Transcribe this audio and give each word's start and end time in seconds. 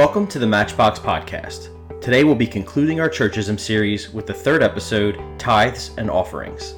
Welcome 0.00 0.26
to 0.28 0.38
the 0.38 0.46
Matchbox 0.46 0.98
Podcast. 0.98 1.68
Today 2.00 2.24
we'll 2.24 2.34
be 2.34 2.46
concluding 2.46 3.00
our 3.00 3.08
churchism 3.10 3.60
series 3.60 4.10
with 4.14 4.26
the 4.26 4.32
third 4.32 4.62
episode 4.62 5.20
Tithes 5.38 5.90
and 5.98 6.10
Offerings. 6.10 6.72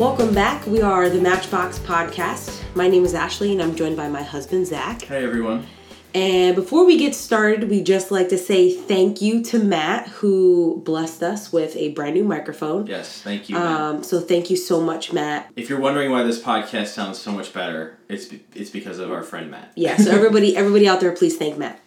Welcome 0.00 0.32
back. 0.32 0.66
We 0.66 0.80
are 0.80 1.10
the 1.10 1.20
Matchbox 1.20 1.78
Podcast. 1.80 2.62
My 2.74 2.88
name 2.88 3.04
is 3.04 3.12
Ashley 3.12 3.52
and 3.52 3.62
I'm 3.62 3.76
joined 3.76 3.98
by 3.98 4.08
my 4.08 4.22
husband 4.22 4.66
Zach. 4.66 5.02
Hey 5.02 5.24
everyone. 5.24 5.66
And 6.16 6.56
before 6.56 6.86
we 6.86 6.96
get 6.96 7.14
started, 7.14 7.68
we 7.68 7.82
just 7.82 8.10
like 8.10 8.30
to 8.30 8.38
say 8.38 8.72
thank 8.72 9.20
you 9.20 9.42
to 9.44 9.58
Matt 9.58 10.08
who 10.08 10.80
blessed 10.82 11.22
us 11.22 11.52
with 11.52 11.76
a 11.76 11.90
brand 11.90 12.14
new 12.14 12.24
microphone. 12.24 12.86
Yes, 12.86 13.20
thank 13.20 13.50
you. 13.50 13.56
Um, 13.58 14.02
so 14.02 14.22
thank 14.22 14.48
you 14.48 14.56
so 14.56 14.80
much, 14.80 15.12
Matt. 15.12 15.52
If 15.56 15.68
you're 15.68 15.78
wondering 15.78 16.10
why 16.10 16.22
this 16.22 16.42
podcast 16.42 16.86
sounds 16.86 17.18
so 17.18 17.32
much 17.32 17.52
better, 17.52 17.98
it's 18.08 18.32
it's 18.54 18.70
because 18.70 18.98
of 18.98 19.12
our 19.12 19.22
friend 19.22 19.50
Matt. 19.50 19.72
Yeah. 19.74 19.98
So 19.98 20.10
everybody, 20.10 20.56
everybody 20.56 20.88
out 20.88 21.00
there, 21.00 21.12
please 21.12 21.36
thank 21.36 21.58
Matt. 21.58 21.78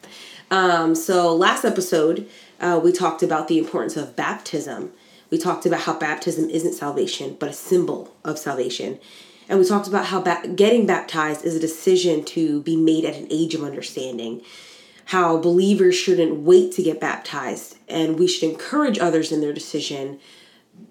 Um, 0.52 0.94
so 0.94 1.36
last 1.36 1.66
episode, 1.66 2.30
uh, 2.60 2.80
we 2.84 2.92
talked 2.92 3.24
about 3.24 3.48
the 3.48 3.58
importance 3.58 3.98
of 3.98 4.16
baptism. 4.16 4.92
We 5.32 5.40
talked 5.40 5.66
about 5.66 5.82
how 5.82 5.98
baptism 5.98 6.52
isn't 6.52 6.74
salvation, 6.74 7.36
but 7.40 7.50
a 7.50 7.54
symbol 7.54 8.16
of 8.24 8.38
salvation. 8.38 9.00
And 9.50 9.58
we 9.58 9.66
talked 9.66 9.88
about 9.88 10.06
how 10.06 10.22
ba- 10.22 10.48
getting 10.56 10.86
baptized 10.86 11.44
is 11.44 11.56
a 11.56 11.60
decision 11.60 12.24
to 12.26 12.62
be 12.62 12.76
made 12.76 13.04
at 13.04 13.16
an 13.16 13.28
age 13.32 13.56
of 13.56 13.64
understanding. 13.64 14.44
How 15.06 15.38
believers 15.38 15.96
shouldn't 15.96 16.42
wait 16.42 16.72
to 16.74 16.84
get 16.84 17.02
baptized, 17.02 17.78
and 17.88 18.20
we 18.20 18.28
should 18.28 18.48
encourage 18.48 19.00
others 19.00 19.32
in 19.32 19.42
their 19.42 19.52
decision, 19.52 20.20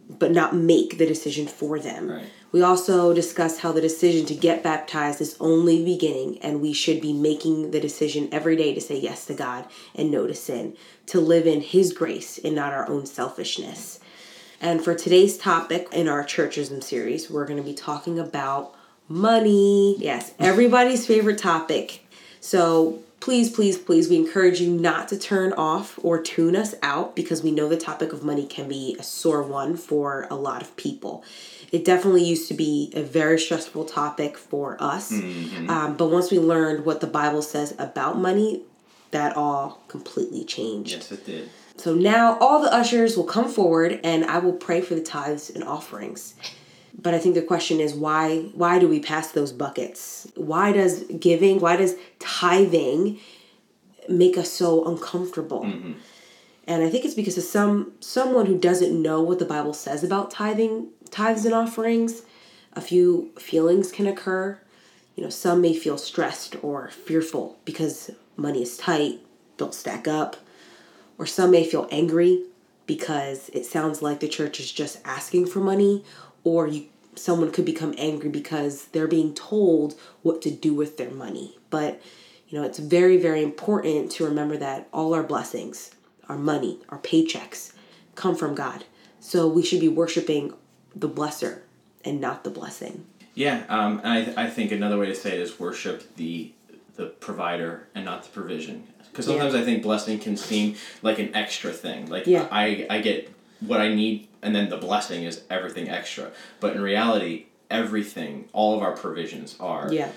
but 0.09 0.33
not 0.33 0.57
make 0.57 0.99
the 0.99 1.07
decision 1.07 1.47
for 1.47 1.79
them. 1.79 2.11
Right. 2.11 2.25
We 2.51 2.63
also 2.63 3.15
discussed 3.15 3.61
how 3.61 3.73
the 3.73 3.81
decision 3.81 4.27
to 4.27 4.35
get 4.35 4.63
baptized 4.63 5.21
is 5.21 5.37
only 5.39 5.85
beginning, 5.85 6.39
and 6.39 6.61
we 6.61 6.73
should 6.73 7.01
be 7.01 7.13
making 7.13 7.71
the 7.71 7.81
decision 7.81 8.29
every 8.33 8.57
day 8.57 8.75
to 8.75 8.81
say 8.81 8.99
yes 8.99 9.27
to 9.27 9.35
God 9.35 9.67
and 9.95 10.11
no 10.11 10.27
to 10.27 10.35
sin, 10.35 10.77
to 11.07 11.21
live 11.21 11.47
in 11.47 11.61
His 11.61 11.93
grace 11.93 12.39
and 12.39 12.57
not 12.57 12.73
our 12.73 12.89
own 12.89 13.07
selfishness. 13.07 14.01
And 14.61 14.83
for 14.83 14.95
today's 14.95 15.39
topic 15.39 15.89
in 15.93 16.09
our 16.09 16.25
churchism 16.25 16.83
series, 16.83 17.31
we're 17.31 17.47
going 17.47 17.59
to 17.59 17.63
be 17.63 17.75
talking 17.75 18.19
about 18.19 18.75
money. 19.09 19.97
Yes, 19.99 20.33
everybody's 20.39 21.07
favorite 21.07 21.39
topic. 21.39 22.05
So 22.41 23.01
please, 23.21 23.51
please, 23.51 23.79
please, 23.79 24.09
we 24.09 24.17
encourage 24.17 24.61
you 24.61 24.71
not 24.73 25.09
to 25.09 25.19
turn 25.19 25.53
off 25.55 25.99
or 26.03 26.21
tune 26.21 26.57
us 26.57 26.75
out 26.83 27.15
because 27.15 27.43
we 27.43 27.51
know 27.51 27.69
the 27.69 27.77
topic 27.77 28.13
of 28.13 28.25
money 28.25 28.47
can 28.47 28.69
be 28.69 28.97
a 28.99 29.03
sore 29.03 29.43
one 29.43 29.77
for 29.77 30.27
a 30.31 30.35
lot 30.35 30.63
of 30.63 30.77
people. 30.77 31.25
It 31.71 31.85
definitely 31.85 32.25
used 32.25 32.49
to 32.49 32.55
be 32.55 32.93
a 32.95 33.03
very 33.03 33.39
stressful 33.39 33.85
topic 33.85 34.39
for 34.39 34.77
us. 34.81 35.13
Um, 35.69 35.97
but 35.97 36.07
once 36.11 36.31
we 36.31 36.39
learned 36.39 36.85
what 36.85 37.01
the 37.01 37.07
Bible 37.07 37.43
says 37.43 37.75
about 37.79 38.19
money, 38.19 38.63
that 39.11 39.37
all 39.37 39.83
completely 39.89 40.45
changed. 40.45 40.93
Yes, 40.93 41.13
it 41.13 41.25
did. 41.25 41.51
So 41.77 41.95
now 41.95 42.37
all 42.39 42.61
the 42.61 42.73
ushers 42.73 43.17
will 43.17 43.25
come 43.25 43.49
forward 43.49 44.01
and 44.03 44.25
I 44.25 44.39
will 44.39 44.53
pray 44.53 44.81
for 44.81 44.95
the 44.95 45.03
tithes 45.03 45.49
and 45.49 45.63
offerings. 45.63 46.35
But 47.01 47.15
I 47.15 47.19
think 47.19 47.37
the 47.37 47.43
question 47.43 47.79
is 47.79 47.95
why 47.95 48.51
why 48.55 48.79
do 48.79 48.89
we 48.89 48.99
pass 48.99 49.31
those 49.31 49.53
buckets? 49.53 50.31
Why 50.35 50.73
does 50.73 51.05
giving, 51.05 51.61
why 51.61 51.77
does 51.77 51.95
tithing 52.19 53.21
make 54.09 54.37
us 54.37 54.51
so 54.51 54.85
uncomfortable? 54.85 55.63
Mm-hmm. 55.63 55.93
And 56.67 56.83
I 56.83 56.91
think 56.91 57.05
it's 57.05 57.15
because 57.15 57.39
of 57.39 57.45
some 57.45 57.93
someone 58.01 58.47
who 58.47 58.59
doesn't 58.59 59.01
know 59.01 59.23
what 59.23 59.39
the 59.39 59.45
Bible 59.45 59.73
says 59.73 60.03
about 60.03 60.33
tithing, 60.33 60.89
tithes 61.11 61.45
and 61.45 61.55
offerings, 61.55 62.23
a 62.73 62.81
few 62.81 63.31
feelings 63.39 63.93
can 63.93 64.07
occur. 64.07 64.61
You 65.15 65.25
know, 65.25 65.31
some 65.31 65.61
may 65.61 65.75
feel 65.75 65.99
stressed 65.99 66.57
or 66.63 66.91
fearful 66.91 67.59
because 67.65 68.11
money 68.39 68.63
is 68.63 68.77
tight, 68.77 69.21
don't 69.57 69.75
stack 69.75 70.09
up. 70.09 70.37
Or 71.19 71.27
some 71.27 71.51
may 71.51 71.65
feel 71.65 71.89
angry 71.91 72.45
because 72.87 73.51
it 73.53 73.67
sounds 73.67 74.01
like 74.01 74.21
the 74.21 74.29
church 74.29 74.61
is 74.61 74.73
just 74.73 75.01
asking 75.05 75.47
for 75.47 75.61
money 75.61 76.05
or 76.45 76.67
you 76.67 76.87
someone 77.17 77.51
could 77.51 77.65
become 77.65 77.93
angry 77.99 78.29
because 78.29 78.87
they're 78.87 79.09
being 79.09 79.35
told 79.35 79.99
what 80.23 80.41
to 80.41 80.53
do 80.53 80.73
with 80.73 80.97
their 80.97 81.11
money. 81.11 81.59
But 81.71 82.01
you 82.49 82.59
know 82.59 82.65
it's 82.65 82.79
very 82.79 83.17
very 83.17 83.43
important 83.43 84.13
to 84.13 84.25
remember 84.25 84.57
that 84.57 84.89
all 84.93 85.13
our 85.13 85.23
blessings 85.23 85.91
our 86.29 86.39
money 86.39 86.79
our 86.89 86.99
paychecks 86.99 87.73
come 88.15 88.37
from 88.37 88.55
god. 88.55 88.85
So 89.21 89.49
we 89.49 89.63
should 89.65 89.81
be 89.81 89.89
worshiping 89.89 90.55
the 90.95 91.09
blesser 91.09 91.63
and 92.05 92.21
not 92.21 92.45
the 92.45 92.51
blessing. 92.51 93.05
Yeah, 93.35 93.65
um, 93.69 93.99
and 93.99 94.09
I, 94.09 94.25
th- 94.25 94.37
I 94.37 94.51
think 94.51 94.73
another 94.73 94.99
way 94.99 95.07
to 95.07 95.15
say 95.15 95.35
it 95.35 95.41
is 95.41 95.61
worship 95.61 96.17
the 96.17 96.53
the 96.99 97.07
provider 97.07 97.87
and 97.95 98.05
not 98.05 98.25
the 98.25 98.29
provision. 98.31 98.87
Because 99.11 99.25
sometimes 99.25 99.55
I 99.55 99.63
think 99.63 99.83
blessing 99.85 100.19
can 100.19 100.37
seem 100.37 100.75
like 101.01 101.19
an 101.21 101.35
extra 101.35 101.73
thing. 101.73 102.11
Like 102.11 102.27
Yeah. 102.27 102.47
I 102.51 102.87
I 102.91 103.01
get 103.01 103.31
what 103.61 103.81
I 103.81 103.89
need, 103.95 104.29
and 104.43 104.55
then 104.55 104.69
the 104.69 104.77
blessing 104.77 105.23
is 105.25 105.43
everything 105.49 105.89
extra. 105.89 106.33
But 106.61 106.75
in 106.77 106.83
reality, 106.83 107.47
everything, 107.71 108.49
all 108.53 108.77
of 108.77 108.83
our 108.83 108.93
provisions 108.93 109.57
are 109.61 109.93
Yeah. 109.93 110.11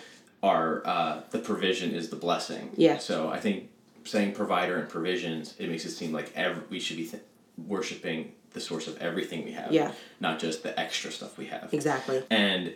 are 0.43 0.81
uh, 0.85 1.21
the 1.29 1.37
provision 1.39 1.91
is 1.93 2.09
the 2.09 2.15
blessing. 2.15 2.71
Yeah. 2.75 2.97
So 2.97 3.29
I 3.29 3.39
think 3.39 3.69
saying 4.03 4.33
provider 4.33 4.77
and 4.77 4.89
provisions, 4.89 5.53
it 5.59 5.69
makes 5.69 5.85
it 5.85 5.91
seem 5.91 6.11
like 6.11 6.31
every, 6.35 6.63
we 6.71 6.79
should 6.79 6.97
be 6.97 7.05
th- 7.05 7.21
worshiping 7.67 8.31
the 8.53 8.59
source 8.59 8.87
of 8.87 8.97
everything 8.97 9.45
we 9.45 9.51
have. 9.51 9.71
Yeah. 9.71 9.91
Not 10.19 10.39
just 10.39 10.63
the 10.63 10.77
extra 10.79 11.11
stuff 11.11 11.37
we 11.37 11.45
have. 11.45 11.71
exactly 11.71 12.23
And 12.31 12.73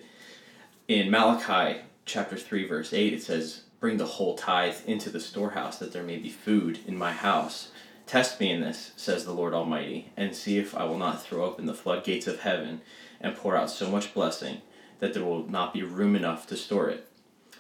in 0.88 1.10
Malachi 1.10 1.82
chapter 2.06 2.38
3, 2.38 2.68
verse 2.68 2.94
8, 2.94 3.14
it 3.14 3.24
says, 3.24 3.62
Bring 3.86 3.98
the 3.98 4.06
whole 4.08 4.34
tithe 4.34 4.78
into 4.88 5.12
the 5.12 5.20
storehouse, 5.20 5.78
that 5.78 5.94
there 5.94 6.02
may 6.02 6.18
be 6.18 6.32
food 6.32 6.80
in 6.88 6.98
my 6.98 7.12
house. 7.12 7.70
Test 8.08 8.40
me 8.40 8.50
in 8.50 8.60
this, 8.60 8.94
says 8.96 9.26
the 9.26 9.32
Lord 9.32 9.54
Almighty, 9.54 10.12
and 10.18 10.36
see 10.36 10.58
if 10.58 10.76
I 10.76 10.86
will 10.86 10.98
not 10.98 11.22
throw 11.22 11.46
open 11.46 11.68
the 11.68 11.76
floodgates 11.76 12.26
of 12.26 12.40
heaven 12.40 12.82
and 13.22 13.36
pour 13.36 13.56
out 13.56 13.70
so 13.70 13.88
much 13.88 14.12
blessing 14.12 14.62
that 14.98 15.14
there 15.14 15.24
will 15.24 15.48
not 15.48 15.72
be 15.72 15.84
room 15.84 16.16
enough 16.16 16.48
to 16.48 16.58
store 16.58 16.90
it. 16.90 17.08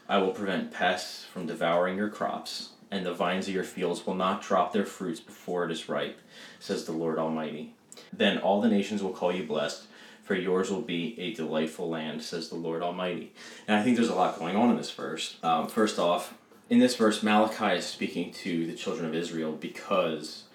I 0.09 0.17
will 0.17 0.31
prevent 0.31 0.71
pests 0.71 1.25
from 1.25 1.45
devouring 1.45 1.95
your 1.95 2.09
crops, 2.09 2.69
and 2.89 3.05
the 3.05 3.13
vines 3.13 3.47
of 3.47 3.53
your 3.53 3.63
fields 3.63 4.07
will 4.07 4.15
not 4.15 4.41
drop 4.41 4.73
their 4.73 4.83
fruits 4.83 5.19
before 5.19 5.65
it 5.65 5.71
is 5.71 5.87
ripe, 5.87 6.19
says 6.59 6.85
the 6.85 6.91
Lord 6.91 7.19
Almighty. 7.19 7.75
Then 8.11 8.39
all 8.39 8.61
the 8.61 8.67
nations 8.67 9.03
will 9.03 9.13
call 9.13 9.31
you 9.31 9.43
blessed, 9.43 9.83
for 10.25 10.35
yours 10.35 10.71
will 10.71 10.81
be 10.81 11.17
a 11.19 11.33
delightful 11.33 11.87
land, 11.87 12.21
says 12.21 12.49
the 12.49 12.55
Lord 12.55 12.81
Almighty. 12.81 13.31
And 13.67 13.77
I 13.77 13.83
think 13.83 13.95
there's 13.95 14.09
a 14.09 14.15
lot 14.15 14.37
going 14.37 14.55
on 14.55 14.71
in 14.71 14.75
this 14.75 14.91
verse. 14.91 15.37
Um, 15.43 15.67
first 15.67 15.99
off, 15.99 16.33
in 16.67 16.79
this 16.79 16.95
verse, 16.95 17.21
Malachi 17.21 17.77
is 17.77 17.85
speaking 17.85 18.33
to 18.33 18.65
the 18.65 18.73
children 18.73 19.07
of 19.07 19.13
Israel 19.13 19.51
because 19.51 20.45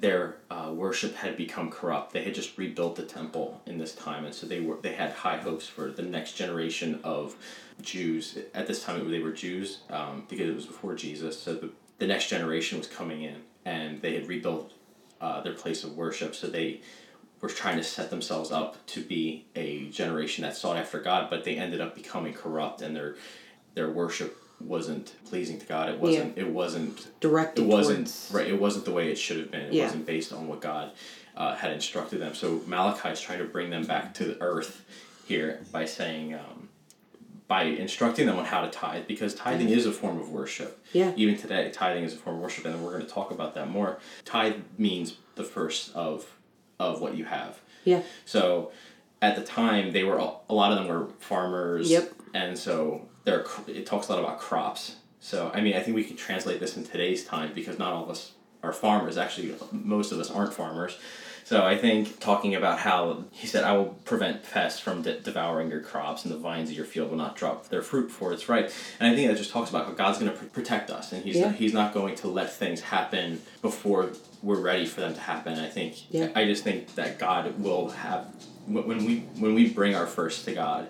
their 0.00 0.36
uh, 0.50 0.72
worship 0.74 1.14
had 1.14 1.36
become 1.36 1.70
corrupt. 1.70 2.14
They 2.14 2.24
had 2.24 2.34
just 2.34 2.56
rebuilt 2.56 2.96
the 2.96 3.02
temple 3.02 3.60
in 3.66 3.76
this 3.76 3.94
time, 3.94 4.24
and 4.24 4.34
so 4.34 4.46
they 4.46 4.60
were 4.60 4.78
they 4.80 4.94
had 4.94 5.12
high 5.12 5.36
hopes 5.36 5.66
for 5.66 5.90
the 5.90 6.00
next 6.00 6.32
generation 6.32 6.98
of 7.04 7.36
Jews. 7.82 8.38
At 8.54 8.66
this 8.66 8.82
time, 8.82 9.10
they 9.10 9.20
were 9.20 9.32
Jews 9.32 9.80
um, 9.90 10.24
because 10.28 10.48
it 10.48 10.54
was 10.54 10.64
before 10.64 10.94
Jesus. 10.94 11.38
So 11.38 11.54
the, 11.54 11.70
the 11.98 12.06
next 12.06 12.28
generation 12.28 12.78
was 12.78 12.86
coming 12.86 13.22
in, 13.22 13.42
and 13.66 14.00
they 14.00 14.14
had 14.14 14.26
rebuilt 14.26 14.72
uh, 15.20 15.42
their 15.42 15.52
place 15.52 15.84
of 15.84 15.96
worship. 15.98 16.34
So 16.34 16.46
they 16.46 16.80
were 17.42 17.48
trying 17.48 17.76
to 17.76 17.84
set 17.84 18.08
themselves 18.08 18.50
up 18.50 18.86
to 18.86 19.02
be 19.02 19.44
a 19.56 19.88
generation 19.90 20.42
that 20.42 20.56
sought 20.56 20.76
after 20.78 20.98
God, 21.00 21.28
but 21.28 21.44
they 21.44 21.56
ended 21.56 21.80
up 21.82 21.94
becoming 21.94 22.32
corrupt, 22.32 22.80
and 22.80 22.96
their 22.96 23.16
their 23.74 23.90
worship 23.90 24.38
wasn't 24.60 25.14
pleasing 25.26 25.58
to 25.58 25.66
God. 25.66 25.88
It 25.90 25.98
wasn't. 25.98 26.38
It 26.38 26.48
wasn't 26.48 27.20
directed 27.20 27.62
it 27.64 27.66
wasn't 27.66 28.06
towards 28.06 28.30
right 28.32 28.46
it 28.46 28.60
wasn't 28.60 28.84
the 28.84 28.92
way 28.92 29.10
it 29.10 29.16
should 29.18 29.38
have 29.38 29.50
been 29.50 29.62
it 29.66 29.72
Yeah. 29.72 29.84
wasn't 29.84 30.06
based 30.06 30.32
on 30.32 30.46
what 30.46 30.60
god 30.60 30.92
uh, 31.36 31.54
had 31.56 31.72
instructed 31.72 32.20
them 32.20 32.34
so 32.34 32.60
Malachi 32.66 33.08
is 33.08 33.20
trying 33.20 33.38
to 33.38 33.44
bring 33.44 33.70
them 33.70 33.84
back 33.84 34.14
to 34.14 34.24
the 34.24 34.40
earth 34.42 34.84
here 35.26 35.60
by 35.72 35.84
saying 35.86 36.34
um, 36.34 36.68
by 37.48 37.62
instructing 37.64 38.26
them 38.26 38.38
on 38.38 38.44
how 38.44 38.60
to 38.60 38.70
tithe 38.70 39.06
because 39.08 39.34
tithing 39.34 39.68
is 39.68 39.84
a 39.86 39.92
form 39.92 40.18
of 40.20 40.30
worship 40.30 40.84
Yeah. 40.92 41.12
even 41.16 41.36
today 41.36 41.70
tithing 41.72 42.04
is 42.04 42.12
a 42.14 42.16
form 42.16 42.36
of 42.36 42.42
worship 42.42 42.64
and 42.66 42.82
we're 42.84 42.92
going 42.92 43.06
to 43.06 43.10
talk 43.12 43.30
about 43.32 43.54
that 43.54 43.68
more 43.70 43.98
tithe 44.24 44.56
means 44.78 45.16
the 45.36 45.44
first 45.44 45.94
of 45.96 46.26
of 46.90 47.00
what 47.00 47.16
you 47.16 47.24
have 47.24 47.60
yeah 47.84 48.02
so 48.24 48.70
at 49.20 49.36
the 49.36 49.42
time, 49.44 49.92
they 49.92 50.02
were 50.02 50.18
all- 50.18 50.44
a 50.50 50.54
lot 50.54 50.72
of 50.72 50.78
them 50.78 50.88
were 50.88 51.06
farmers. 51.20 51.88
Yep. 51.88 52.12
And 52.34 52.58
so 52.58 53.02
there, 53.22 53.46
it 53.68 53.86
talks 53.86 54.08
a 54.08 54.10
lot 54.12 54.18
about 54.18 54.40
crops. 54.40 54.96
So 55.20 55.52
I 55.54 55.60
mean, 55.60 55.76
I 55.76 55.80
think 55.80 55.94
we 55.94 56.02
can 56.02 56.16
translate 56.16 56.58
this 56.58 56.76
in 56.76 56.82
today's 56.82 57.24
time 57.24 57.52
because 57.54 57.78
not 57.78 57.92
all 57.92 58.02
of 58.02 58.10
us 58.10 58.32
are 58.64 58.72
farmers. 58.72 59.16
Actually, 59.16 59.54
most 59.70 60.10
of 60.10 60.18
us 60.18 60.28
aren't 60.28 60.52
farmers. 60.52 60.98
So 61.44 61.64
I 61.64 61.76
think 61.76 62.18
talking 62.20 62.54
about 62.54 62.78
how 62.78 63.24
he 63.30 63.46
said, 63.46 63.64
"I 63.64 63.76
will 63.76 63.96
prevent 64.04 64.42
pests 64.50 64.80
from 64.80 65.02
de- 65.02 65.18
devouring 65.20 65.70
your 65.70 65.80
crops, 65.80 66.24
and 66.24 66.32
the 66.32 66.38
vines 66.38 66.70
of 66.70 66.76
your 66.76 66.84
field 66.86 67.10
will 67.10 67.16
not 67.18 67.36
drop 67.36 67.68
their 67.68 67.82
fruit 67.82 68.10
for 68.10 68.32
it's 68.32 68.48
ripe." 68.48 68.70
And 69.00 69.12
I 69.12 69.16
think 69.16 69.28
that 69.28 69.36
just 69.36 69.50
talks 69.50 69.68
about 69.70 69.86
how 69.86 69.92
God's 69.92 70.18
going 70.18 70.30
to 70.30 70.36
pr- 70.36 70.46
protect 70.46 70.90
us, 70.90 71.12
and 71.12 71.24
he's 71.24 71.36
Yeah. 71.36 71.52
he's 71.52 71.72
not 71.74 71.92
going 71.92 72.14
to 72.16 72.28
let 72.28 72.52
things 72.52 72.80
happen 72.80 73.42
before 73.60 74.10
we're 74.42 74.60
ready 74.60 74.86
for 74.86 75.00
them 75.00 75.14
to 75.14 75.20
happen. 75.20 75.58
I 75.58 75.68
think 75.68 75.94
Yeah. 76.10 76.28
I 76.34 76.44
just 76.44 76.64
think 76.64 76.94
that 76.94 77.18
God 77.18 77.58
will 77.58 77.88
have 77.90 78.26
when 78.66 78.86
when 78.86 79.04
we 79.04 79.16
when 79.38 79.54
we 79.54 79.68
bring 79.68 79.94
our 79.94 80.06
first 80.06 80.44
to 80.46 80.52
God, 80.52 80.86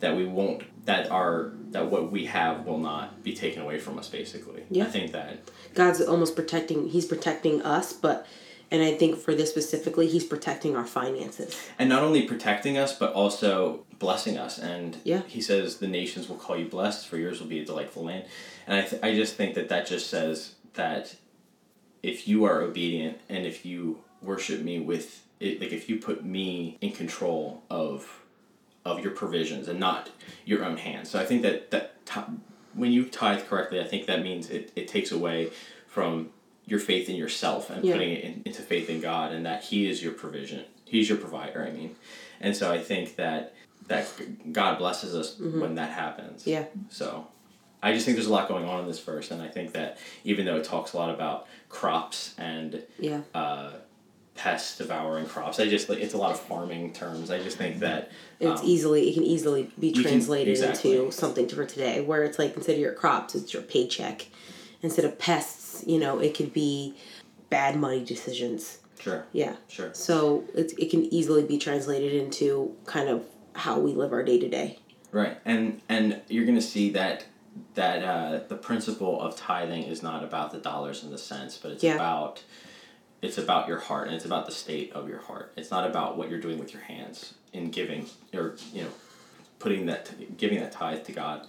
that 0.00 0.16
we 0.16 0.24
won't 0.24 0.62
that 0.86 1.10
our 1.10 1.52
that 1.72 1.90
what 1.90 2.10
we 2.10 2.24
have 2.24 2.66
will 2.66 2.78
not 2.78 3.22
be 3.22 3.34
taken 3.34 3.62
away 3.62 3.78
from 3.78 3.98
us. 3.98 4.08
Basically, 4.08 4.62
Yeah. 4.70 4.84
I 4.84 4.86
think 4.88 5.12
that 5.12 5.38
God's 5.74 6.00
almost 6.00 6.34
protecting. 6.34 6.88
He's 6.88 7.04
protecting 7.04 7.62
us, 7.62 7.92
but 7.92 8.26
and 8.70 8.82
I 8.82 8.94
think 8.94 9.18
for 9.18 9.34
this 9.34 9.50
specifically, 9.50 10.06
He's 10.08 10.24
protecting 10.24 10.76
our 10.76 10.86
finances. 10.86 11.56
and 11.78 11.88
not 11.88 12.02
only 12.02 12.22
protecting 12.22 12.78
us 12.78 12.96
but 12.98 13.12
also 13.12 13.84
blessing 13.98 14.38
us 14.38 14.58
and 14.58 14.96
Yeah. 15.04 15.22
he 15.26 15.40
says 15.42 15.76
the 15.78 15.86
nations 15.88 16.28
will 16.28 16.36
call 16.36 16.56
you 16.56 16.66
blessed 16.66 17.06
for 17.08 17.16
yours 17.18 17.40
will 17.40 17.48
be 17.48 17.60
a 17.60 17.64
delightful 17.64 18.04
land 18.04 18.24
and 18.66 18.76
I, 18.76 18.82
th- 18.82 19.02
I 19.02 19.14
just 19.14 19.34
think 19.36 19.54
that 19.54 19.68
that 19.68 19.86
just 19.86 20.08
says 20.08 20.54
that 20.74 21.14
if 22.02 22.26
you 22.26 22.44
are 22.44 22.62
obedient 22.62 23.18
and 23.28 23.44
if 23.46 23.66
you 23.66 23.98
worship 24.22 24.60
me 24.62 24.80
with 24.80 25.22
it 25.38 25.60
like 25.60 25.72
if 25.72 25.88
you 25.88 25.96
put 25.98 26.24
me 26.24 26.78
in 26.80 26.92
control 26.92 27.62
of 27.70 28.22
of 28.86 29.00
your 29.00 29.12
provisions 29.12 29.68
and 29.68 29.78
not 29.78 30.08
your 30.46 30.64
own 30.64 30.76
hands 30.78 31.10
so 31.10 31.18
i 31.20 31.24
think 31.26 31.42
that 31.42 31.70
that 31.70 32.04
ti 32.06 32.20
when 32.74 32.90
you 32.92 33.04
tithe 33.04 33.44
correctly 33.46 33.78
i 33.80 33.84
think 33.84 34.06
that 34.06 34.22
means 34.22 34.48
it, 34.50 34.72
it 34.76 34.88
takes 34.88 35.10
away 35.12 35.50
from 35.86 36.30
your 36.70 36.80
faith 36.80 37.08
in 37.10 37.16
yourself 37.16 37.68
and 37.68 37.84
Yeah. 37.84 37.92
putting 37.94 38.10
it 38.12 38.24
in, 38.24 38.42
into 38.46 38.62
faith 38.62 38.88
in 38.88 39.00
god 39.00 39.32
and 39.32 39.44
that 39.44 39.64
he 39.64 39.88
is 39.90 40.02
your 40.02 40.12
provision 40.12 40.64
he's 40.84 41.08
your 41.08 41.18
provider 41.18 41.60
i 41.66 41.70
mean 41.70 41.96
and 42.40 42.56
so 42.56 42.70
i 42.72 42.78
think 42.78 43.16
that 43.16 43.52
that 43.88 44.06
god 44.52 44.78
blesses 44.78 45.14
us 45.14 45.38
when 45.38 45.74
that 45.74 45.90
happens 45.90 46.46
Yeah. 46.46 46.64
so 46.88 47.26
I 47.82 47.94
just 47.94 48.04
think 48.04 48.16
there's 48.18 48.26
a 48.26 48.32
lot 48.32 48.46
going 48.46 48.66
on 48.66 48.80
in 48.80 48.86
this 48.86 49.00
verse, 49.00 49.30
and 49.30 49.40
I 49.40 49.48
think 49.48 49.72
that 49.72 49.96
even 50.22 50.44
though 50.44 50.56
it 50.56 50.64
talks 50.64 50.92
a 50.92 50.98
lot 50.98 51.08
about 51.14 51.46
crops 51.70 52.34
and 52.36 52.82
Yeah. 52.98 53.22
uh, 53.34 53.70
pests 54.34 54.76
devouring 54.76 55.24
crops, 55.24 55.58
I 55.58 55.66
just 55.66 55.88
like 55.88 55.98
it's 55.98 56.12
a 56.12 56.18
lot 56.18 56.30
of 56.32 56.40
farming 56.40 56.92
terms. 56.92 57.30
I 57.30 57.42
just 57.42 57.56
think 57.56 57.78
that 57.78 58.10
It's 58.38 58.60
um, 58.60 58.66
easily 58.66 59.08
it 59.08 59.14
can 59.14 59.22
easily 59.24 59.70
be 59.78 59.92
can- 59.92 60.02
translated 60.02 60.48
exactly. 60.50 60.98
into 60.98 61.10
something 61.10 61.48
for 61.48 61.64
today, 61.64 62.02
where 62.02 62.22
it's 62.22 62.38
like 62.38 62.54
instead 62.54 62.74
of 62.74 62.80
your 62.80 62.92
crops, 62.92 63.34
it's 63.34 63.54
your 63.54 63.62
paycheck. 63.62 64.26
Instead 64.82 65.06
of 65.06 65.18
pests, 65.18 65.59
you 65.86 65.98
know, 65.98 66.18
it 66.18 66.34
could 66.36 66.52
be 66.52 66.94
bad 67.48 67.76
money 67.76 68.04
decisions. 68.04 68.78
sure, 68.98 69.24
Yeah. 69.32 69.56
sure, 69.68 69.90
So 69.94 70.44
it 70.54 70.72
it 70.78 70.90
can 70.90 71.04
easily 71.12 71.42
be 71.44 71.58
translated 71.58 72.12
into 72.12 72.76
kind 72.86 73.08
of 73.08 73.24
how 73.54 73.78
we 73.80 73.92
live 73.92 74.12
our 74.12 74.22
day 74.22 74.38
to 74.38 74.48
day. 74.48 74.78
right, 75.12 75.38
and 75.44 75.80
and 75.88 76.20
you're 76.28 76.44
gonna 76.46 76.60
see 76.60 76.90
that 76.90 77.24
that 77.74 78.04
uh, 78.04 78.40
the 78.48 78.54
principle 78.56 79.20
of 79.20 79.34
tithing 79.36 79.82
is 79.84 80.02
not 80.02 80.22
about 80.22 80.52
the 80.52 80.58
dollars 80.58 81.02
and 81.02 81.12
the 81.12 81.18
cents, 81.18 81.56
but 81.60 81.72
it's 81.72 81.82
Yeah. 81.82 81.96
about 81.96 82.42
it's 83.22 83.36
about 83.38 83.68
your 83.68 83.78
heart 83.80 84.06
and 84.06 84.16
it's 84.16 84.24
about 84.24 84.46
the 84.46 84.52
state 84.52 84.92
of 84.92 85.08
your 85.08 85.18
heart. 85.18 85.52
It's 85.56 85.70
not 85.70 85.84
about 85.88 86.16
what 86.16 86.30
you're 86.30 86.40
doing 86.40 86.58
with 86.58 86.72
your 86.72 86.82
hands 86.82 87.34
in 87.52 87.70
giving 87.70 88.06
or 88.32 88.56
you 88.72 88.82
know 88.82 88.90
putting 89.58 89.86
that 89.86 90.36
giving 90.38 90.60
that 90.60 90.72
tithe 90.72 91.04
to 91.04 91.12
God. 91.12 91.46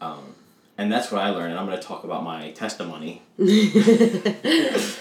Um, 0.00 0.34
and 0.78 0.92
that's 0.92 1.10
what 1.10 1.22
I 1.22 1.30
learned. 1.30 1.52
And 1.52 1.58
I'm 1.58 1.66
going 1.66 1.78
to 1.78 1.82
talk 1.86 2.04
about 2.04 2.22
my 2.22 2.50
testimony. 2.52 3.22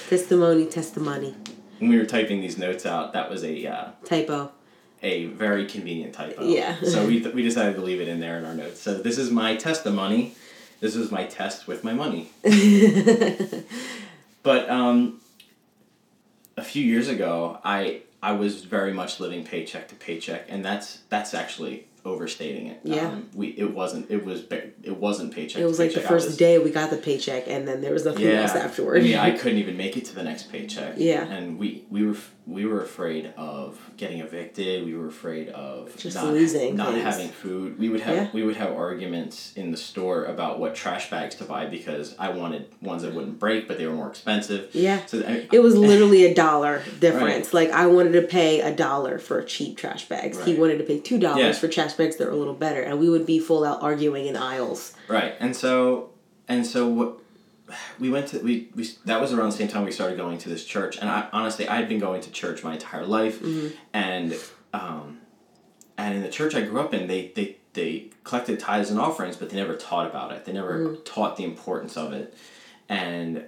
Testimony, 0.10 0.66
testimony. 0.68 1.36
When 1.80 1.90
we 1.90 1.98
were 1.98 2.06
typing 2.06 2.42
these 2.42 2.58
notes 2.58 2.86
out, 2.86 3.14
that 3.14 3.30
was 3.30 3.44
a 3.44 3.68
uh, 3.68 3.90
Typo. 4.06 4.52
a 5.04 5.26
very 5.26 5.66
convenient 5.66 6.14
typo. 6.14 6.46
Yeah. 6.46 6.78
so 6.84 7.06
we, 7.06 7.22
we 7.28 7.42
decided 7.44 7.76
to 7.76 7.82
leave 7.82 8.00
it 8.00 8.08
in 8.08 8.20
there 8.20 8.38
in 8.38 8.46
our 8.46 8.54
notes. 8.54 8.80
So 8.82 8.94
this 8.98 9.18
is 9.18 9.30
my 9.32 9.56
testimony. 9.56 10.36
This 10.80 10.96
is 10.96 11.12
my 11.12 11.26
test 11.26 11.68
with 11.68 11.84
my 11.84 11.94
money. 11.94 12.30
but 14.44 14.70
um, 14.70 15.20
a 16.56 16.64
few 16.64 16.84
years 16.84 17.08
ago, 17.08 17.60
I 17.64 18.02
I 18.22 18.32
was 18.34 18.64
very 18.64 18.94
much 18.94 19.20
living 19.20 19.44
paycheck 19.44 19.88
to 19.90 19.96
paycheck, 19.96 20.46
and 20.48 20.64
that's 20.64 21.00
that's 21.10 21.34
actually 21.34 21.88
overstating 22.06 22.68
it. 22.68 22.82
Yeah. 22.84 23.08
Um, 23.08 23.30
we 23.34 23.48
it 23.48 23.74
wasn't 23.74 24.10
it 24.10 24.24
was 24.24 24.44
it 24.52 24.98
wasn't 24.98 25.34
paycheck. 25.34 25.62
It 25.62 25.66
was 25.66 25.80
like 25.80 25.90
the 25.90 25.96
paycheck. 25.96 26.10
First 26.10 26.28
was- 26.28 26.38
day 26.38 26.60
we 26.60 26.70
got 26.70 26.90
the 26.92 26.98
paycheck, 26.98 27.48
and 27.48 27.68
then 27.68 27.82
there 27.82 27.92
was 27.92 28.06
nothing 28.06 28.26
yeah. 28.28 28.44
else 28.44 28.56
afterward. 28.56 29.02
I 29.02 29.04
mean, 29.04 29.18
I 29.18 29.32
couldn't 29.38 29.58
even 29.58 29.76
make 29.76 29.98
it 29.98 30.06
to 30.06 30.16
the 30.16 30.24
next 30.24 30.52
paycheck. 30.52 30.96
Yeah. 30.98 31.26
And 31.26 31.58
we 31.58 31.86
we 31.90 32.06
were 32.06 32.16
we 32.48 32.66
were 32.66 32.82
afraid 32.84 33.34
of 33.38 33.80
getting 33.98 34.20
evicted. 34.20 34.86
We 34.86 34.96
were 34.96 35.08
afraid 35.08 35.50
of 35.50 35.96
Just 35.98 36.16
not, 36.16 36.26
losing 36.28 36.76
not 36.76 36.92
things. 36.94 37.04
having 37.04 37.30
food. 37.30 37.80
We 37.80 37.90
would 37.90 38.02
have 38.02 38.16
Yeah. 38.16 38.28
we 38.34 38.44
would 38.44 38.56
have 38.58 38.72
arguments 38.74 39.52
in 39.56 39.72
the 39.72 39.78
store 39.78 40.26
about 40.26 40.60
what 40.60 40.76
trash 40.76 41.10
bags 41.10 41.34
to 41.36 41.44
buy 41.44 41.66
because 41.66 42.14
I 42.20 42.30
wanted 42.30 42.68
ones 42.82 43.02
that 43.02 43.14
wouldn't 43.16 43.40
break, 43.40 43.68
but 43.68 43.78
they 43.80 43.88
were 43.88 43.94
more 43.96 44.10
expensive. 44.10 44.70
yeah. 44.74 45.00
So 45.08 45.24
I, 45.28 45.48
It 45.52 45.60
was 45.60 45.76
literally 45.76 46.26
a 46.26 46.36
dollar 46.36 46.84
difference. 47.00 47.52
Like 47.54 47.72
I 47.72 47.88
wanted 47.88 48.12
to 48.14 48.22
pay 48.22 48.62
a 48.62 48.74
dollar 48.76 49.18
for 49.18 49.42
cheap 49.42 49.78
trash 49.78 50.08
bags. 50.08 50.44
He 50.46 50.54
wanted 50.54 50.78
to 50.78 50.84
pay 50.84 51.00
two 51.00 51.18
dollars 51.18 51.40
Yeah. 51.44 51.52
for 51.54 51.68
trash 51.68 51.94
bags 51.94 52.18
that 52.18 52.28
were 52.28 52.34
a 52.34 52.38
little 52.38 52.54
better, 52.54 52.82
and 52.82 53.00
we 53.00 53.10
would 53.10 53.26
be 53.26 53.40
full 53.40 53.64
out 53.66 53.82
arguing 53.82 54.28
in 54.28 54.36
aisles. 54.38 54.94
Right, 55.08 55.34
and 55.40 55.56
so 55.56 56.12
and 56.48 56.66
so 56.68 56.88
what 56.88 57.18
we 58.00 58.10
went 58.10 58.28
to 58.28 58.40
we, 58.40 58.70
we 58.76 58.88
that 59.06 59.20
was 59.20 59.34
around 59.34 59.50
the 59.52 59.58
same 59.58 59.68
time 59.68 59.86
we 59.86 59.92
started 59.92 60.18
going 60.18 60.38
to 60.40 60.50
this 60.50 60.66
church, 60.66 60.98
and 60.98 61.10
I 61.10 61.28
honestly 61.32 61.68
I 61.68 61.76
had 61.76 61.90
been 61.90 62.00
going 62.00 62.22
to 62.22 62.32
church 62.32 62.64
my 62.64 62.74
entire 62.74 63.06
life, 63.06 63.42
and 63.94 64.36
um, 64.74 65.20
and 65.98 66.16
in 66.16 66.22
the 66.22 66.30
church 66.30 66.56
I 66.56 66.62
grew 66.62 66.80
up 66.80 66.94
in, 66.94 67.08
they 67.08 67.32
they 67.36 67.58
they 67.74 68.10
collected 68.24 68.60
tithes 68.60 68.90
and 68.90 69.00
offerings, 69.00 69.36
but 69.36 69.50
they 69.50 69.58
never 69.58 69.76
taught 69.76 70.08
about 70.08 70.32
it. 70.32 70.46
They 70.46 70.54
never 70.54 70.96
taught 70.98 71.38
the 71.38 71.44
importance 71.44 71.98
of 71.98 72.14
it, 72.14 72.36
and 72.90 73.46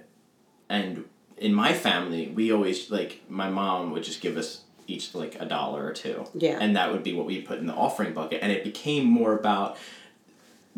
and 0.68 1.04
in 1.36 1.54
my 1.54 1.72
family 1.72 2.28
we 2.28 2.52
always 2.52 2.90
like 2.90 3.22
my 3.28 3.48
mom 3.48 3.92
would 3.92 4.02
just 4.02 4.20
give 4.20 4.36
us 4.36 4.62
each 4.88 5.14
like 5.14 5.36
a 5.40 5.44
dollar 5.44 5.86
or 5.86 5.92
two. 5.92 6.26
Yeah. 6.34 6.58
and 6.60 6.74
that 6.76 6.90
would 6.90 7.04
be 7.04 7.12
what 7.12 7.26
we 7.26 7.40
put 7.42 7.58
in 7.58 7.66
the 7.66 7.74
offering 7.74 8.14
bucket. 8.14 8.40
And 8.42 8.50
it 8.50 8.64
became 8.64 9.04
more 9.04 9.34
about 9.38 9.76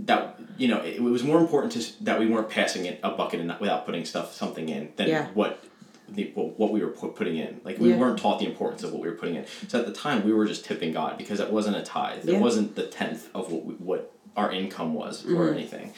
that 0.06 0.38
you 0.56 0.68
know 0.68 0.80
it, 0.82 1.02
was 1.02 1.22
more 1.24 1.38
important 1.40 1.72
to 1.72 2.04
that 2.04 2.18
we 2.18 2.26
weren't 2.26 2.48
passing 2.48 2.84
it 2.86 3.00
a 3.02 3.10
bucket 3.10 3.40
and 3.40 3.54
without 3.60 3.84
putting 3.86 4.04
stuff 4.04 4.34
something 4.34 4.68
in 4.68 4.92
than 4.96 5.08
Yeah. 5.08 5.26
what 5.34 5.62
the 6.08 6.30
what 6.34 6.58
what 6.58 6.72
we 6.72 6.80
were 6.80 6.90
putting 6.90 7.36
in 7.36 7.60
like 7.64 7.78
we 7.78 7.90
Yeah. 7.90 7.96
weren't 7.98 8.18
taught 8.18 8.38
the 8.40 8.46
importance 8.46 8.82
of 8.82 8.92
what 8.92 9.02
we 9.02 9.08
were 9.08 9.14
putting 9.16 9.36
in 9.36 9.44
so 9.68 9.78
at 9.80 9.86
the 9.86 9.92
time 9.92 10.24
we 10.24 10.32
were 10.32 10.46
just 10.46 10.64
tipping 10.64 10.92
God 10.92 11.18
because 11.18 11.40
it 11.40 11.50
wasn't 11.50 11.76
a 11.76 11.82
tithe 11.82 12.24
Yeah. 12.28 12.36
it 12.36 12.40
wasn't 12.40 12.76
the 12.76 12.84
tenth 12.84 13.28
of 13.34 13.50
what 13.52 13.64
we, 13.64 13.74
what 13.74 14.12
our 14.36 14.50
income 14.52 14.94
was 14.94 15.22
Mm-hmm. 15.22 15.36
or 15.40 15.52
anything 15.52 15.92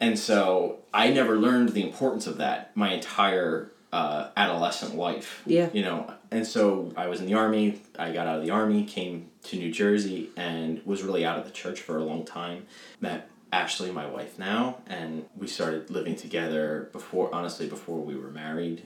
and 0.00 0.18
so 0.18 0.78
I 0.92 1.10
never 1.10 1.36
learned 1.36 1.70
the 1.70 1.82
importance 1.82 2.26
of 2.26 2.36
that 2.38 2.76
my 2.76 2.92
entire 2.92 3.70
uh, 3.92 4.28
adolescent 4.36 4.94
life 4.96 5.42
Yeah. 5.46 5.68
you 5.72 5.82
know 5.82 6.12
and 6.30 6.46
so 6.46 6.92
I 6.96 7.06
was 7.06 7.20
in 7.20 7.26
the 7.26 7.34
army 7.34 7.80
I 7.98 8.12
got 8.12 8.26
out 8.26 8.38
of 8.40 8.44
the 8.44 8.50
army 8.50 8.84
came 8.84 9.28
to 9.44 9.56
New 9.56 9.70
Jersey 9.72 10.30
and 10.36 10.80
was 10.84 11.02
really 11.02 11.24
out 11.24 11.38
of 11.38 11.44
the 11.44 11.50
church 11.52 11.80
for 11.80 11.96
a 11.98 12.04
long 12.04 12.24
time 12.24 12.66
met 13.00 13.30
Ashley 13.52 13.90
my 13.90 14.06
wife 14.06 14.38
now 14.38 14.78
and 14.86 15.24
we 15.36 15.46
started 15.46 15.88
living 15.90 16.16
together 16.16 16.88
before 16.92 17.32
honestly 17.34 17.66
before 17.68 17.98
we 18.00 18.16
were 18.16 18.30
married 18.30 18.82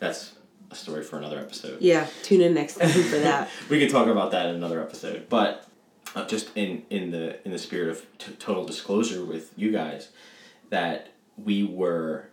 that's 0.00 0.32
a 0.70 0.74
story 0.74 1.02
for 1.04 1.16
another 1.18 1.38
episode 1.38 1.80
Yeah, 1.80 2.06
tune 2.22 2.40
in 2.40 2.54
next 2.54 2.76
time 2.76 2.88
for 2.90 3.18
that. 3.18 3.48
we 3.68 3.78
can 3.78 3.88
talk 3.88 4.08
about 4.08 4.32
that 4.32 4.46
in 4.46 4.56
another 4.56 4.82
episode 4.82 5.28
but 5.28 5.68
uh, 6.14 6.26
just 6.26 6.50
in 6.56 6.82
in 6.90 7.10
the 7.12 7.44
in 7.44 7.52
the 7.52 7.58
spirit 7.58 7.88
of 7.88 8.04
t- 8.18 8.32
total 8.38 8.64
disclosure 8.64 9.24
with 9.24 9.52
you 9.56 9.70
guys 9.70 10.10
that 10.70 11.10
we 11.36 11.62
were 11.62 12.28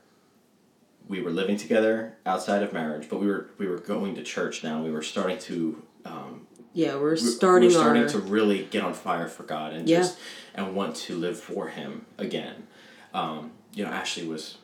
we 1.08 1.22
were 1.22 1.32
living 1.32 1.58
together 1.58 2.18
outside 2.26 2.64
of 2.64 2.74
marriage 2.74 3.08
but 3.10 3.20
we 3.20 3.28
were 3.28 3.50
we 3.60 3.68
were 3.68 3.78
going 3.80 4.16
to 4.16 4.24
church 4.24 4.64
now 4.64 4.82
we 4.84 4.92
were 4.92 5.02
starting 5.04 5.38
to 5.38 5.82
um, 6.06 6.48
Yeah, 6.74 6.96
we're 6.96 7.12
we- 7.12 7.18
starting, 7.18 7.70
we're 7.70 7.76
starting 7.76 8.04
our 8.04 8.10
to 8.10 8.20
really 8.20 8.66
get 8.72 8.84
on 8.84 8.94
fire 8.94 9.28
for 9.28 9.44
God 9.44 9.74
and 9.74 9.88
Yeah. 9.88 9.98
just 10.00 10.18
and 10.54 10.76
want 10.76 10.96
to 10.96 11.16
live 11.16 11.40
for 11.40 11.70
Him 11.70 12.06
again. 12.18 12.68
Um, 13.14 13.52
you 13.74 13.84
know, 13.84 13.92
Ashley 13.92 14.28
was, 14.28 14.58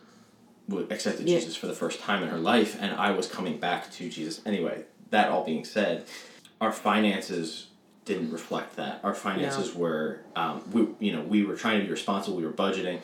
accepted 0.89 1.27
Yeah. 1.27 1.39
Jesus 1.39 1.55
for 1.55 1.67
the 1.67 1.73
first 1.73 1.99
time 1.99 2.23
in 2.23 2.29
her 2.29 2.37
life, 2.37 2.77
and 2.79 2.93
I 2.93 3.11
was 3.11 3.27
coming 3.27 3.57
back 3.57 3.91
to 3.93 4.09
Jesus. 4.09 4.41
Anyway, 4.45 4.83
that 5.11 5.29
all 5.29 5.45
being 5.45 5.63
said, 5.63 6.05
our 6.59 6.71
finances 6.71 7.67
didn't 8.05 8.31
reflect 8.31 8.75
that. 8.77 8.99
Our 9.03 9.13
finances 9.13 9.73
were, 9.75 10.21
um, 10.35 10.63
we 10.71 11.07
you 11.07 11.13
know, 11.13 11.21
we 11.21 11.45
were 11.45 11.55
trying 11.55 11.79
to 11.79 11.85
be 11.85 11.91
responsible. 11.91 12.37
We 12.37 12.45
were 12.45 12.51
budgeting, 12.53 13.01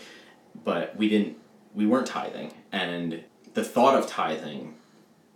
but 0.63 0.95
we 0.95 1.09
didn't. 1.09 1.37
We 1.73 1.85
weren't 1.87 2.07
tithing, 2.07 2.53
and 2.71 3.23
the 3.53 3.63
thought 3.63 3.95
of 3.95 4.07
tithing 4.07 4.75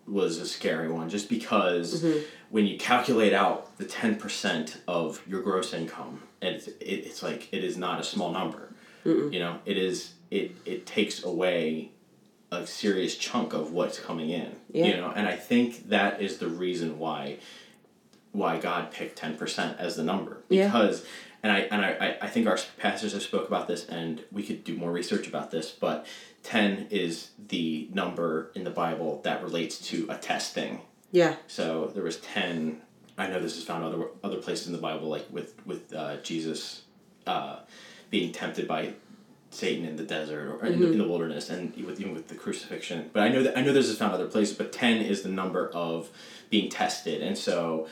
was 0.07 0.37
a 0.37 0.45
scary 0.45 0.89
one 0.89 1.09
just 1.09 1.27
because 1.29 2.03
when 2.49 2.65
you 2.65 2.77
calculate 2.77 3.33
out 3.33 3.77
the 3.77 3.85
10% 3.85 4.77
of 4.87 5.21
your 5.27 5.41
gross 5.41 5.73
income 5.73 6.21
it's, 6.41 6.67
it, 6.67 6.75
it's 6.79 7.21
like 7.23 7.47
it 7.51 7.63
is 7.63 7.77
not 7.77 7.99
a 7.99 8.03
small 8.03 8.31
number 8.31 8.69
you 9.05 9.39
know 9.39 9.59
it 9.65 9.77
is 9.77 10.13
it, 10.29 10.51
it 10.65 10.85
takes 10.85 11.23
away 11.23 11.91
a 12.51 12.65
serious 12.67 13.15
chunk 13.17 13.53
of 13.53 13.71
what's 13.71 13.99
coming 13.99 14.29
in. 14.29 14.55
Yeah. 14.71 14.85
You 14.85 14.97
know, 14.97 15.11
and 15.15 15.27
I 15.27 15.35
think 15.35 15.89
that 15.89 16.21
is 16.21 16.37
the 16.37 16.47
reason 16.47 16.97
why 16.99 17.37
why 18.31 18.57
God 18.59 18.91
picked 18.91 19.17
ten 19.17 19.35
percent 19.37 19.77
as 19.79 19.95
the 19.95 20.03
number 20.03 20.43
Yeah. 20.49 20.65
because. 20.67 21.05
And 21.43 21.51
I 21.51 21.59
and 21.71 21.85
I, 21.85 22.17
I- 22.21 22.27
think 22.27 22.47
our 22.47 22.57
pastors 22.77 23.13
have 23.13 23.21
spoke 23.21 23.47
about 23.47 23.67
this, 23.67 23.85
and 23.85 24.23
we 24.31 24.43
could 24.43 24.63
do 24.63 24.75
more 24.75 24.91
research 24.91 25.27
about 25.27 25.51
this. 25.51 25.71
But 25.71 26.05
ten 26.43 26.87
is 26.89 27.29
the 27.47 27.87
number 27.93 28.51
in 28.55 28.63
the 28.63 28.71
Bible 28.71 29.21
that 29.23 29.41
relates 29.43 29.77
to 29.89 30.07
a 30.09 30.15
testing. 30.17 30.81
Yeah. 31.11 31.35
So 31.47 31.91
there 31.93 32.03
was 32.03 32.17
ten. 32.17 32.81
I 33.17 33.27
know 33.27 33.39
this 33.39 33.57
is 33.57 33.63
found 33.63 33.83
other 33.83 34.05
other 34.23 34.37
places 34.37 34.67
in 34.67 34.73
the 34.73 34.79
Bible, 34.79 35.07
like 35.07 35.25
with 35.31 35.55
with 35.65 35.93
uh, 35.93 36.17
Jesus 36.17 36.83
uh, 37.25 37.59
being 38.09 38.31
tempted 38.31 38.67
by 38.67 38.93
Satan 39.49 39.85
in 39.85 39.95
the 39.95 40.03
desert 40.03 40.59
or 40.61 40.65
in, 40.65 40.83
in 40.83 40.97
the 40.97 41.07
wilderness, 41.07 41.49
and 41.49 41.73
with 41.85 41.99
even 41.99 42.13
with 42.13 42.27
the 42.27 42.35
crucifixion. 42.35 43.09
But 43.13 43.23
I 43.23 43.29
know 43.29 43.43
that 43.43 43.57
I 43.57 43.61
know 43.61 43.73
this 43.73 43.87
is 43.87 43.97
found 43.97 44.13
other 44.13 44.27
places. 44.27 44.57
But 44.57 44.71
ten 44.71 45.01
is 45.01 45.23
the 45.23 45.29
number 45.29 45.69
of 45.69 46.09
being 46.49 46.69
tested, 46.69 47.21
and 47.23 47.37
so 47.37 47.87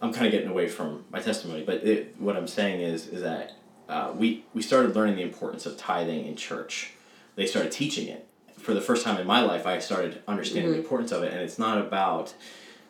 I'm 0.00 0.12
kind 0.12 0.26
of 0.26 0.32
getting 0.32 0.50
away 0.50 0.68
from 0.68 1.04
my 1.10 1.20
testimony. 1.20 1.64
But 1.64 1.84
it, 1.84 2.14
what 2.18 2.36
I'm 2.36 2.48
saying 2.48 2.80
is 2.80 3.08
is 3.08 3.22
that 3.22 3.52
uh, 3.88 4.12
we 4.16 4.44
we 4.54 4.62
started 4.62 4.96
learning 4.96 5.16
the 5.16 5.22
importance 5.22 5.66
of 5.66 5.76
tithing 5.76 6.26
in 6.26 6.36
church. 6.36 6.92
They 7.36 7.46
started 7.46 7.72
teaching 7.72 8.08
it 8.08 8.26
for 8.64 8.74
the 8.74 8.80
first 8.80 9.04
time 9.04 9.18
in 9.20 9.26
my 9.26 9.40
life. 9.42 9.66
I 9.66 9.78
started 9.78 10.22
understanding 10.26 10.72
the 10.72 10.78
importance 10.78 11.12
of 11.12 11.22
it, 11.22 11.32
and 11.32 11.42
it's 11.42 11.58
not 11.58 11.78
about 11.78 12.34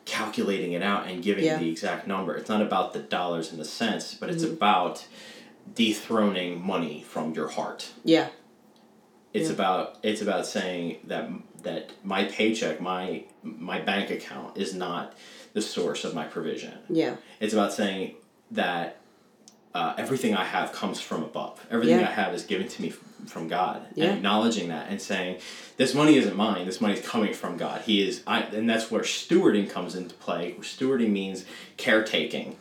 calculating 0.05 0.71
it 0.71 0.81
out 0.81 1.07
and 1.07 1.21
giving 1.21 1.43
Yeah. 1.43 1.57
the 1.57 1.69
exact 1.69 2.07
number. 2.07 2.35
It's 2.35 2.49
not 2.49 2.61
about 2.61 2.93
the 2.93 2.99
dollars 2.99 3.51
and 3.51 3.59
the 3.59 3.65
cents, 3.65 4.13
but 4.13 4.29
it's 4.29 4.43
about 4.43 5.05
dethroning 5.73 6.65
money 6.65 7.03
from 7.07 7.33
your 7.33 7.49
heart. 7.49 7.89
Yeah. 8.03 8.27
It's 9.33 9.49
Yeah. 9.49 9.55
about 9.55 9.97
it's 10.03 10.21
about 10.21 10.45
saying 10.47 10.99
that 11.05 11.29
that 11.63 11.89
my 12.03 12.25
paycheck, 12.25 12.79
my 12.79 13.23
my 13.43 13.79
bank 13.81 14.09
account 14.11 14.55
is 14.57 14.73
not 14.73 15.13
the 15.53 15.61
source 15.61 16.03
of 16.05 16.13
my 16.13 16.25
provision. 16.25 16.73
Yeah. 16.89 17.15
It's 17.39 17.53
about 17.53 17.73
saying 17.73 18.15
that 18.51 18.97
uh, 19.73 19.93
everything 19.97 20.33
I 20.35 20.45
have 20.45 20.71
comes 20.71 21.01
from 21.01 21.21
above. 21.23 21.65
Everything 21.69 21.99
Yeah. 21.99 22.07
I 22.07 22.11
have 22.11 22.33
is 22.33 22.43
given 22.43 22.67
to 22.69 22.81
me 22.81 22.93
from 23.27 23.47
God, 23.47 23.81
Yeah. 23.95 24.05
and 24.05 24.17
acknowledging 24.17 24.67
that 24.69 24.87
and 24.89 25.01
saying, 25.01 25.37
"This 25.77 25.93
money 25.93 26.17
isn't 26.17 26.35
mine. 26.35 26.65
This 26.65 26.79
money 26.81 26.93
is 26.99 27.05
coming 27.05 27.33
from 27.33 27.57
God. 27.57 27.81
He 27.85 28.07
is." 28.07 28.21
I, 28.27 28.41
and 28.41 28.69
that's 28.69 28.91
where 28.91 29.01
stewarding 29.01 29.69
comes 29.69 29.95
into 29.95 30.13
play. 30.15 30.55
Stewarding 30.61 31.09
means 31.11 31.45
caretaking, 31.77 32.55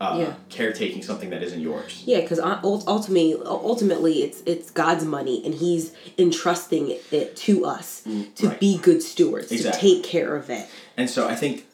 uh, 0.00 0.16
Yeah. 0.18 0.34
caretaking 0.48 1.02
something 1.02 1.30
that 1.30 1.42
isn't 1.42 1.60
yours. 1.60 2.02
Yeah, 2.06 2.20
because 2.22 2.40
ultimately, 2.40 3.36
ultimately, 3.44 4.22
it's 4.22 4.42
it's 4.46 4.70
God's 4.70 5.04
money, 5.04 5.42
and 5.44 5.54
He's 5.54 5.92
entrusting 6.18 6.96
it 7.10 7.36
to 7.36 7.64
us 7.66 8.00
to 8.02 8.10
Mm, 8.10 8.48
right. 8.48 8.60
be 8.60 8.78
good 8.78 9.02
stewards, 9.02 9.52
Exactly. 9.52 9.90
to 9.90 9.94
take 9.96 10.04
care 10.04 10.34
of 10.36 10.48
it. 10.50 10.66
And 10.96 11.08
so 11.10 11.28
I 11.28 11.34
think 11.36 11.66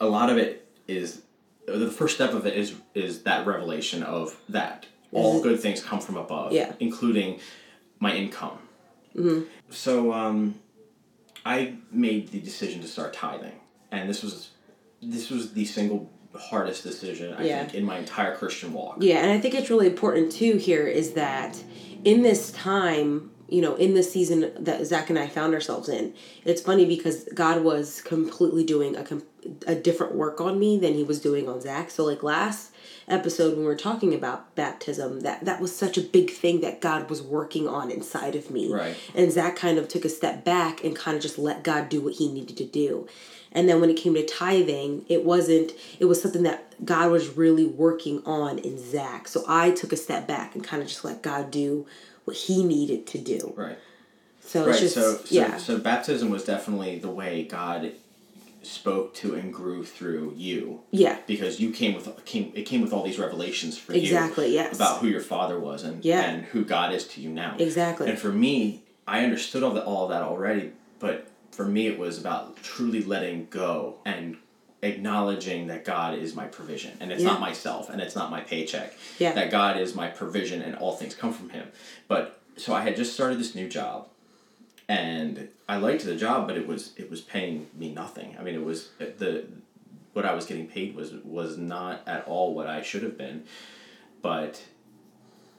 a 0.00 0.06
lot 0.06 0.28
of 0.30 0.36
it 0.38 0.66
is 0.88 1.22
the 1.66 1.90
first 1.90 2.16
step 2.16 2.34
of 2.34 2.46
it 2.46 2.56
is 2.56 2.72
is 2.94 3.20
that 3.22 3.46
revelation 3.46 4.02
of 4.02 4.36
that 4.48 4.86
all 5.12 5.40
good 5.40 5.58
things 5.60 5.80
come 5.82 6.00
from 6.00 6.16
above. 6.16 6.52
Yeah. 6.52 6.72
including 6.80 7.38
my 8.00 8.14
income. 8.14 8.58
Mm-hmm. 9.14 9.42
So 9.70 10.12
um, 10.12 10.56
I 11.44 11.74
made 11.92 12.28
the 12.28 12.40
decision 12.40 12.80
to 12.80 12.88
start 12.88 13.12
tithing, 13.12 13.60
and 13.92 14.08
this 14.08 14.22
was 14.22 14.50
this 15.02 15.30
was 15.30 15.52
the 15.52 15.64
single 15.64 16.10
hardest 16.34 16.82
decision 16.82 17.34
I 17.34 17.44
Yeah. 17.44 17.62
think 17.62 17.74
in 17.74 17.84
my 17.84 17.98
entire 17.98 18.36
Christian 18.36 18.72
walk. 18.72 18.96
Yeah, 19.00 19.18
and 19.18 19.30
I 19.30 19.38
think 19.40 19.54
it's 19.54 19.70
really 19.70 19.86
important 19.86 20.32
too 20.32 20.56
here 20.56 20.86
is 20.86 21.12
that 21.12 21.62
in 22.04 22.22
this 22.22 22.52
time, 22.52 23.30
you 23.48 23.60
know, 23.62 23.74
in 23.76 23.94
this 23.94 24.12
season 24.12 24.52
that 24.60 24.86
Zach 24.86 25.10
and 25.10 25.18
I 25.18 25.26
found 25.26 25.54
ourselves 25.54 25.88
in, 25.88 26.14
it's 26.44 26.62
funny 26.62 26.84
because 26.86 27.24
God 27.34 27.64
was 27.64 28.00
completely 28.02 28.64
doing 28.64 28.94
a 28.96 29.02
com- 29.02 29.24
a 29.66 29.74
different 29.74 30.14
work 30.14 30.40
on 30.40 30.58
me 30.58 30.78
than 30.78 30.94
He 30.94 31.02
was 31.02 31.20
doing 31.20 31.48
on 31.48 31.60
Zach. 31.60 31.90
So 31.90 32.04
like 32.04 32.22
last 32.22 32.72
episode 33.10 33.50
when 33.52 33.60
we 33.60 33.64
were 33.66 33.76
talking 33.76 34.14
about 34.14 34.54
baptism, 34.54 35.20
that 35.20 35.44
that 35.44 35.60
was 35.60 35.74
such 35.74 35.98
a 35.98 36.00
big 36.00 36.30
thing 36.30 36.60
that 36.60 36.80
God 36.80 37.10
was 37.10 37.22
working 37.22 37.68
on 37.68 37.90
inside 37.90 38.34
of 38.34 38.50
me. 38.50 38.72
Right. 38.72 38.96
And 39.14 39.30
Zach 39.32 39.56
kind 39.56 39.78
of 39.78 39.88
took 39.88 40.04
a 40.04 40.08
step 40.08 40.44
back 40.44 40.84
and 40.84 40.94
kind 40.96 41.16
of 41.16 41.22
just 41.22 41.38
let 41.38 41.62
God 41.64 41.88
do 41.88 42.00
what 42.00 42.14
He 42.14 42.30
needed 42.32 42.56
to 42.58 42.64
do. 42.64 43.08
And 43.52 43.68
then 43.68 43.80
when 43.80 43.90
it 43.90 43.96
came 43.96 44.14
to 44.14 44.24
tithing, 44.24 45.04
it 45.08 45.24
wasn't, 45.24 45.72
it 45.98 46.04
was 46.04 46.22
something 46.22 46.44
that 46.44 46.84
God 46.84 47.10
was 47.10 47.36
really 47.36 47.66
working 47.66 48.22
on 48.24 48.58
in 48.58 48.78
Zach. 48.78 49.26
So 49.26 49.44
I 49.48 49.72
took 49.72 49.92
a 49.92 49.96
step 49.96 50.28
back 50.28 50.54
and 50.54 50.62
kind 50.62 50.82
of 50.82 50.88
just 50.88 51.04
let 51.04 51.20
God 51.22 51.50
do 51.50 51.86
what 52.24 52.36
He 52.36 52.64
needed 52.64 53.06
to 53.08 53.18
do. 53.18 53.52
Right. 53.56 53.78
So 54.40 54.66
Right. 54.66 54.70
it's 54.70 54.80
just, 54.80 54.94
so, 54.94 55.16
so 55.16 55.24
yeah. 55.30 55.56
so 55.58 55.78
baptism 55.78 56.30
was 56.30 56.44
definitely 56.44 56.98
the 56.98 57.10
way 57.10 57.44
God 57.44 57.92
spoke 58.62 59.14
to 59.14 59.34
and 59.34 59.52
grew 59.52 59.84
through 59.84 60.34
you. 60.36 60.80
yeah. 60.90 61.18
because 61.26 61.58
you 61.60 61.70
came 61.72 61.94
with 61.94 62.24
came 62.24 62.52
it 62.54 62.62
came 62.62 62.80
with 62.82 62.92
all 62.92 63.02
these 63.02 63.18
revelations 63.18 63.78
for 63.78 63.92
Exactly, 63.92 64.08
you 64.08 64.16
Exactly. 64.16 64.54
yes. 64.54 64.76
about 64.76 64.98
who 65.00 65.08
your 65.08 65.20
father 65.22 65.58
was 65.58 65.82
and 65.82 66.04
Yeah. 66.04 66.20
and 66.22 66.44
who 66.46 66.64
God 66.64 66.92
is 66.92 67.06
to 67.08 67.20
you 67.20 67.30
now. 67.30 67.56
Exactly. 67.58 68.08
And 68.10 68.18
for 68.18 68.30
me, 68.32 68.82
I 69.08 69.24
understood 69.24 69.62
all 69.62 69.72
that 69.74 69.84
all 69.84 70.04
of 70.04 70.10
that 70.10 70.22
already, 70.22 70.72
but 70.98 71.28
for 71.52 71.64
me 71.64 71.86
it 71.86 71.98
was 71.98 72.18
about 72.18 72.62
truly 72.62 73.02
letting 73.02 73.46
go 73.50 73.96
and 74.04 74.36
acknowledging 74.82 75.66
that 75.68 75.84
God 75.84 76.18
is 76.18 76.34
my 76.34 76.46
provision 76.46 76.92
and 77.00 77.10
it's 77.12 77.22
Yeah. 77.22 77.28
not 77.30 77.40
myself 77.40 77.88
and 77.90 78.00
it's 78.00 78.14
not 78.16 78.30
my 78.30 78.40
paycheck. 78.40 78.94
Yeah. 79.18 79.32
That 79.32 79.50
God 79.50 79.78
is 79.78 79.94
my 79.94 80.08
provision 80.08 80.62
and 80.62 80.74
all 80.76 80.92
things 80.96 81.14
come 81.14 81.32
from 81.32 81.50
him. 81.50 81.68
But 82.08 82.40
so 82.56 82.74
I 82.74 82.82
had 82.82 82.96
just 82.96 83.12
started 83.14 83.38
this 83.38 83.54
new 83.54 83.68
job 83.68 84.08
and 84.90 85.48
I 85.68 85.76
liked 85.76 86.04
the 86.04 86.16
job, 86.16 86.48
but 86.48 86.56
it 86.56 86.66
was 86.66 86.92
it 86.96 87.08
was 87.08 87.20
paying 87.20 87.68
me 87.78 87.94
nothing. 87.94 88.34
I 88.36 88.42
mean, 88.42 88.56
it 88.56 88.64
was 88.64 88.88
the 88.98 89.46
what 90.14 90.24
I 90.24 90.34
was 90.34 90.46
getting 90.46 90.66
paid 90.66 90.96
was 90.96 91.12
was 91.12 91.56
not 91.56 92.02
at 92.08 92.26
all 92.26 92.54
what 92.54 92.66
I 92.66 92.82
should 92.82 93.04
have 93.04 93.16
been. 93.16 93.44
But 94.20 94.60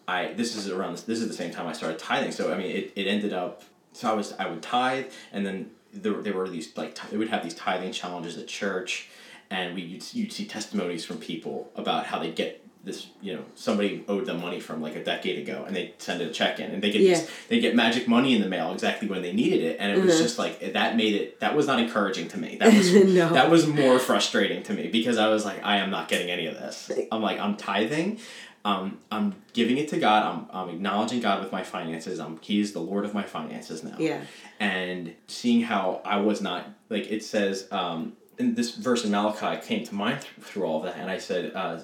I 0.05 0.33
this 0.33 0.57
is 0.57 0.69
around 0.69 0.97
this 0.97 1.21
is 1.21 1.29
the 1.29 1.33
same 1.33 1.50
time 1.50 1.65
I 1.65 1.71
started 1.71 1.97
tithing. 1.97 2.33
So 2.33 2.51
I 2.51 2.57
mean, 2.57 2.75
it, 2.75 2.91
it 2.97 3.07
ended 3.07 3.31
up 3.31 3.63
so 3.93 4.11
I 4.11 4.13
was 4.13 4.33
I 4.33 4.50
would 4.50 4.61
tithe 4.61 5.05
and 5.31 5.45
then 5.45 5.71
there 5.93 6.21
there 6.21 6.33
were 6.33 6.50
these 6.50 6.75
like 6.75 7.00
they 7.09 7.15
would 7.15 7.29
have 7.29 7.41
these 7.41 7.55
tithing 7.55 7.93
challenges 7.93 8.38
at 8.38 8.50
church, 8.50 9.07
and 9.50 9.73
we 9.75 9.81
you'd, 9.81 10.13
you'd 10.13 10.33
see 10.33 10.43
testimonies 10.43 11.05
from 11.05 11.19
people 11.19 11.71
about 11.77 12.07
how 12.07 12.19
they 12.19 12.31
get 12.31 12.60
this 12.83 13.07
you 13.21 13.31
know 13.33 13.43
somebody 13.53 14.03
owed 14.07 14.25
them 14.25 14.41
money 14.41 14.59
from 14.59 14.81
like 14.81 14.95
a 14.95 15.03
decade 15.03 15.38
ago 15.47 15.63
and 15.67 15.75
they 15.75 15.93
send 16.00 16.19
a 16.21 16.31
check 16.31 16.59
in 16.59 16.71
and 16.71 16.81
they 16.81 16.89
get 16.91 17.01
Yeah. 17.01 17.21
they 17.47 17.59
get 17.59 17.75
magic 17.75 18.07
money 18.07 18.35
in 18.35 18.41
the 18.41 18.47
mail 18.50 18.73
exactly 18.73 19.07
when 19.07 19.21
they 19.21 19.33
needed 19.33 19.61
it 19.61 19.77
and 19.79 19.91
it 19.95 20.03
was 20.03 20.17
just 20.19 20.39
like 20.39 20.73
that 20.73 20.95
made 20.95 21.13
it 21.13 21.39
that 21.41 21.55
was 21.55 21.67
not 21.67 21.79
encouraging 21.79 22.27
to 22.29 22.38
me 22.39 22.57
that 22.59 22.73
was 22.73 22.91
No. 23.05 23.29
that 23.33 23.51
was 23.51 23.67
more 23.67 24.00
frustrating 24.00 24.63
to 24.63 24.73
me 24.73 24.88
because 24.88 25.17
I 25.19 25.27
was 25.29 25.45
like 25.45 25.63
I 25.63 25.77
am 25.77 25.91
not 25.91 26.07
getting 26.07 26.31
any 26.31 26.47
of 26.47 26.55
this 26.55 26.89
I'm 27.11 27.21
like 27.21 27.39
I'm 27.39 27.55
tithing 27.55 28.19
um, 28.63 29.00
I'm 29.11 29.33
giving 29.53 29.77
it 29.77 29.88
to 29.89 29.97
God 30.00 30.23
I'm, 30.23 30.45
I'm 30.51 30.69
acknowledging 30.75 31.19
God 31.19 31.43
with 31.43 31.51
my 31.51 31.63
finances 31.63 32.19
I'm 32.19 32.39
he 32.41 32.59
is 32.61 32.73
the 32.73 32.79
Lord 32.79 33.05
of 33.05 33.13
my 33.13 33.23
finances 33.23 33.83
now 33.83 33.95
Yeah. 34.00 34.21
and 34.59 35.13
seeing 35.27 35.61
how 35.61 36.01
I 36.03 36.17
was 36.17 36.41
not 36.41 36.67
like 36.89 37.11
it 37.11 37.23
says 37.23 37.67
um, 37.71 38.13
in 38.39 38.55
this 38.55 38.75
verse 38.75 39.03
in 39.05 39.11
Malachi 39.11 39.61
came 39.65 39.83
to 39.85 39.93
mind 39.93 40.21
through 40.39 40.63
all 40.63 40.77
of 40.79 40.83
that 40.85 40.97
and 40.97 41.11
I 41.11 41.19
said 41.19 41.51
uh, 41.55 41.79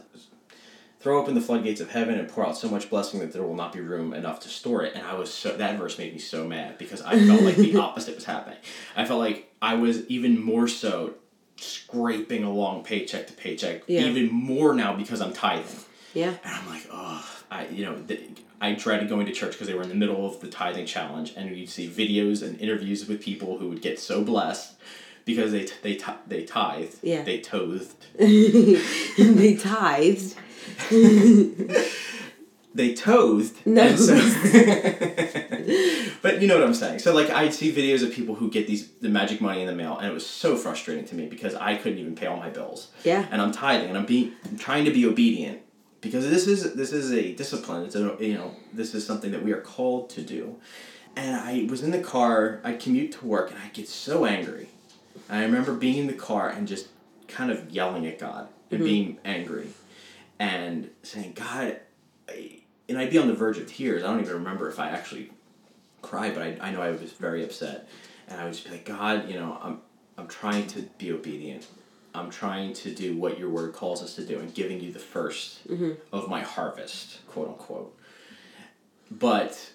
throw 0.99 1.19
open 1.21 1.35
the 1.35 1.41
floodgates 1.41 1.79
of 1.79 1.91
heaven 1.91 2.17
and 2.19 2.27
pour 2.27 2.45
out 2.45 2.57
so 2.57 2.67
much 2.69 2.89
blessing 2.89 3.19
that 3.19 3.31
there 3.31 3.43
will 3.43 3.55
not 3.55 3.71
be 3.71 3.79
room 3.79 4.13
enough 4.13 4.39
to 4.41 4.49
store 4.49 4.83
it 4.83 4.95
and 4.95 5.05
I 5.05 5.13
was 5.13 5.31
so 5.33 5.55
that 5.55 5.77
verse 5.77 5.97
made 5.97 6.13
me 6.13 6.19
so 6.19 6.47
mad 6.47 6.77
because 6.77 7.01
I 7.01 7.19
felt 7.25 7.41
like 7.43 7.55
the 7.55 7.77
opposite 7.87 8.15
was 8.15 8.25
happening 8.25 8.57
I 8.95 9.05
felt 9.05 9.19
like 9.19 9.51
I 9.61 9.75
was 9.75 10.05
even 10.07 10.39
more 10.43 10.67
so 10.67 11.13
scraping 11.57 12.43
along 12.43 12.83
paycheck 12.83 13.27
to 13.27 13.33
paycheck 13.33 13.83
Yeah. 13.87 14.01
even 14.01 14.31
more 14.31 14.73
now 14.73 14.95
because 14.95 15.21
I'm 15.21 15.33
tithing 15.33 15.79
Yeah. 16.13 16.33
and 16.43 16.53
I'm 16.53 16.67
like, 16.69 16.87
oh, 16.91 17.25
I 17.51 17.67
you 17.67 17.85
know, 17.85 17.95
th- 18.07 18.21
I 18.59 18.73
dreaded 18.73 19.07
going 19.09 19.27
to 19.27 19.31
church 19.31 19.51
because 19.53 19.67
they 19.67 19.75
were 19.75 19.83
in 19.83 19.89
the 19.89 19.95
middle 19.95 20.25
of 20.27 20.39
the 20.39 20.47
tithing 20.47 20.87
challenge, 20.87 21.33
and 21.37 21.55
you'd 21.55 21.69
see 21.69 21.87
videos 21.87 22.41
and 22.41 22.59
interviews 22.59 23.07
with 23.07 23.21
people 23.21 23.59
who 23.59 23.69
would 23.69 23.83
get 23.83 23.99
so 23.99 24.23
blessed 24.23 24.73
because 25.25 25.51
they 25.51 25.65
t- 25.65 25.73
they 25.83 25.93
t- 25.95 26.11
they 26.27 26.43
tithed, 26.43 26.95
Yeah. 27.03 27.21
they 27.21 27.39
tothed, 27.39 27.93
they 28.17 29.55
tithed. 29.55 30.35
they 32.75 32.93
tothed. 32.93 33.65
No. 33.65 33.95
so- 33.95 34.15
but 36.21 36.41
you 36.41 36.47
know 36.47 36.55
what 36.55 36.63
I'm 36.63 36.73
saying. 36.73 36.99
So 36.99 37.13
like 37.13 37.29
I'd 37.29 37.53
see 37.53 37.73
videos 37.73 38.03
of 38.03 38.13
people 38.13 38.35
who 38.35 38.49
get 38.49 38.67
these 38.67 38.89
the 39.01 39.09
magic 39.09 39.41
money 39.41 39.61
in 39.61 39.67
the 39.67 39.75
mail, 39.75 39.97
and 39.97 40.07
it 40.07 40.13
was 40.13 40.25
so 40.25 40.55
frustrating 40.55 41.05
to 41.05 41.15
me 41.15 41.27
because 41.27 41.55
I 41.55 41.75
couldn't 41.75 41.99
even 41.99 42.15
pay 42.15 42.27
all 42.27 42.37
my 42.37 42.49
bills. 42.49 42.89
Yeah. 43.03 43.27
and 43.31 43.41
I'm 43.41 43.51
tithing 43.51 43.89
and 43.89 43.97
I'm 43.97 44.05
being 44.05 44.33
I'm 44.45 44.57
trying 44.57 44.85
to 44.85 44.91
be 44.91 45.05
obedient 45.05 45.61
because 46.01 46.29
this 46.29 46.47
is 46.47 46.73
this 46.73 46.93
is 46.93 47.11
a 47.11 47.33
discipline. 47.33 47.85
It's 47.85 47.95
a 47.95 48.15
you 48.19 48.35
know 48.35 48.55
this 48.73 48.93
is 48.93 49.05
something 49.05 49.31
that 49.31 49.43
we 49.43 49.51
are 49.51 49.61
called 49.61 50.09
to 50.11 50.21
do. 50.21 50.57
And 51.15 51.35
I 51.35 51.67
was 51.69 51.81
in 51.81 51.91
the 51.91 51.99
car. 51.99 52.61
I'd 52.63 52.79
commute 52.79 53.11
to 53.13 53.25
work 53.25 53.49
and 53.49 53.59
I'd 53.59 53.73
get 53.73 53.89
so 53.89 54.25
angry. 54.25 54.69
And 55.29 55.39
I 55.39 55.43
remember 55.43 55.73
being 55.73 55.97
in 55.97 56.07
the 56.07 56.13
car 56.13 56.49
and 56.49 56.67
just 56.67 56.87
kind 57.27 57.51
of 57.51 57.71
yelling 57.71 58.05
at 58.05 58.19
God 58.19 58.47
and 58.69 58.79
mm-hmm. 58.79 58.87
being 58.87 59.17
angry 59.25 59.69
and 60.39 60.89
saying, 61.03 61.33
God, 61.33 61.79
I, 62.29 62.59
and 62.89 62.97
I'd 62.97 63.09
be 63.09 63.17
on 63.17 63.27
the 63.27 63.33
verge 63.33 63.57
of 63.57 63.67
tears. 63.67 64.03
I 64.03 64.07
don't 64.07 64.21
even 64.21 64.33
remember 64.33 64.69
if 64.69 64.79
I 64.79 64.89
actually 64.89 65.31
cried, 66.01 66.33
but 66.33 66.43
I, 66.43 66.57
I 66.61 66.71
know 66.71 66.81
I 66.81 66.91
was 66.91 67.11
very 67.13 67.43
upset. 67.43 67.87
and 68.27 68.39
I 68.39 68.43
would 68.45 68.53
just 68.53 68.65
be 68.65 68.71
like, 68.71 68.85
God, 68.85 69.29
you 69.29 69.35
know, 69.35 69.57
I'm 69.61 69.81
I'm 70.17 70.27
trying 70.27 70.67
to 70.67 70.81
be 70.97 71.11
obedient. 71.11 71.67
I'm 72.15 72.31
trying 72.31 72.73
to 72.73 72.93
do 72.93 73.15
what 73.15 73.37
your 73.37 73.49
word 73.49 73.73
calls 73.73 74.01
us 74.01 74.15
to 74.15 74.25
do 74.25 74.39
and 74.39 74.51
giving 74.53 74.79
you 74.81 74.91
the 74.91 74.97
1st 74.99 75.67
mm-hmm. 75.67 75.91
of 76.11 76.27
my 76.27 76.41
harvest, 76.41 77.19
quote 77.27 77.49
unquote. 77.49 77.95
But 79.11 79.71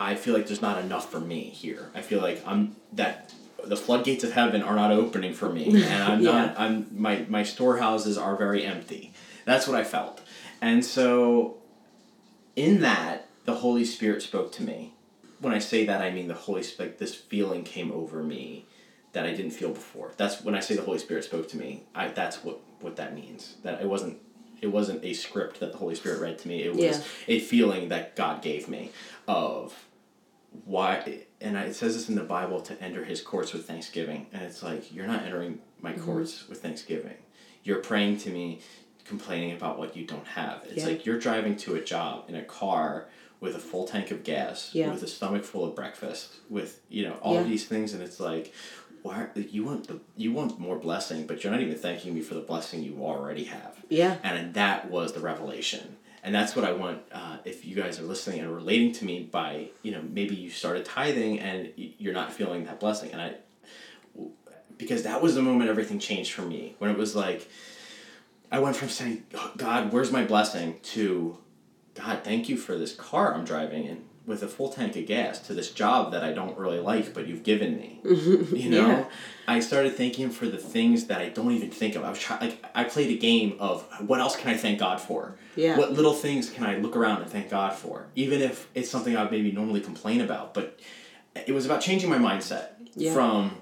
I 0.00 0.14
feel 0.14 0.34
like 0.34 0.46
there's 0.46 0.62
not 0.62 0.78
enough 0.82 1.10
for 1.10 1.20
me 1.20 1.44
here. 1.44 1.90
I 1.94 2.00
feel 2.02 2.20
like 2.20 2.42
I'm 2.46 2.76
that 2.92 3.32
the 3.64 3.76
floodgates 3.76 4.24
of 4.24 4.32
heaven 4.32 4.62
are 4.62 4.74
not 4.76 4.90
opening 4.90 5.32
for 5.32 5.48
me 5.50 5.66
and 5.84 6.02
I'm 6.02 6.20
Yeah. 6.20 6.32
not 6.32 6.58
I'm 6.60 6.86
my 6.96 7.24
my 7.28 7.42
storehouses 7.42 8.18
are 8.18 8.36
very 8.36 8.64
empty. 8.64 9.12
That's 9.44 9.66
what 9.66 9.78
I 9.78 9.84
felt. 9.84 10.20
And 10.60 10.84
so 10.84 11.58
in 12.56 12.80
that 12.80 13.28
the 13.44 13.54
Holy 13.56 13.84
Spirit 13.84 14.22
spoke 14.22 14.52
to 14.52 14.62
me. 14.62 14.94
When 15.40 15.52
I 15.52 15.58
say 15.58 15.84
that 15.86 16.00
I 16.00 16.10
mean 16.10 16.28
the 16.28 16.34
Holy 16.34 16.62
Spirit 16.62 16.98
this 16.98 17.14
feeling 17.14 17.62
came 17.64 17.92
over 17.92 18.22
me 18.22 18.66
that 19.12 19.26
I 19.26 19.32
didn't 19.34 19.50
feel 19.52 19.70
before. 19.70 20.12
That's 20.16 20.40
when 20.42 20.54
I 20.54 20.60
say 20.60 20.74
the 20.74 20.82
Holy 20.82 20.98
Spirit 20.98 21.24
spoke 21.24 21.48
to 21.50 21.56
me. 21.58 21.82
I 21.94 22.08
that's 22.08 22.42
what 22.42 22.60
what 22.80 22.96
that 22.96 23.14
means. 23.14 23.56
That 23.62 23.80
it 23.82 23.88
wasn't 23.88 24.18
it 24.62 24.68
wasn't 24.68 25.04
a 25.04 25.12
script 25.12 25.60
that 25.60 25.72
the 25.72 25.78
Holy 25.78 25.94
Spirit 25.94 26.20
read 26.20 26.38
to 26.38 26.48
me. 26.48 26.62
It 26.62 26.72
was 26.74 26.82
Yeah. 26.82 27.02
a 27.28 27.40
feeling 27.40 27.88
that 27.90 28.16
God 28.16 28.40
gave 28.40 28.68
me 28.68 28.92
of 29.28 29.74
why 30.64 31.24
and 31.40 31.58
I, 31.58 31.64
it 31.64 31.74
says 31.74 31.94
this 31.94 32.08
in 32.08 32.14
the 32.14 32.22
Bible 32.22 32.60
to 32.62 32.80
enter 32.82 33.04
his 33.04 33.20
courts 33.20 33.52
with 33.52 33.66
thanksgiving 33.66 34.28
and 34.32 34.42
it's 34.42 34.62
like 34.62 34.92
you're 34.94 35.06
not 35.06 35.22
entering 35.24 35.58
my 35.80 35.92
Mm-hmm. 35.92 36.04
courts 36.04 36.48
with 36.48 36.62
thanksgiving. 36.62 37.16
You're 37.64 37.80
praying 37.80 38.18
to 38.18 38.30
me 38.30 38.60
complaining 39.04 39.52
about 39.52 39.78
what 39.78 39.96
you 39.96 40.04
don't 40.06 40.26
have. 40.26 40.64
It's 40.64 40.78
Yeah. 40.82 40.86
like 40.88 41.06
you're 41.06 41.18
driving 41.18 41.56
to 41.58 41.74
a 41.74 41.80
job 41.80 42.24
in 42.28 42.34
a 42.34 42.42
car 42.42 43.08
with 43.40 43.54
a 43.54 43.58
full 43.58 43.86
tank 43.86 44.10
of 44.10 44.24
gas, 44.24 44.70
Yeah. 44.72 44.90
with 44.90 45.02
a 45.02 45.06
stomach 45.06 45.44
full 45.44 45.64
of 45.64 45.74
breakfast, 45.74 46.34
with 46.48 46.80
you 46.88 47.02
know 47.04 47.14
all 47.22 47.34
Yeah. 47.34 47.40
of 47.40 47.48
these 47.48 47.66
things, 47.66 47.92
and 47.92 48.02
it's 48.02 48.18
like, 48.18 48.52
why 49.02 49.26
you 49.36 49.64
want 49.64 49.86
the 49.88 50.00
you 50.16 50.32
want 50.32 50.58
more 50.58 50.78
blessing, 50.78 51.26
but 51.26 51.44
you're 51.44 51.52
not 51.52 51.60
even 51.60 51.76
thanking 51.76 52.14
me 52.14 52.22
for 52.22 52.32
the 52.34 52.40
blessing 52.40 52.82
you 52.82 52.96
already 53.02 53.44
have. 53.44 53.76
Yeah. 53.90 54.16
And 54.22 54.54
that 54.54 54.90
was 54.90 55.12
the 55.12 55.20
revelation, 55.20 55.96
and 56.22 56.34
that's 56.34 56.56
what 56.56 56.64
I 56.64 56.72
want. 56.72 57.02
Uh, 57.12 57.36
if 57.44 57.66
you 57.66 57.74
guys 57.76 58.00
are 58.00 58.04
listening 58.04 58.40
and 58.40 58.54
relating 58.54 58.92
to 58.92 59.04
me 59.04 59.24
by 59.30 59.68
you 59.82 59.92
know 59.92 60.00
maybe 60.10 60.34
you 60.34 60.48
started 60.48 60.86
tithing 60.86 61.38
and 61.38 61.70
you're 61.76 62.14
not 62.14 62.32
feeling 62.32 62.64
that 62.64 62.80
blessing, 62.80 63.10
and 63.12 63.20
I 63.20 63.34
because 64.78 65.02
that 65.04 65.22
was 65.22 65.34
the 65.34 65.42
moment 65.42 65.70
everything 65.70 65.98
changed 65.98 66.32
for 66.32 66.42
me 66.42 66.74
when 66.78 66.90
it 66.90 66.96
was 66.96 67.14
like 67.14 67.48
I 68.52 68.58
went 68.60 68.76
from 68.76 68.88
saying, 68.88 69.24
"Oh, 69.34 69.52
God, 69.56 69.92
where's 69.92 70.12
my 70.12 70.24
blessing? 70.24 70.78
to 70.82 71.38
God, 71.94 72.20
thank 72.24 72.48
you 72.48 72.56
for 72.56 72.76
this 72.76 72.94
car 72.94 73.34
I'm 73.34 73.44
driving 73.44 73.84
in 73.84 74.04
with 74.26 74.42
a 74.42 74.48
full 74.48 74.70
tank 74.70 74.96
of 74.96 75.06
gas 75.06 75.38
to 75.40 75.52
this 75.54 75.70
job 75.70 76.10
that 76.12 76.24
I 76.24 76.32
don't 76.32 76.56
really 76.58 76.80
like, 76.80 77.12
but 77.12 77.26
you've 77.28 77.42
given 77.42 77.76
me. 77.76 78.00
you 78.04 78.70
know? 78.70 78.88
Yeah. 78.88 79.04
I 79.46 79.60
started 79.60 79.96
thanking 79.96 80.24
him 80.24 80.30
for 80.30 80.46
the 80.46 80.56
things 80.56 81.06
that 81.08 81.20
I 81.20 81.28
don't 81.28 81.52
even 81.52 81.70
think 81.70 81.94
of. 81.94 82.04
I 82.04 82.10
was 82.10 82.18
trying, 82.18 82.40
like, 82.40 82.64
I 82.74 82.84
played 82.84 83.10
a 83.10 83.18
game 83.18 83.56
of 83.60 83.82
what 84.06 84.20
else 84.20 84.34
can 84.34 84.48
I 84.50 84.56
thank 84.56 84.78
God 84.80 84.98
for? 85.00 85.36
Yeah. 85.56 85.76
What 85.76 85.92
little 85.92 86.14
things 86.14 86.48
can 86.48 86.64
I 86.64 86.78
look 86.78 86.96
around 86.96 87.20
and 87.22 87.30
thank 87.30 87.50
God 87.50 87.74
for? 87.74 88.06
Even 88.16 88.40
if 88.40 88.66
it's 88.74 88.88
something 88.90 89.14
I 89.14 89.22
would 89.22 89.30
maybe 89.30 89.52
normally 89.52 89.80
complain 89.80 90.22
about. 90.22 90.54
But 90.54 90.80
it 91.46 91.52
was 91.52 91.66
about 91.66 91.82
changing 91.82 92.08
my 92.08 92.18
mindset 92.18 92.68
Yeah. 92.96 93.12
from 93.12 93.56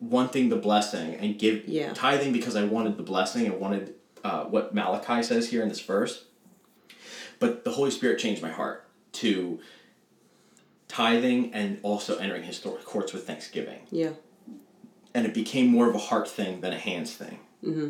wanting 0.00 0.48
the 0.48 0.56
blessing 0.56 1.14
and 1.14 1.38
give 1.38 1.68
Yeah. 1.68 1.92
tithing 1.94 2.32
because 2.32 2.56
I 2.56 2.64
wanted 2.64 2.96
the 2.96 3.02
blessing 3.04 3.46
and 3.46 3.60
wanted 3.60 3.94
uh, 4.24 4.44
what 4.44 4.74
Malachi 4.74 5.22
says 5.22 5.48
here 5.50 5.62
in 5.62 5.68
this 5.68 5.80
verse. 5.80 6.24
But 7.38 7.64
the 7.64 7.70
Holy 7.70 7.90
Spirit 7.90 8.18
changed 8.18 8.42
my 8.42 8.50
heart 8.50 8.84
to 9.12 9.60
tithing 10.88 11.52
and 11.54 11.78
also 11.82 12.16
entering 12.18 12.42
his 12.42 12.58
courts 12.84 13.12
with 13.12 13.26
thanksgiving. 13.26 13.80
Yeah. 13.90 14.10
And 15.14 15.26
it 15.26 15.34
became 15.34 15.68
more 15.68 15.88
of 15.88 15.94
a 15.94 15.98
heart 15.98 16.28
thing 16.28 16.60
than 16.60 16.72
a 16.72 16.78
hands 16.78 17.14
thing. 17.14 17.38
Mm-hmm. 17.64 17.88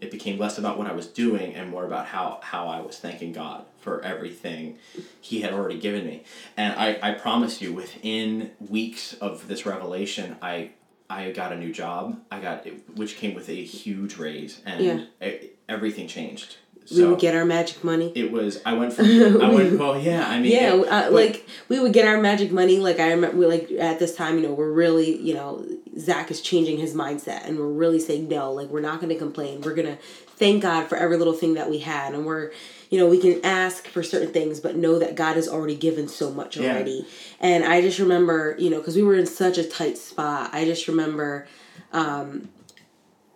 It 0.00 0.10
became 0.10 0.38
less 0.38 0.56
about 0.56 0.78
what 0.78 0.86
I 0.86 0.92
was 0.92 1.06
doing 1.06 1.54
and 1.54 1.70
more 1.70 1.84
about 1.84 2.06
how, 2.06 2.40
how 2.42 2.68
I 2.68 2.80
was 2.80 2.98
thanking 2.98 3.32
God 3.32 3.66
for 3.80 4.02
everything 4.02 4.78
He 5.20 5.42
had 5.42 5.52
already 5.52 5.78
given 5.78 6.06
me. 6.06 6.24
And 6.56 6.72
I, 6.78 6.98
I 7.02 7.12
promise 7.12 7.60
you, 7.60 7.72
within 7.72 8.52
weeks 8.58 9.12
of 9.14 9.46
this 9.48 9.64
revelation, 9.66 10.36
I 10.42 10.70
I 11.10 11.32
got 11.32 11.52
a 11.52 11.56
new 11.58 11.72
job. 11.72 12.20
I 12.30 12.38
got 12.40 12.64
which 12.96 13.16
came 13.16 13.34
with 13.34 13.48
a 13.48 13.62
huge 13.64 14.16
raise, 14.16 14.60
and 14.64 14.84
Yeah. 15.20 15.26
e- 15.28 15.50
everything 15.70 16.06
changed. 16.08 16.56
we 16.90 16.96
So 16.96 17.10
would 17.10 17.20
get 17.20 17.34
our 17.34 17.44
magic 17.44 17.82
money. 17.84 18.12
it 18.14 18.30
was. 18.32 18.60
I 18.66 18.72
went 18.74 18.92
from. 18.92 19.06
I 19.42 19.48
went. 19.48 19.78
Well, 19.78 19.98
yeah. 19.98 20.26
I 20.28 20.40
mean. 20.40 20.52
yeah, 20.52 20.74
it- 20.74 20.88
uh, 20.88 21.10
like 21.10 21.46
we 21.68 21.78
would 21.80 21.92
get 21.92 22.06
our 22.06 22.20
magic 22.20 22.50
money. 22.52 22.78
Like 22.78 22.98
I 23.00 23.10
remember, 23.12 23.36
we 23.36 23.46
like 23.46 23.70
at 23.72 23.98
this 23.98 24.14
time, 24.14 24.36
you 24.38 24.42
know, 24.46 24.52
we're 24.52 24.72
really, 24.72 25.16
you 25.16 25.34
know, 25.34 25.64
Zach 25.98 26.30
is 26.30 26.40
changing 26.40 26.78
his 26.78 26.94
mindset, 26.94 27.46
and 27.46 27.58
we're 27.58 27.68
really 27.68 28.00
saying 28.00 28.28
no. 28.28 28.52
Like 28.52 28.68
we're 28.68 28.80
not 28.80 29.00
going 29.00 29.12
to 29.12 29.18
complain. 29.18 29.60
We're 29.62 29.74
gonna 29.74 29.98
thank 30.36 30.62
God 30.62 30.88
for 30.88 30.96
every 30.96 31.16
little 31.16 31.34
thing 31.34 31.54
that 31.54 31.68
we 31.70 31.78
had, 31.80 32.14
and 32.14 32.24
we're, 32.26 32.50
you 32.88 32.98
know, 32.98 33.06
we 33.06 33.18
can 33.20 33.44
ask 33.44 33.86
for 33.86 34.02
certain 34.02 34.32
things, 34.32 34.58
but 34.58 34.74
know 34.74 34.98
that 34.98 35.14
God 35.14 35.36
has 35.36 35.46
already 35.48 35.76
given 35.76 36.08
so 36.08 36.30
much 36.32 36.56
Yeah. 36.56 36.70
already. 36.72 37.06
And 37.40 37.62
I 37.64 37.82
just 37.82 37.98
remember, 37.98 38.56
you 38.58 38.70
know, 38.70 38.78
because 38.78 38.96
we 38.96 39.02
were 39.02 39.16
in 39.16 39.26
such 39.26 39.58
a 39.58 39.64
tight 39.64 39.98
spot. 39.98 40.50
I 40.54 40.64
just 40.64 40.88
remember 40.88 41.46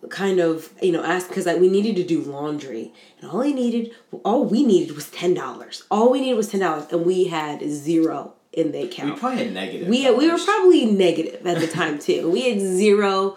kind 0.09 0.39
of 0.39 0.69
you 0.81 0.91
know 0.91 1.03
ask 1.03 1.27
because 1.27 1.45
like 1.45 1.59
we 1.59 1.69
needed 1.69 1.95
to 1.95 2.03
do 2.03 2.21
laundry 2.21 2.91
and 3.21 3.29
all 3.31 3.41
I 3.41 3.51
needed 3.51 3.91
all 4.23 4.45
we 4.45 4.63
needed 4.65 4.95
was 4.95 5.09
ten 5.09 5.33
dollars 5.33 5.83
all 5.91 6.11
we 6.11 6.21
needed 6.21 6.35
was 6.35 6.49
ten 6.49 6.59
dollars 6.61 6.85
and 6.91 7.05
we 7.05 7.25
had 7.25 7.61
zero 7.69 8.33
in 8.53 8.71
the 8.71 8.83
account 8.83 9.13
we 9.13 9.19
probably 9.19 9.43
had 9.45 9.53
negative. 9.53 9.87
we 9.87 10.09
we 10.11 10.31
were 10.31 10.37
probably 10.37 10.85
negative 10.85 11.45
at 11.45 11.59
the 11.59 11.67
time 11.67 11.99
too 11.99 12.29
we 12.29 12.49
had 12.49 12.59
zero 12.59 13.35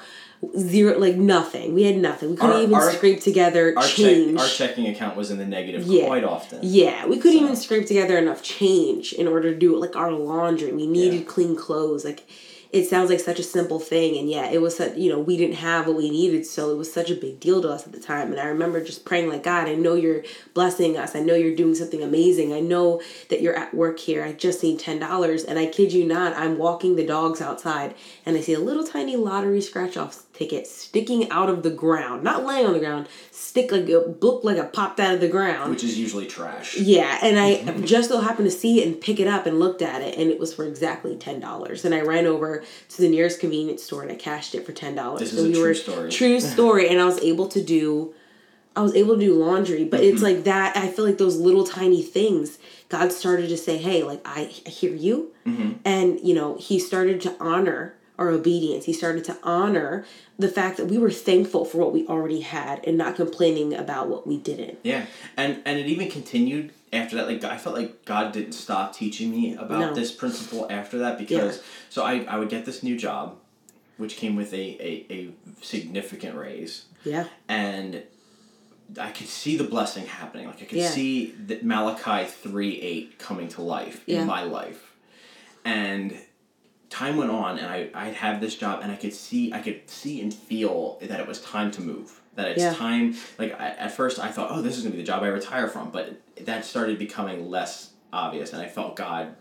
zero 0.57 0.97
like 0.99 1.17
nothing 1.17 1.75
we 1.75 1.83
had 1.83 1.97
nothing 1.97 2.31
we 2.31 2.37
couldn't 2.37 2.55
Our- 2.57 2.63
even 2.63 2.75
our- 2.75 2.93
scrape 2.93 3.21
together 3.21 3.75
our 3.77 3.83
check, 3.83 3.97
change 3.97 4.39
our 4.41 4.47
checking 4.47 4.87
account 4.87 5.17
was 5.17 5.31
in 5.33 5.39
the 5.39 5.45
negative 5.47 5.83
Yeah. 5.87 6.07
quite 6.07 6.23
often. 6.23 6.61
yeah, 6.63 7.07
we 7.07 7.17
couldn't 7.19 7.39
So- 7.41 7.45
even 7.45 7.57
scrape 7.57 7.87
together 7.87 8.17
enough 8.17 8.41
change 8.43 9.13
in 9.13 9.27
order 9.27 9.51
to 9.53 9.59
do 9.59 9.77
like 9.77 9.97
our 9.97 10.13
laundry. 10.13 10.71
We 10.73 10.87
needed 10.87 11.21
Yeah. 11.21 11.27
clean 11.27 11.57
clothes. 11.57 12.05
Like 12.05 12.23
it 12.71 12.85
sounds 12.85 13.09
like 13.09 13.21
such 13.21 13.39
a 13.39 13.43
simple 13.43 13.81
thing, 13.81 14.19
and 14.19 14.29
yeah, 14.29 14.51
it 14.51 14.61
was 14.61 14.77
such 14.77 14.97
you 14.97 15.11
know 15.11 15.19
we 15.19 15.37
didn't 15.37 15.57
have 15.57 15.87
what 15.87 15.97
we 15.97 16.11
needed, 16.11 16.45
so 16.47 16.71
it 16.71 16.77
was 16.77 16.93
such 16.93 17.11
a 17.11 17.15
big 17.15 17.41
deal 17.41 17.63
to 17.63 17.71
us 17.71 17.87
at 17.87 17.93
the 17.93 18.01
time. 18.01 18.31
And 18.31 18.41
I 18.41 18.47
remember 18.47 18.83
just 18.85 19.05
praying 19.05 19.29
like 19.29 19.43
God, 19.43 19.69
I 19.69 19.75
know 19.75 19.95
you're 19.95 20.23
blessing 20.55 20.97
us. 20.97 21.17
I 21.17 21.21
know 21.21 21.35
you're 21.35 21.57
doing 21.57 21.75
something 21.75 22.03
amazing. 22.03 22.53
I 22.53 22.61
know 22.61 23.01
that 23.31 23.41
you're 23.41 23.57
at 23.57 23.75
work 23.75 23.99
here. 23.99 24.23
I 24.23 24.33
just 24.33 24.63
need 24.63 24.79
ten 24.79 24.99
dollars, 24.99 25.45
and 25.45 25.59
I 25.59 25.67
kid 25.67 25.93
you 25.93 26.05
not, 26.05 26.37
I'm 26.37 26.59
walking 26.59 26.97
the 26.97 27.07
dogs 27.07 27.41
outside, 27.41 27.95
and 28.27 28.37
I 28.37 28.41
see 28.41 28.55
a 28.55 28.61
little 28.61 28.85
tiny 28.85 29.17
lottery 29.17 29.61
scratch 29.61 29.97
off 29.97 30.28
ticket 30.39 30.67
sticking 30.67 31.29
out 31.31 31.49
of 31.51 31.63
the 31.65 31.71
ground, 31.71 32.23
not 32.23 32.45
laying 32.47 32.65
on 32.67 32.73
the 32.73 32.79
ground, 32.79 33.09
stick 33.33 33.73
like 33.73 33.89
it 33.89 34.23
looked 34.23 34.45
like 34.45 34.57
it 34.57 34.73
popped 34.73 35.01
out 35.01 35.15
of 35.15 35.21
the 35.21 35.29
ground. 35.29 35.71
Which 35.71 35.83
is 35.83 35.99
usually 35.99 36.27
trash. 36.27 36.77
Yeah, 36.77 37.19
and 37.23 37.39
I 37.39 37.81
just 37.85 38.09
so 38.09 38.21
happened 38.21 38.49
to 38.51 38.57
see 38.57 38.81
it 38.81 38.87
and 38.87 39.01
pick 39.01 39.19
it 39.19 39.27
up 39.27 39.47
and 39.47 39.59
looked 39.59 39.83
at 39.83 40.01
it, 40.03 40.17
and 40.17 40.31
it 40.31 40.39
was 40.39 40.55
for 40.55 40.65
exactly 40.65 41.17
ten 41.17 41.41
dollars. 41.41 41.85
And 41.85 41.95
I 41.95 42.03
ran 42.03 42.27
over 42.27 42.63
to 42.91 43.03
the 43.03 43.09
nearest 43.09 43.41
convenience 43.41 43.83
store 43.83 44.03
and 44.03 44.13
I 44.13 44.15
cashed 44.15 44.55
it 44.55 44.65
for 44.65 44.73
ten 44.73 44.95
dollars. 44.95 45.21
This 45.21 45.33
is 45.33 45.45
a 45.45 45.53
true 45.61 45.75
story. 45.75 46.11
True 46.11 46.41
story, 46.55 46.89
and 46.89 47.01
I 47.01 47.05
was 47.05 47.19
able 47.21 47.49
to 47.49 47.63
do, 47.63 48.15
I 48.77 48.81
was 48.83 48.95
able 48.95 49.15
to 49.15 49.21
do 49.21 49.35
laundry. 49.35 49.85
But 49.85 50.01
Mm-hmm. 50.01 50.15
it's 50.15 50.23
like 50.23 50.45
that. 50.45 50.77
I 50.77 50.87
feel 50.89 51.05
like 51.05 51.19
those 51.19 51.37
little 51.37 51.65
tiny 51.65 52.03
things. 52.03 52.59
God 52.89 53.13
started 53.13 53.49
to 53.49 53.57
say, 53.57 53.77
"Hey, 53.77 54.03
like 54.05 54.21
I, 54.25 54.51
I 54.67 54.69
hear 54.71 54.95
you," 54.95 55.33
Mm-hmm. 55.47 55.73
and 55.85 56.21
you 56.21 56.35
know 56.35 56.55
He 56.57 56.79
started 56.79 57.21
to 57.23 57.35
honor 57.41 57.95
our 58.19 58.31
obedience. 58.31 58.85
He 58.87 58.93
started 58.93 59.25
to 59.25 59.37
honor 59.43 60.05
the 60.39 60.49
fact 60.49 60.77
that 60.77 60.87
we 60.87 60.99
were 60.99 61.11
thankful 61.11 61.65
for 61.65 61.79
what 61.79 61.93
we 61.93 62.07
already 62.07 62.41
had 62.41 62.85
and 62.87 62.99
not 62.99 63.17
complaining 63.17 63.75
about 63.75 64.09
what 64.09 64.27
we 64.27 64.37
didn't. 64.37 64.79
Yeah, 64.83 65.07
and 65.37 65.63
and 65.65 65.79
it 65.79 65.87
even 65.87 66.11
continued 66.11 66.73
after 66.93 67.17
that. 67.17 67.29
Like 67.29 67.45
I 67.45 67.57
felt 67.59 67.77
like 67.77 68.05
God 68.05 68.33
didn't 68.33 68.53
stop 68.53 68.95
teaching 68.95 69.31
me 69.31 69.55
about 69.55 69.81
No. 69.81 69.95
this 69.95 70.11
principle 70.13 70.67
after 70.71 70.99
that 70.99 71.19
because 71.19 71.63
so 71.89 72.03
I 72.03 72.25
I 72.25 72.39
would 72.39 72.49
get 72.49 72.65
this 72.65 72.83
new 72.83 72.97
job, 72.99 73.37
which 73.97 74.17
came 74.17 74.35
with 74.37 74.53
a 74.53 74.57
a, 74.81 75.07
a 75.13 75.31
significant 75.63 76.37
raise, 76.37 76.85
Yeah. 77.05 77.27
and 77.49 78.03
I 78.99 79.11
could 79.11 79.29
see 79.29 79.57
the 79.57 79.65
blessing 79.65 80.07
happening. 80.07 80.47
Like 80.47 80.63
I 80.63 80.65
could 80.65 80.79
Yeah. 80.79 80.89
see 80.91 81.35
that 81.47 81.63
Malachi 81.65 82.27
three 82.29 82.81
eight 82.81 83.19
coming 83.19 83.49
to 83.51 83.63
life 83.63 84.03
Yeah. 84.07 84.23
in 84.23 84.27
my 84.27 84.43
life, 84.43 84.93
and 85.65 86.15
time 86.91 87.17
went 87.17 87.31
on 87.31 87.59
and 87.59 87.67
I, 87.67 87.91
I'd 87.95 88.15
have 88.15 88.41
this 88.41 88.57
job 88.57 88.81
and 88.83 88.91
I 88.91 88.97
could 88.97 89.13
see 89.13 89.53
I 89.53 89.61
could 89.61 89.89
see 89.89 90.21
and 90.21 90.33
feel 90.33 90.99
that 91.03 91.21
it 91.21 91.27
was 91.27 91.41
time 91.43 91.71
to 91.73 91.81
move. 91.83 92.21
That 92.35 92.49
it's 92.49 92.63
Yeah. 92.63 92.75
time 92.75 93.17
like 93.39 93.53
I, 93.61 93.69
at 93.71 93.93
first 93.93 94.19
I 94.19 94.29
thought, 94.31 94.51
oh 94.51 94.63
this 94.63 94.77
is 94.77 94.83
gonna 94.83 94.95
be 94.95 95.01
the 95.03 95.07
job 95.07 95.23
I 95.23 95.29
retire 95.29 95.69
from, 95.69 95.91
but 95.91 96.21
that 96.41 96.65
started 96.65 96.99
becoming 96.99 97.49
less 97.51 97.91
obvious 98.13 98.53
and 98.53 98.63
I 98.63 98.69
felt 98.69 98.97
God 98.97 99.37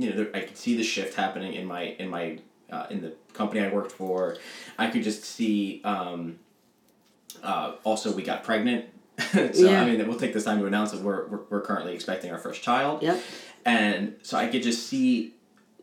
you 0.00 0.10
know, 0.10 0.16
there, 0.16 0.28
I 0.32 0.40
could 0.46 0.56
see 0.56 0.76
the 0.76 0.84
shift 0.84 1.14
happening 1.16 1.54
in 1.54 1.66
my 1.66 1.82
in 1.98 2.08
my 2.08 2.38
uh, 2.70 2.86
in 2.90 3.00
the 3.02 3.14
company 3.32 3.60
I 3.60 3.72
worked 3.72 3.90
for. 3.92 4.36
I 4.78 4.88
could 4.88 5.02
just 5.02 5.24
see. 5.24 5.80
Um, 5.84 6.38
uh, 7.42 7.72
also, 7.84 8.12
we 8.14 8.22
got 8.22 8.44
pregnant, 8.44 8.86
so 9.32 9.40
Yeah. 9.54 9.82
I 9.82 9.84
mean, 9.86 10.06
we'll 10.06 10.18
take 10.18 10.32
this 10.34 10.44
time 10.44 10.60
to 10.60 10.66
announce 10.66 10.92
that 10.92 11.00
we're, 11.00 11.26
we're 11.26 11.40
we're 11.50 11.60
currently 11.62 11.94
expecting 11.94 12.30
our 12.30 12.38
first 12.38 12.62
child. 12.62 13.02
Yep. 13.02 13.20
And 13.64 14.14
so 14.22 14.38
I 14.38 14.46
could 14.46 14.62
just 14.62 14.86
see 14.86 15.34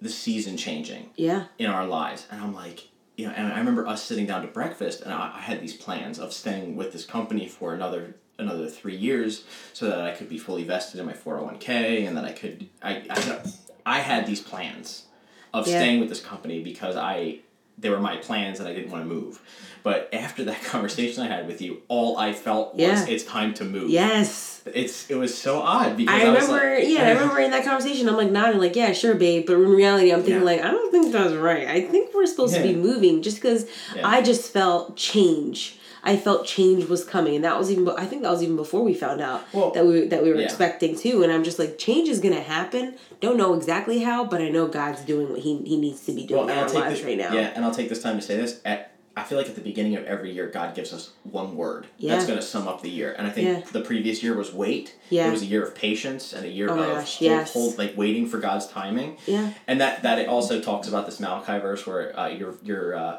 the 0.01 0.09
season 0.09 0.57
changing 0.57 1.09
Yeah. 1.15 1.45
in 1.57 1.67
our 1.67 1.85
lives. 1.87 2.27
And 2.31 2.41
I'm 2.41 2.53
like, 2.53 2.89
you 3.17 3.25
know, 3.27 3.33
and 3.33 3.51
I 3.53 3.57
remember 3.59 3.87
us 3.87 4.03
sitting 4.03 4.25
down 4.25 4.41
to 4.41 4.47
breakfast, 4.47 5.01
and 5.01 5.13
I, 5.13 5.33
I 5.37 5.39
had 5.41 5.61
these 5.61 5.73
plans 5.75 6.19
of 6.19 6.33
staying 6.33 6.75
with 6.75 6.91
this 6.91 7.05
company 7.05 7.47
for 7.47 7.73
another 7.73 8.15
another 8.37 8.67
three 8.67 8.97
years, 8.97 9.45
so 9.71 9.87
that 9.89 10.01
I 10.01 10.11
could 10.11 10.27
be 10.27 10.37
fully 10.37 10.65
vested 10.65 10.99
in 10.99 11.05
my 11.05 11.13
four 11.13 11.35
hundred 11.35 11.45
one 11.45 11.59
k, 11.59 12.05
and 12.05 12.17
that 12.17 12.25
I 12.25 12.33
could 12.33 12.67
I 12.83 13.05
I, 13.09 13.39
I 13.85 13.99
had 13.99 14.27
these 14.27 14.41
plans 14.41 15.05
of 15.53 15.65
Yeah. 15.65 15.77
staying 15.79 16.01
with 16.01 16.09
this 16.09 16.19
company 16.21 16.61
because 16.61 16.97
I 16.97 17.39
they 17.77 17.89
were 17.89 17.99
my 18.01 18.17
plans 18.17 18.59
and 18.59 18.67
I 18.67 18.73
didn't 18.73 18.91
want 18.91 19.03
to 19.03 19.07
move. 19.13 19.41
But 19.83 20.09
after 20.13 20.43
that 20.45 20.61
conversation 20.73 21.23
I 21.23 21.27
had 21.27 21.47
with 21.47 21.61
you, 21.61 21.83
all 21.87 22.17
I 22.17 22.33
felt 22.33 22.73
was 22.73 22.81
Yeah. 22.81 23.05
it's 23.07 23.23
time 23.23 23.53
to 23.55 23.63
move. 23.63 23.89
Yes. 23.89 24.54
It's 24.65 25.09
it 25.11 25.15
was 25.15 25.37
so 25.37 25.59
odd 25.59 25.95
because 25.95 26.21
I 26.21 26.25
I, 26.25 26.29
was 26.31 26.47
remember, 26.47 26.75
like, 26.79 26.87
yeah, 26.87 27.03
I 27.07 27.11
remember 27.11 27.39
in 27.39 27.51
that 27.51 27.63
conversation, 27.63 28.09
I'm 28.09 28.17
like 28.17 28.31
nodding, 28.31 28.59
like, 28.59 28.75
yeah, 28.75 28.93
sure, 28.93 29.13
babe. 29.13 29.45
But 29.45 29.53
in 29.57 29.69
reality, 29.69 30.11
I'm 30.11 30.19
thinking, 30.23 30.39
Yeah. 30.39 30.43
like, 30.43 30.61
I 30.61 30.71
don't 30.71 30.91
think 30.91 31.11
that's 31.13 31.33
right. 31.35 31.67
I 31.67 31.81
think 31.81 32.15
we're 32.15 32.25
supposed 32.25 32.55
to 32.55 32.63
be 32.63 32.73
moving 32.75 33.21
just 33.21 33.37
because 33.37 33.67
Yeah. 33.95 34.07
I 34.07 34.21
just 34.23 34.51
felt 34.51 34.97
change. 34.97 35.77
I 36.07 36.17
felt 36.17 36.45
change 36.45 36.85
was 36.87 37.03
coming, 37.03 37.35
and 37.35 37.43
that 37.45 37.57
was 37.57 37.71
even. 37.71 37.87
I 37.89 38.05
think 38.05 38.21
that 38.23 38.31
was 38.31 38.41
even 38.43 38.55
before 38.55 38.83
we 38.83 38.93
found 38.93 39.21
out 39.21 39.43
Well, 39.53 39.71
that 39.71 39.85
we 39.85 40.07
that 40.07 40.23
we 40.23 40.29
were 40.31 40.37
yeah. 40.39 40.45
expecting 40.45 40.95
too. 40.95 41.21
And 41.23 41.31
I'm 41.31 41.43
just 41.43 41.57
like, 41.59 41.77
change 41.79 42.09
is 42.09 42.19
gonna 42.19 42.41
happen. 42.41 42.95
Don't 43.21 43.37
know 43.37 43.53
exactly 43.55 43.99
how, 43.99 44.25
but 44.25 44.39
I 44.41 44.49
know 44.49 44.67
God's 44.67 45.01
doing 45.01 45.29
what 45.31 45.39
he 45.41 45.57
he 45.65 45.77
needs 45.77 46.01
to 46.07 46.11
be 46.11 46.25
doing 46.25 46.45
Well, 46.45 46.49
in 46.49 46.57
our 46.57 46.69
lives 46.69 47.01
the- 47.01 47.07
right 47.07 47.17
now. 47.17 47.33
Yeah, 47.33 47.51
and 47.55 47.63
I'll 47.65 47.73
take 47.73 47.89
this 47.89 48.01
time 48.03 48.17
to 48.17 48.21
say 48.21 48.35
this. 48.37 48.61
At, 48.65 48.91
feel 49.25 49.37
like 49.37 49.47
at 49.49 49.55
the 49.55 49.61
beginning 49.61 49.95
of 49.95 50.05
every 50.05 50.31
year, 50.31 50.47
God 50.47 50.73
gives 50.75 50.93
us 50.93 51.11
one 51.23 51.55
word 51.57 51.87
Yeah. 51.97 52.13
that's 52.15 52.25
going 52.25 52.39
to 52.39 52.45
sum 52.45 52.67
up 52.67 52.81
the 52.81 52.89
year. 52.89 53.13
And 53.17 53.27
I 53.27 53.29
think 53.29 53.47
Yeah. 53.47 53.61
the 53.71 53.81
previous 53.81 54.23
year 54.23 54.35
was 54.35 54.53
wait. 54.53 54.95
Yeah. 55.09 55.27
It 55.27 55.31
was 55.31 55.41
a 55.41 55.45
year 55.45 55.63
of 55.63 55.75
patience 55.75 56.33
and 56.33 56.45
a 56.45 56.49
year 56.49 56.69
Oh 56.69 56.73
of 56.73 56.79
gosh, 56.79 57.17
hold, 57.17 57.31
yes. 57.31 57.53
hold- 57.53 57.77
like 57.77 57.97
waiting 57.97 58.27
for 58.27 58.37
God's 58.39 58.67
timing. 58.67 59.17
Yeah. 59.27 59.51
And 59.67 59.81
that 59.81 60.03
that 60.03 60.19
it 60.19 60.27
also 60.27 60.61
talks 60.61 60.87
about 60.87 61.05
this 61.05 61.19
Malachi 61.19 61.59
verse 61.59 61.85
where 61.85 62.17
uh, 62.19 62.27
your 62.29 62.55
your 62.63 62.95
uh, 62.95 63.17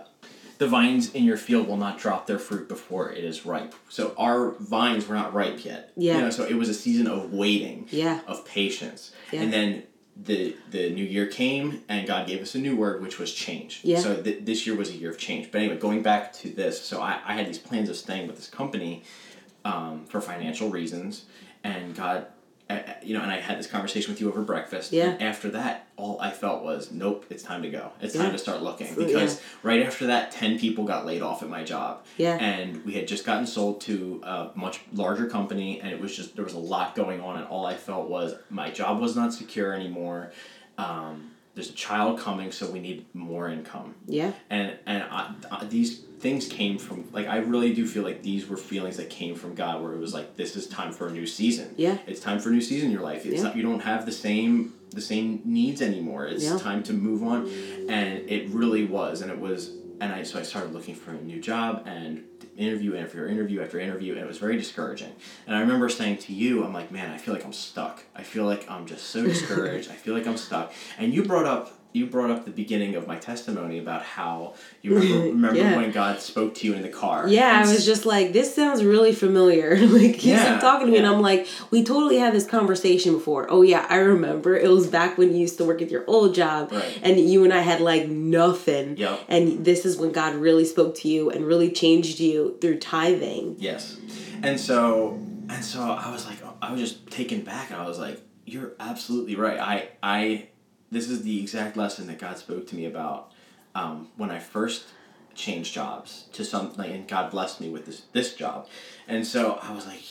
the 0.58 0.66
vines 0.66 1.12
in 1.12 1.24
your 1.24 1.36
field 1.36 1.68
will 1.68 1.76
not 1.76 1.98
drop 1.98 2.26
their 2.26 2.38
fruit 2.38 2.66
before 2.66 3.12
it 3.12 3.22
is 3.24 3.44
ripe. 3.44 3.74
So 3.90 4.14
our 4.16 4.52
vines 4.58 5.06
were 5.06 5.14
not 5.14 5.34
ripe 5.34 5.62
yet. 5.64 5.92
Yeah. 5.96 6.14
You 6.16 6.20
know, 6.22 6.30
so 6.30 6.44
it 6.44 6.54
was 6.54 6.70
a 6.70 6.74
season 6.74 7.06
of 7.06 7.30
waiting 7.32 7.86
Yeah. 7.90 8.20
of 8.26 8.46
patience. 8.46 9.10
Yeah. 9.32 9.42
And 9.42 9.52
then 9.52 9.82
the 10.22 10.56
the 10.70 10.90
new 10.90 11.04
year 11.04 11.26
came 11.26 11.82
and 11.88 12.06
God 12.06 12.26
gave 12.26 12.40
us 12.40 12.54
a 12.54 12.58
new 12.58 12.76
word 12.76 13.02
which 13.02 13.18
was 13.18 13.32
change. 13.32 13.80
Yeah. 13.82 14.00
So 14.00 14.22
th- 14.22 14.44
this 14.44 14.66
year 14.66 14.76
was 14.76 14.90
a 14.90 14.94
year 14.94 15.10
of 15.10 15.18
change. 15.18 15.52
But 15.52 15.60
anyway, 15.60 15.78
going 15.78 16.02
back 16.02 16.32
to 16.34 16.50
this, 16.50 16.80
so 16.80 17.02
I, 17.02 17.20
I 17.24 17.34
had 17.34 17.46
these 17.46 17.58
plans 17.58 17.88
of 17.88 17.96
staying 17.96 18.26
with 18.26 18.36
this 18.36 18.48
company 18.48 19.02
um, 19.64 20.04
for 20.06 20.20
financial 20.20 20.70
reasons 20.70 21.26
and 21.64 21.94
God 21.94 22.26
you 23.02 23.14
know, 23.14 23.22
and 23.22 23.30
I 23.30 23.40
had 23.40 23.58
this 23.58 23.68
conversation 23.68 24.12
with 24.12 24.20
you 24.20 24.28
over 24.28 24.42
breakfast. 24.42 24.92
Yeah. 24.92 25.10
And 25.10 25.22
after 25.22 25.50
that, 25.50 25.86
all 25.96 26.20
I 26.20 26.30
felt 26.30 26.64
was, 26.64 26.90
nope, 26.90 27.24
it's 27.30 27.42
time 27.44 27.62
to 27.62 27.70
go. 27.70 27.92
It's 28.00 28.14
Yeah. 28.14 28.22
time 28.22 28.32
to 28.32 28.38
start 28.38 28.62
looking. 28.62 28.92
Because 28.96 29.40
right 29.62 29.86
after 29.86 30.08
that, 30.08 30.32
10 30.32 30.58
people 30.58 30.84
got 30.84 31.06
laid 31.06 31.22
off 31.22 31.42
at 31.44 31.48
my 31.48 31.62
job. 31.62 32.04
Yeah. 32.16 32.34
And 32.36 32.84
we 32.84 32.94
had 32.94 33.06
just 33.06 33.24
gotten 33.24 33.46
sold 33.46 33.80
to 33.82 34.20
a 34.24 34.50
much 34.56 34.80
larger 34.92 35.28
company, 35.28 35.80
and 35.80 35.92
it 35.92 36.00
was 36.00 36.16
just, 36.16 36.34
there 36.34 36.44
was 36.44 36.54
a 36.54 36.58
lot 36.58 36.96
going 36.96 37.20
on, 37.20 37.36
and 37.38 37.46
all 37.46 37.64
I 37.66 37.74
felt 37.74 38.08
was 38.08 38.34
my 38.50 38.70
job 38.70 39.00
was 39.00 39.14
not 39.14 39.32
secure 39.32 39.72
anymore. 39.72 40.32
Um, 40.76 41.30
there's 41.56 41.70
a 41.70 41.72
child 41.72 42.20
coming, 42.20 42.52
so 42.52 42.70
we 42.70 42.78
need 42.80 43.06
more 43.14 43.48
income 43.48 43.94
Yeah. 44.06 44.32
and 44.50 44.78
and 44.86 45.02
I, 45.10 45.34
I, 45.50 45.64
these 45.64 46.00
things 46.20 46.46
came 46.46 46.78
from 46.78 47.08
like 47.12 47.26
I 47.26 47.38
really 47.38 47.72
do 47.74 47.86
feel 47.86 48.04
like 48.04 48.22
these 48.22 48.46
were 48.46 48.56
feelings 48.58 48.96
that 48.98 49.10
came 49.10 49.34
from 49.34 49.54
God 49.54 49.82
where 49.82 49.92
it 49.92 49.98
was 49.98 50.12
like 50.14 50.36
this 50.36 50.54
is 50.54 50.66
time 50.68 50.92
for 50.92 51.08
a 51.08 51.10
new 51.12 51.26
season. 51.26 51.74
Yeah. 51.76 51.98
It's 52.06 52.20
time 52.20 52.38
for 52.40 52.50
a 52.50 52.52
new 52.52 52.60
season 52.60 52.86
in 52.88 52.92
your 52.92 53.02
life. 53.02 53.24
It's 53.26 53.36
Yeah. 53.36 53.42
not, 53.44 53.56
you 53.56 53.62
don't 53.62 53.80
have 53.80 54.06
the 54.06 54.12
same 54.12 54.72
the 54.90 55.00
same 55.02 55.40
needs 55.44 55.80
anymore. 55.82 56.26
It's 56.26 56.44
Yeah. 56.44 56.58
time 56.58 56.82
to 56.84 56.92
move 56.92 57.22
on, 57.22 57.48
and 57.88 58.30
it 58.30 58.48
really 58.50 58.84
was, 58.84 59.20
and 59.22 59.30
it 59.30 59.38
was, 59.38 59.70
and 60.00 60.12
I 60.12 60.22
so 60.22 60.38
I 60.38 60.42
started 60.42 60.72
looking 60.72 60.94
for 60.94 61.10
a 61.10 61.20
new 61.20 61.40
job 61.40 61.82
and 61.86 62.22
interview 62.56 62.96
after 62.96 63.28
interview 63.28 63.62
after 63.62 63.78
interview, 63.78 64.12
and 64.12 64.20
it 64.20 64.26
was 64.26 64.38
very 64.38 64.56
discouraging. 64.56 65.12
And 65.46 65.56
I 65.56 65.60
remember 65.60 65.88
saying 65.88 66.18
to 66.18 66.32
you, 66.32 66.64
I'm 66.64 66.72
like, 66.72 66.90
man, 66.90 67.10
I 67.10 67.18
feel 67.18 67.34
like 67.34 67.44
I'm 67.44 67.52
stuck. 67.52 68.04
I 68.14 68.22
feel 68.22 68.44
like 68.44 68.68
I'm 68.70 68.86
just 68.86 69.06
so 69.06 69.24
discouraged. 69.24 69.90
I 69.90 69.94
feel 69.94 70.14
like 70.14 70.26
I'm 70.26 70.36
stuck. 70.36 70.72
And 70.98 71.14
you 71.14 71.22
brought 71.22 71.46
up 71.46 71.72
you 71.96 72.06
brought 72.06 72.30
up 72.30 72.44
the 72.44 72.50
beginning 72.50 72.94
of 72.94 73.06
my 73.06 73.16
testimony 73.16 73.78
about 73.78 74.02
how 74.02 74.54
you 74.82 74.94
remember, 74.94 75.24
remember 75.36 75.58
Yeah. 75.58 75.76
when 75.76 75.90
God 75.92 76.20
spoke 76.20 76.54
to 76.56 76.66
you 76.66 76.74
in 76.74 76.82
the 76.82 76.88
car. 77.02 77.26
Yeah, 77.28 77.62
I 77.64 77.70
was 77.72 77.84
just 77.86 78.04
like, 78.04 78.32
this 78.32 78.54
sounds 78.54 78.84
really 78.84 79.14
familiar. 79.14 79.76
like 79.98 80.16
he 80.16 80.30
Yeah, 80.30 80.44
kept 80.44 80.60
talking 80.60 80.86
to 80.88 80.92
me, 80.92 80.98
and. 80.98 81.06
I'm 81.06 81.22
like, 81.22 81.46
we 81.70 81.82
totally 81.82 82.18
had 82.18 82.32
this 82.34 82.46
conversation 82.46 83.12
before. 83.14 83.46
Oh 83.48 83.62
yeah, 83.62 83.86
I 83.88 83.96
remember. 83.96 84.56
It 84.56 84.68
was 84.70 84.86
back 84.86 85.16
when 85.18 85.32
you 85.32 85.38
used 85.38 85.56
to 85.58 85.64
work 85.64 85.80
at 85.82 85.90
your 85.90 86.04
old 86.06 86.34
job, 86.34 86.70
Right. 86.72 86.98
and 87.02 87.18
you 87.18 87.44
and 87.44 87.52
I 87.52 87.60
had 87.60 87.80
like 87.80 88.08
nothing. 88.08 88.96
Yep. 88.98 89.20
And 89.28 89.64
this 89.64 89.86
is 89.86 89.96
when 89.96 90.12
God 90.12 90.34
really 90.34 90.64
spoke 90.64 90.94
to 90.96 91.08
you 91.08 91.30
and 91.30 91.44
really 91.46 91.70
changed 91.70 92.20
you 92.20 92.56
through 92.60 92.78
tithing. 92.80 93.56
Yes, 93.58 93.96
and 94.42 94.60
so 94.60 95.18
and 95.48 95.64
so 95.64 95.80
I 95.80 96.10
was 96.10 96.26
like, 96.26 96.38
I 96.60 96.72
was 96.72 96.80
just 96.80 97.06
taken 97.10 97.40
back, 97.42 97.70
and 97.70 97.80
I 97.80 97.86
was 97.88 97.98
like, 97.98 98.20
you're 98.44 98.72
absolutely 98.80 99.36
right. 99.36 99.58
I 99.58 99.88
I 100.02 100.48
this 100.90 101.08
is 101.08 101.22
the 101.22 101.40
exact 101.40 101.76
lesson 101.76 102.06
that 102.06 102.18
God 102.18 102.38
spoke 102.38 102.66
to 102.68 102.76
me 102.76 102.86
about 102.86 103.32
um, 103.74 104.08
when 104.16 104.30
I 104.30 104.38
first 104.38 104.84
changed 105.34 105.74
jobs 105.74 106.26
to 106.32 106.44
something, 106.44 106.90
and 106.90 107.06
God 107.06 107.30
blessed 107.30 107.60
me 107.60 107.68
with 107.68 107.86
this 107.86 108.02
this 108.12 108.34
job, 108.34 108.68
and 109.06 109.26
so 109.26 109.58
I 109.62 109.72
was 109.72 109.86
like, 109.86 110.02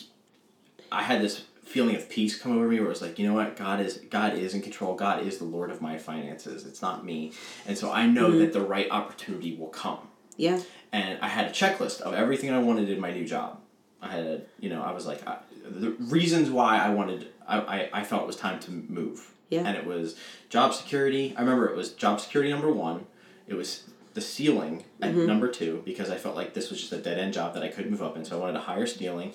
I 0.92 1.04
had 1.04 1.22
this 1.22 1.44
feeling 1.64 1.96
of 1.96 2.08
peace 2.10 2.40
come 2.40 2.56
over 2.56 2.68
me 2.68 2.78
where 2.78 2.86
it 2.86 2.90
was 2.90 3.02
like 3.02 3.18
you 3.18 3.28
know 3.28 3.34
what? 3.34 3.56
God 3.56 3.80
is 3.80 3.98
god 4.10 4.36
is 4.36 4.54
in 4.54 4.62
control. 4.62 4.96
God 4.96 5.26
is 5.26 5.40
the 5.40 5.46
lord 5.46 5.72
of 5.72 5.82
my 5.82 5.98
finances. 5.98 6.66
It's 6.66 6.82
not 6.82 7.04
me. 7.04 7.34
And 7.66 7.78
so 7.78 7.92
i 7.92 8.06
know 8.06 8.38
that 8.40 8.54
the 8.54 8.62
right 8.62 8.88
opportunity 8.92 9.56
will 9.58 9.70
come. 9.70 10.00
Yeah. 10.38 10.62
and 10.92 11.18
I 11.22 11.28
had 11.30 11.46
a 11.48 11.50
checklist 11.50 12.02
of 12.02 12.14
everything 12.14 12.52
I 12.52 12.60
wanted 12.60 12.90
in 12.90 13.00
my 13.00 13.12
new 13.12 13.26
job. 13.26 13.60
I 14.02 14.10
had, 14.10 14.46
you 14.60 14.70
know, 14.70 14.84
I 14.84 14.92
was 14.92 15.06
like, 15.08 15.26
I, 15.28 15.38
the 15.66 15.92
reasons 15.92 16.52
why 16.52 16.78
I 16.78 16.90
wanted, 16.90 17.30
I, 17.48 17.60
I, 17.60 17.90
I 17.94 18.04
felt 18.04 18.24
it 18.24 18.28
was 18.28 18.36
time 18.36 18.60
to 18.62 18.72
move. 18.72 19.32
Yeah. 19.56 19.63
And 19.68 19.76
it 19.78 19.86
was 19.86 20.15
job 20.50 20.74
security. 20.74 21.34
I 21.38 21.41
remember 21.41 21.68
it 21.70 21.76
was 21.76 21.91
job 21.91 22.20
security 22.22 22.52
number 22.52 22.72
one. 22.72 23.06
It 23.48 23.56
was 23.56 23.84
the 24.13 24.22
ceiling 24.22 24.84
at 25.02 25.12
Mm-hmm. 25.12 25.26
number 25.26 25.48
two 25.50 25.82
because 25.86 26.10
I 26.10 26.18
felt 26.18 26.36
like 26.36 26.54
this 26.54 26.70
was 26.70 26.80
just 26.80 26.94
a 26.94 26.98
dead 26.98 27.18
end 27.20 27.34
job 27.34 27.54
that 27.56 27.63
I 27.63 27.68
couldn't 27.68 27.91
move 27.91 28.02
up 28.04 28.15
in. 28.15 28.24
So 28.26 28.38
I 28.38 28.39
wanted 28.39 28.56
a 28.56 28.62
higher 28.62 28.88
ceiling. 28.88 29.34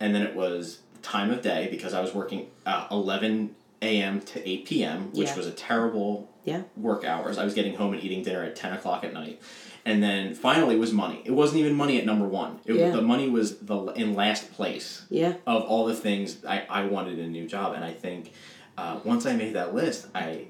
And 0.00 0.14
then 0.14 0.22
it 0.22 0.34
was 0.34 0.78
time 1.02 1.30
of 1.30 1.42
day 1.42 1.68
because 1.70 1.92
I 1.94 2.00
was 2.00 2.14
working 2.14 2.46
uh, 2.66 2.86
11 2.90 3.54
a.m. 3.82 4.20
to 4.20 4.48
8 4.48 4.64
p.m., 4.66 5.10
which 5.12 5.28
Yeah. 5.28 5.36
was 5.36 5.46
a 5.46 5.50
terrible 5.50 6.28
Yeah. 6.44 6.62
work 6.76 7.04
hours. 7.04 7.36
I 7.38 7.44
was 7.44 7.52
getting 7.54 7.74
home 7.76 7.92
and 7.92 8.02
eating 8.02 8.22
dinner 8.22 8.42
at 8.42 8.56
10 8.56 8.72
o'clock 8.72 9.04
at 9.04 9.12
night. 9.12 9.40
And 9.84 10.00
then 10.00 10.34
finally 10.34 10.76
was 10.76 10.92
money. 10.92 11.20
It 11.24 11.32
wasn't 11.32 11.58
even 11.60 11.74
money 11.74 11.98
at 11.98 12.06
number 12.06 12.26
one. 12.26 12.60
It, 12.64 12.74
Yeah. 12.76 12.90
The 12.90 13.02
money 13.02 13.28
was 13.28 13.58
the 13.58 13.76
in 14.02 14.14
last 14.14 14.52
place 14.52 15.02
Yeah. 15.10 15.34
of 15.46 15.62
all 15.64 15.84
the 15.86 15.94
things 15.94 16.44
I, 16.46 16.62
I 16.70 16.86
wanted 16.86 17.18
in 17.18 17.24
a 17.26 17.28
new 17.28 17.46
job. 17.48 17.74
And 17.74 17.84
I 17.84 17.92
think 17.92 18.32
uh, 18.76 19.00
once 19.04 19.26
I 19.26 19.34
made 19.34 19.54
that 19.54 19.74
list, 19.74 20.08
I 20.14 20.46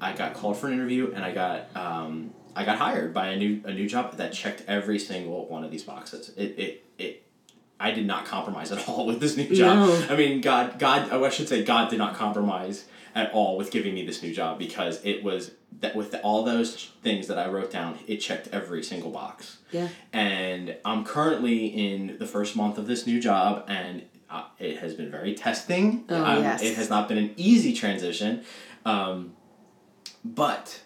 I 0.00 0.12
got 0.12 0.34
called 0.34 0.58
for 0.58 0.66
an 0.66 0.74
interview 0.74 1.12
and 1.14 1.24
I 1.24 1.32
got 1.32 1.76
um, 1.76 2.34
I 2.54 2.64
got 2.64 2.78
hired 2.78 3.12
by 3.12 3.28
a 3.28 3.36
new 3.36 3.60
a 3.64 3.72
new 3.72 3.88
job 3.88 4.16
that 4.16 4.32
checked 4.32 4.62
every 4.66 4.98
single 4.98 5.46
one 5.46 5.64
of 5.64 5.70
these 5.70 5.84
boxes. 5.84 6.30
It 6.36 6.58
it, 6.58 6.84
it 6.98 7.22
I 7.78 7.90
did 7.90 8.06
not 8.06 8.24
compromise 8.24 8.72
at 8.72 8.88
all 8.88 9.06
with 9.06 9.20
this 9.20 9.36
new 9.36 9.54
job. 9.54 9.88
No. 9.88 10.06
I 10.08 10.16
mean, 10.16 10.40
God, 10.40 10.78
God, 10.78 11.08
oh, 11.10 11.24
I 11.24 11.30
should 11.30 11.48
say, 11.48 11.62
God 11.64 11.90
did 11.90 11.98
not 11.98 12.14
compromise 12.14 12.86
at 13.14 13.32
all 13.32 13.56
with 13.56 13.70
giving 13.70 13.94
me 13.94 14.04
this 14.04 14.22
new 14.22 14.32
job 14.32 14.58
because 14.58 15.02
it 15.04 15.22
was 15.22 15.52
that 15.80 15.94
with 15.94 16.14
all 16.22 16.42
those 16.42 16.90
things 17.02 17.26
that 17.26 17.38
I 17.38 17.48
wrote 17.48 17.70
down, 17.70 17.98
it 18.06 18.18
checked 18.18 18.48
every 18.52 18.82
single 18.82 19.10
box. 19.10 19.58
Yeah. 19.72 19.88
And 20.12 20.76
I'm 20.84 21.04
currently 21.04 21.66
in 21.66 22.16
the 22.18 22.26
first 22.26 22.56
month 22.56 22.78
of 22.78 22.86
this 22.86 23.06
new 23.06 23.20
job, 23.20 23.64
and 23.68 24.02
uh, 24.30 24.44
it 24.58 24.78
has 24.78 24.94
been 24.94 25.10
very 25.10 25.34
testing. 25.34 26.04
Oh, 26.08 26.24
Um, 26.24 26.42
yes. 26.42 26.62
It 26.62 26.76
has 26.76 26.88
not 26.90 27.08
been 27.08 27.18
an 27.18 27.32
easy 27.36 27.72
transition, 27.72 28.42
um, 28.84 29.34
but 30.24 30.80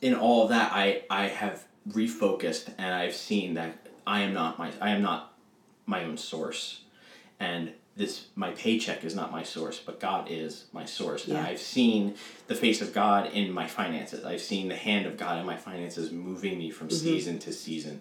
in 0.00 0.14
all 0.14 0.42
of 0.44 0.48
that, 0.50 0.72
I 0.72 1.02
I 1.10 1.28
have 1.28 1.64
refocused, 1.88 2.70
and 2.78 2.94
I've 2.94 3.14
seen 3.14 3.54
that 3.54 3.86
I 4.06 4.20
am 4.22 4.34
not 4.34 4.58
my 4.58 4.72
I 4.80 4.90
am 4.90 5.02
not 5.02 5.32
my 5.86 6.04
own 6.04 6.16
source, 6.16 6.82
and 7.38 7.72
this 7.94 8.26
my 8.34 8.50
paycheck 8.52 9.04
is 9.04 9.14
not 9.14 9.30
my 9.30 9.42
source, 9.42 9.78
but 9.78 10.00
God 10.00 10.28
is 10.30 10.64
my 10.72 10.84
source, 10.84 11.26
and 11.28 11.36
I've 11.36 11.60
seen 11.60 12.14
the 12.46 12.54
face 12.54 12.80
of 12.80 12.92
God 12.92 13.30
in 13.32 13.52
my 13.52 13.66
finances. 13.68 14.24
I've 14.24 14.40
seen 14.40 14.68
the 14.68 14.76
hand 14.76 15.06
of 15.06 15.16
God 15.16 15.38
in 15.38 15.46
my 15.46 15.56
finances 15.56 16.10
moving 16.10 16.58
me 16.58 16.70
from 16.70 16.90
season 16.90 17.38
to 17.40 17.52
season. 17.52 18.00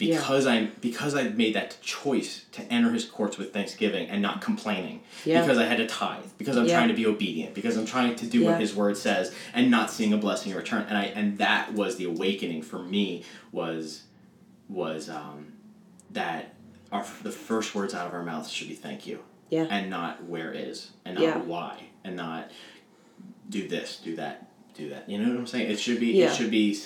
Yeah. 0.00 0.16
Because 0.18 0.46
I'm 0.46 0.72
because 0.80 1.14
I 1.14 1.24
made 1.24 1.54
that 1.54 1.76
choice 1.82 2.44
to 2.52 2.62
enter 2.72 2.90
His 2.90 3.04
courts 3.04 3.36
with 3.38 3.52
thanksgiving 3.52 4.08
and 4.08 4.22
not 4.22 4.40
complaining, 4.40 5.02
Yeah. 5.24 5.42
because 5.42 5.58
I 5.58 5.64
had 5.66 5.76
to 5.78 5.86
tithe, 5.86 6.24
because 6.38 6.56
I'm 6.56 6.66
Yeah. 6.66 6.76
trying 6.76 6.88
to 6.88 6.94
be 6.94 7.06
obedient, 7.06 7.54
because 7.54 7.76
I'm 7.76 7.86
trying 7.86 8.16
to 8.16 8.26
do 8.26 8.40
Yeah. 8.40 8.50
what 8.52 8.60
His 8.60 8.74
Word 8.74 8.96
says, 8.96 9.34
and 9.52 9.70
not 9.70 9.90
seeing 9.90 10.12
a 10.12 10.16
blessing 10.16 10.52
in 10.52 10.56
return. 10.58 10.86
And 10.88 10.96
I 10.96 11.04
and 11.04 11.38
that 11.38 11.74
was 11.74 11.96
the 11.96 12.04
awakening 12.04 12.62
for 12.62 12.78
me 12.82 13.24
was 13.52 14.02
was 14.68 15.08
um, 15.10 15.52
that 16.10 16.54
our 16.92 17.04
the 17.22 17.32
first 17.32 17.74
words 17.74 17.92
out 17.94 18.06
of 18.06 18.14
our 18.14 18.24
mouths 18.24 18.50
should 18.50 18.68
be 18.68 18.74
thank 18.74 19.06
you 19.06 19.20
Yeah. 19.50 19.66
and 19.70 19.90
not 19.90 20.24
where 20.24 20.52
is 20.52 20.90
and 21.04 21.14
not 21.16 21.22
Yeah. 21.22 21.38
why 21.38 21.84
and 22.04 22.16
not 22.16 22.50
do 23.48 23.66
this 23.68 24.00
do 24.02 24.16
that 24.16 24.46
do 24.74 24.88
that. 24.88 25.08
You 25.10 25.18
know 25.18 25.28
what 25.28 25.38
I'm 25.38 25.46
saying? 25.46 25.70
It 25.70 25.78
should 25.78 26.00
be. 26.00 26.12
Yeah. 26.12 26.30
It 26.30 26.36
should 26.36 26.50
be. 26.50 26.78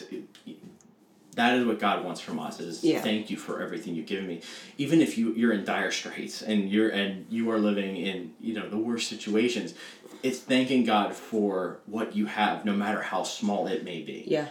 That 1.35 1.59
is 1.59 1.65
what 1.67 1.79
God 1.79 2.05
wants 2.05 2.21
from 2.21 2.39
us. 2.39 2.61
Is 2.61 2.83
Yeah. 2.85 3.01
thank 3.01 3.31
you 3.31 3.37
for 3.37 3.63
everything 3.63 3.95
you've 3.95 4.07
given 4.07 4.27
me, 4.27 4.41
even 4.79 5.01
if 5.01 5.19
you 5.19 5.33
you're 5.35 5.53
in 5.53 5.65
dire 5.65 5.91
straits 5.91 6.43
and 6.43 6.71
you're 6.71 6.89
and 6.91 7.27
you 7.31 7.51
are 7.51 7.59
living 7.59 7.97
in 7.97 8.35
you 8.41 8.55
know 8.55 8.69
the 8.69 8.77
worst 8.79 9.09
situations. 9.09 9.75
It's 10.23 10.39
thanking 10.39 10.85
God 10.85 11.15
for 11.15 11.81
what 11.87 12.17
you 12.17 12.27
have, 12.27 12.65
no 12.65 12.73
matter 12.73 13.03
how 13.03 13.25
small 13.25 13.67
it 13.67 13.85
may 13.85 14.01
be, 14.03 14.25
Yeah. 14.27 14.49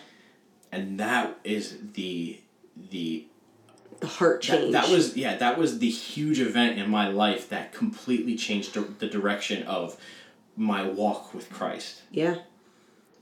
and 0.72 1.00
that 1.00 1.39
is 1.43 1.78
the 1.93 2.39
the 2.91 3.26
The 4.00 4.08
heart 4.08 4.41
that, 4.43 4.48
change. 4.60 4.72
that 4.74 4.89
was 4.89 5.15
yeah 5.17 5.36
that 5.38 5.58
was 5.58 5.80
the 5.80 5.89
huge 5.89 6.39
event 6.39 6.78
in 6.78 6.89
my 6.89 7.08
life 7.08 7.50
that 7.50 7.72
completely 7.74 8.36
changed 8.36 8.74
the 9.00 9.08
direction 9.08 9.63
of 9.63 9.98
my 10.58 10.86
walk 10.88 11.34
with 11.34 11.50
Christ. 11.50 12.02
Yeah. 12.12 12.36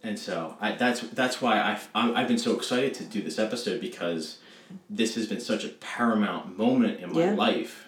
And 0.04 0.18
so 0.18 0.56
I, 0.60 0.74
that's 0.74 1.02
that's 1.02 1.42
why 1.42 1.62
I've, 1.62 1.88
I'm, 1.94 2.16
I've 2.16 2.28
been 2.28 2.38
so 2.40 2.56
excited 2.56 2.94
to 2.96 3.04
do 3.04 3.22
this 3.22 3.38
episode 3.38 3.80
because 3.82 4.38
this 4.90 5.16
has 5.16 5.28
been 5.28 5.40
such 5.42 5.64
a 5.64 5.70
paramount 5.70 6.58
moment 6.58 7.00
in 7.02 7.14
my 7.14 7.26
Yeah. 7.26 7.32
life. 7.34 7.88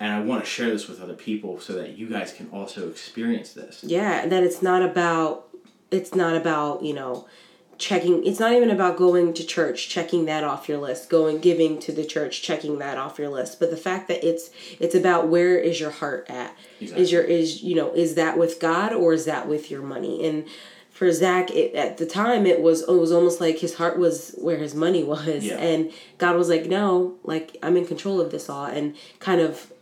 And 0.00 0.12
I 0.12 0.20
want 0.20 0.44
to 0.44 0.48
share 0.48 0.70
this 0.70 0.86
with 0.88 1.00
other 1.00 1.14
people 1.14 1.58
so 1.58 1.72
that 1.72 1.98
you 1.98 2.08
guys 2.08 2.32
can 2.32 2.48
also 2.50 2.88
experience 2.88 3.52
this. 3.52 3.82
Yeah, 3.82 4.22
and 4.22 4.30
that 4.30 4.44
it's 4.44 4.62
not 4.62 4.82
about 4.82 5.48
it's 5.90 6.14
not 6.14 6.36
about, 6.36 6.82
you 6.82 6.92
know, 6.94 7.26
checking 7.78 8.24
it's 8.26 8.38
not 8.38 8.52
even 8.52 8.70
about 8.70 8.96
going 8.96 9.32
to 9.34 9.44
church, 9.44 9.88
checking 9.88 10.26
that 10.26 10.44
off 10.44 10.68
your 10.68 10.78
list, 10.78 11.08
going 11.10 11.38
giving 11.40 11.80
to 11.80 11.92
the 11.92 12.04
church, 12.04 12.42
checking 12.42 12.78
that 12.78 12.98
off 12.98 13.18
your 13.18 13.28
list. 13.28 13.58
But 13.58 13.70
the 13.70 13.76
fact 13.76 14.06
that 14.08 14.22
it's 14.22 14.50
it's 14.78 14.94
about 14.94 15.28
where 15.28 15.58
is 15.58 15.80
your 15.80 15.90
heart 15.90 16.26
at? 16.28 16.54
Is 16.80 17.10
your 17.10 17.22
is 17.22 17.62
you 17.62 17.74
know, 17.74 17.92
is 17.92 18.14
that 18.16 18.38
with 18.38 18.60
God 18.60 18.92
or 18.92 19.12
is 19.14 19.24
that 19.24 19.48
with 19.48 19.70
your 19.70 19.82
money? 19.82 20.24
And 20.26 20.46
for 20.98 21.12
Zach, 21.12 21.50
it, 21.52 21.74
at 21.74 21.96
the 21.98 22.06
time, 22.06 22.44
it 22.44 22.60
was 22.60 22.82
it 22.82 22.90
was 22.92 23.12
almost 23.12 23.40
like 23.40 23.58
his 23.58 23.74
heart 23.76 23.98
was 23.98 24.34
where 24.38 24.56
his 24.58 24.74
money 24.74 25.04
was, 25.14 25.44
Yeah. 25.44 25.58
and 25.58 25.92
God 26.18 26.36
was 26.36 26.48
like, 26.48 26.66
"No, 26.66 27.14
like 27.22 27.56
I'm 27.62 27.76
in 27.76 27.86
control 27.86 28.20
of 28.20 28.30
this 28.32 28.48
all," 28.50 28.64
and 28.66 28.96
kind 29.20 29.40
of 29.40 29.72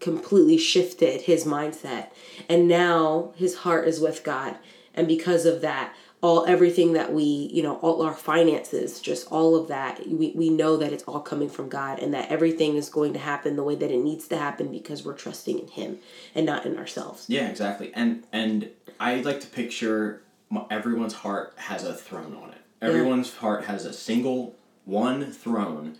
completely 0.00 0.58
shifted 0.58 1.22
his 1.22 1.44
mindset. 1.44 2.08
And 2.48 2.66
now 2.68 3.32
his 3.36 3.56
heart 3.58 3.86
is 3.88 4.00
with 4.00 4.24
god. 4.24 4.56
And 4.94 5.06
because 5.06 5.44
of 5.46 5.60
that 5.60 5.94
all 6.22 6.46
everything 6.46 6.94
that 6.94 7.12
we 7.12 7.22
you 7.24 7.62
know 7.62 7.76
all 7.76 8.02
our 8.02 8.14
finances 8.14 9.00
just 9.00 9.30
all 9.30 9.54
of 9.54 9.68
that 9.68 10.06
we, 10.08 10.32
we 10.34 10.48
know 10.48 10.76
that 10.76 10.92
it's 10.92 11.04
all 11.04 11.20
coming 11.20 11.48
from 11.48 11.68
god 11.68 11.98
and 11.98 12.12
that 12.14 12.30
everything 12.30 12.76
is 12.76 12.88
going 12.88 13.12
to 13.12 13.18
happen 13.18 13.54
the 13.56 13.62
way 13.62 13.74
that 13.74 13.90
it 13.90 14.02
needs 14.02 14.26
to 14.26 14.36
happen 14.36 14.70
because 14.72 15.04
we're 15.04 15.12
trusting 15.14 15.58
in 15.58 15.68
him 15.68 15.98
and 16.34 16.46
not 16.46 16.64
in 16.64 16.76
ourselves 16.78 17.26
Yeah, 17.28 17.48
exactly. 17.48 17.92
And 17.94 18.24
and 18.32 18.70
I 18.98 19.16
like 19.20 19.40
to 19.40 19.46
picture 19.46 20.22
everyone's 20.70 21.14
heart 21.14 21.52
has 21.56 21.84
a 21.84 21.92
throne 21.92 22.34
on 22.42 22.50
it. 22.50 22.58
Everyone's 22.80 23.34
heart 23.34 23.64
has 23.64 23.84
a 23.84 23.92
single 23.92 24.54
one 24.84 25.30
throne 25.32 25.96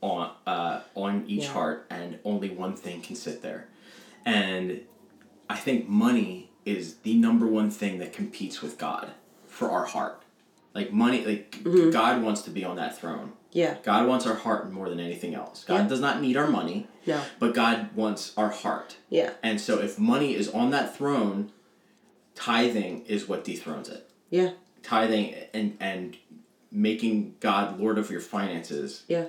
on 0.00 0.30
uh, 0.46 0.80
on 0.96 1.24
each 1.28 1.44
Yeah. 1.44 1.52
heart, 1.52 1.86
and 1.88 2.18
only 2.24 2.50
one 2.50 2.74
thing 2.74 3.00
can 3.00 3.14
sit 3.16 3.42
there. 3.42 3.68
And 4.24 4.80
I 5.48 5.56
think 5.56 5.88
money 5.88 6.50
is 6.64 6.96
the 6.98 7.14
number 7.14 7.46
one 7.46 7.70
thing 7.70 7.98
that 7.98 8.12
competes 8.12 8.62
with 8.62 8.78
God 8.78 9.12
for 9.52 9.70
our 9.70 9.84
heart. 9.84 10.22
Like 10.74 10.92
money, 10.92 11.24
like 11.24 11.50
Mm-hmm. 11.62 11.90
God 11.90 12.22
wants 12.22 12.42
to 12.42 12.50
be 12.50 12.64
on 12.64 12.76
that 12.76 12.92
throne. 12.98 13.32
yeah 13.52 13.76
God 13.82 14.08
wants 14.08 14.26
our 14.26 14.34
heart 14.44 14.72
more 14.72 14.88
than 14.88 14.98
anything 15.08 15.34
else. 15.42 15.64
God 15.64 15.82
Yeah. 15.82 15.88
does 15.92 16.00
not 16.00 16.20
need 16.24 16.36
our 16.36 16.48
money, 16.60 16.78
no 17.06 17.20
but 17.38 17.54
God 17.54 17.76
wants 17.94 18.22
our 18.40 18.48
heart. 18.62 18.96
yeah 19.18 19.30
And 19.42 19.60
so 19.60 19.72
if 19.86 19.92
money 19.98 20.30
is 20.40 20.48
on 20.60 20.70
that 20.76 20.96
throne, 20.96 21.38
tithing 22.34 23.04
is 23.06 23.28
what 23.28 23.44
dethrones 23.44 23.88
it. 23.88 24.10
yeah 24.30 24.50
Tithing 24.82 25.34
and 25.54 25.76
and 25.78 26.16
making 26.72 27.36
God 27.40 27.78
Lord 27.78 27.98
of 27.98 28.10
your 28.10 28.20
finances. 28.36 29.04
yeah 29.08 29.26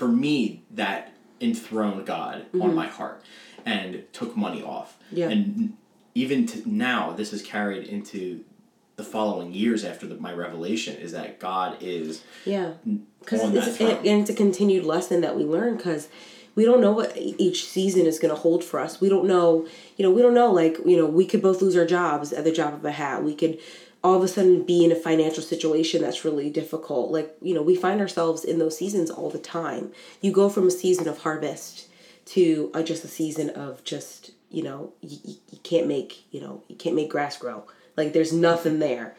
For 0.00 0.08
me, 0.08 0.62
that 0.70 1.12
enthroned 1.40 2.06
God 2.06 2.46
on 2.60 2.74
my 2.74 2.86
heart 2.86 3.22
and 3.66 4.04
took 4.12 4.36
money 4.36 4.62
off. 4.62 4.90
Mm-hmm. 4.98 5.16
Yeah. 5.16 5.28
And 5.30 5.76
even 6.14 6.46
to 6.46 6.56
now, 6.70 7.10
this 7.12 7.32
is 7.32 7.42
carried 7.42 7.84
into 7.88 8.44
the 8.96 9.04
following 9.04 9.52
years 9.52 9.84
after 9.84 10.06
the, 10.06 10.14
my 10.16 10.32
revelation 10.32 10.96
is 10.96 11.12
that 11.12 11.40
God 11.40 11.76
is 11.80 12.22
Yeah, 12.44 12.74
because 13.20 13.42
it's, 13.42 13.80
and 13.80 14.06
it's 14.06 14.30
a 14.30 14.34
continued 14.34 14.84
lesson 14.84 15.20
that 15.22 15.36
we 15.36 15.44
learn 15.44 15.76
because 15.76 16.08
we 16.54 16.64
don't 16.64 16.80
know 16.80 16.92
what 16.92 17.16
each 17.16 17.66
season 17.66 18.06
is 18.06 18.18
going 18.18 18.32
to 18.32 18.40
hold 18.40 18.62
for 18.62 18.78
us. 18.78 19.00
We 19.00 19.08
don't 19.08 19.26
know, 19.26 19.66
you 19.96 20.04
know, 20.04 20.10
we 20.12 20.22
don't 20.22 20.34
know. 20.34 20.52
Like 20.52 20.78
you 20.84 20.96
know, 20.96 21.06
we 21.06 21.26
could 21.26 21.42
both 21.42 21.60
lose 21.60 21.76
our 21.76 21.86
jobs 21.86 22.32
at 22.32 22.44
the 22.44 22.52
drop 22.52 22.74
of 22.74 22.84
a 22.84 22.92
hat. 22.92 23.24
We 23.24 23.34
could 23.34 23.58
all 24.04 24.16
of 24.16 24.22
a 24.22 24.28
sudden 24.28 24.62
be 24.62 24.84
in 24.84 24.92
a 24.92 24.96
financial 24.96 25.42
situation 25.42 26.02
that's 26.02 26.24
really 26.24 26.50
difficult. 26.50 27.10
Like 27.10 27.34
you 27.42 27.54
know, 27.54 27.62
we 27.62 27.74
find 27.74 28.00
ourselves 28.00 28.44
in 28.44 28.58
those 28.58 28.78
seasons 28.78 29.10
all 29.10 29.30
the 29.30 29.38
time. 29.38 29.92
You 30.20 30.30
go 30.30 30.48
from 30.48 30.68
a 30.68 30.70
season 30.70 31.08
of 31.08 31.18
harvest 31.18 31.88
to 32.26 32.70
uh, 32.74 32.82
just 32.82 33.04
a 33.04 33.08
season 33.08 33.50
of 33.50 33.82
just 33.82 34.30
you 34.50 34.62
know 34.62 34.92
you, 35.00 35.18
you 35.24 35.58
can't 35.64 35.88
make 35.88 36.32
you 36.32 36.40
know 36.40 36.62
you 36.68 36.76
can't 36.76 36.94
make 36.94 37.10
grass 37.10 37.36
grow 37.36 37.64
like 37.96 38.12
there's 38.12 38.32
nothing 38.32 38.78
there. 38.78 39.14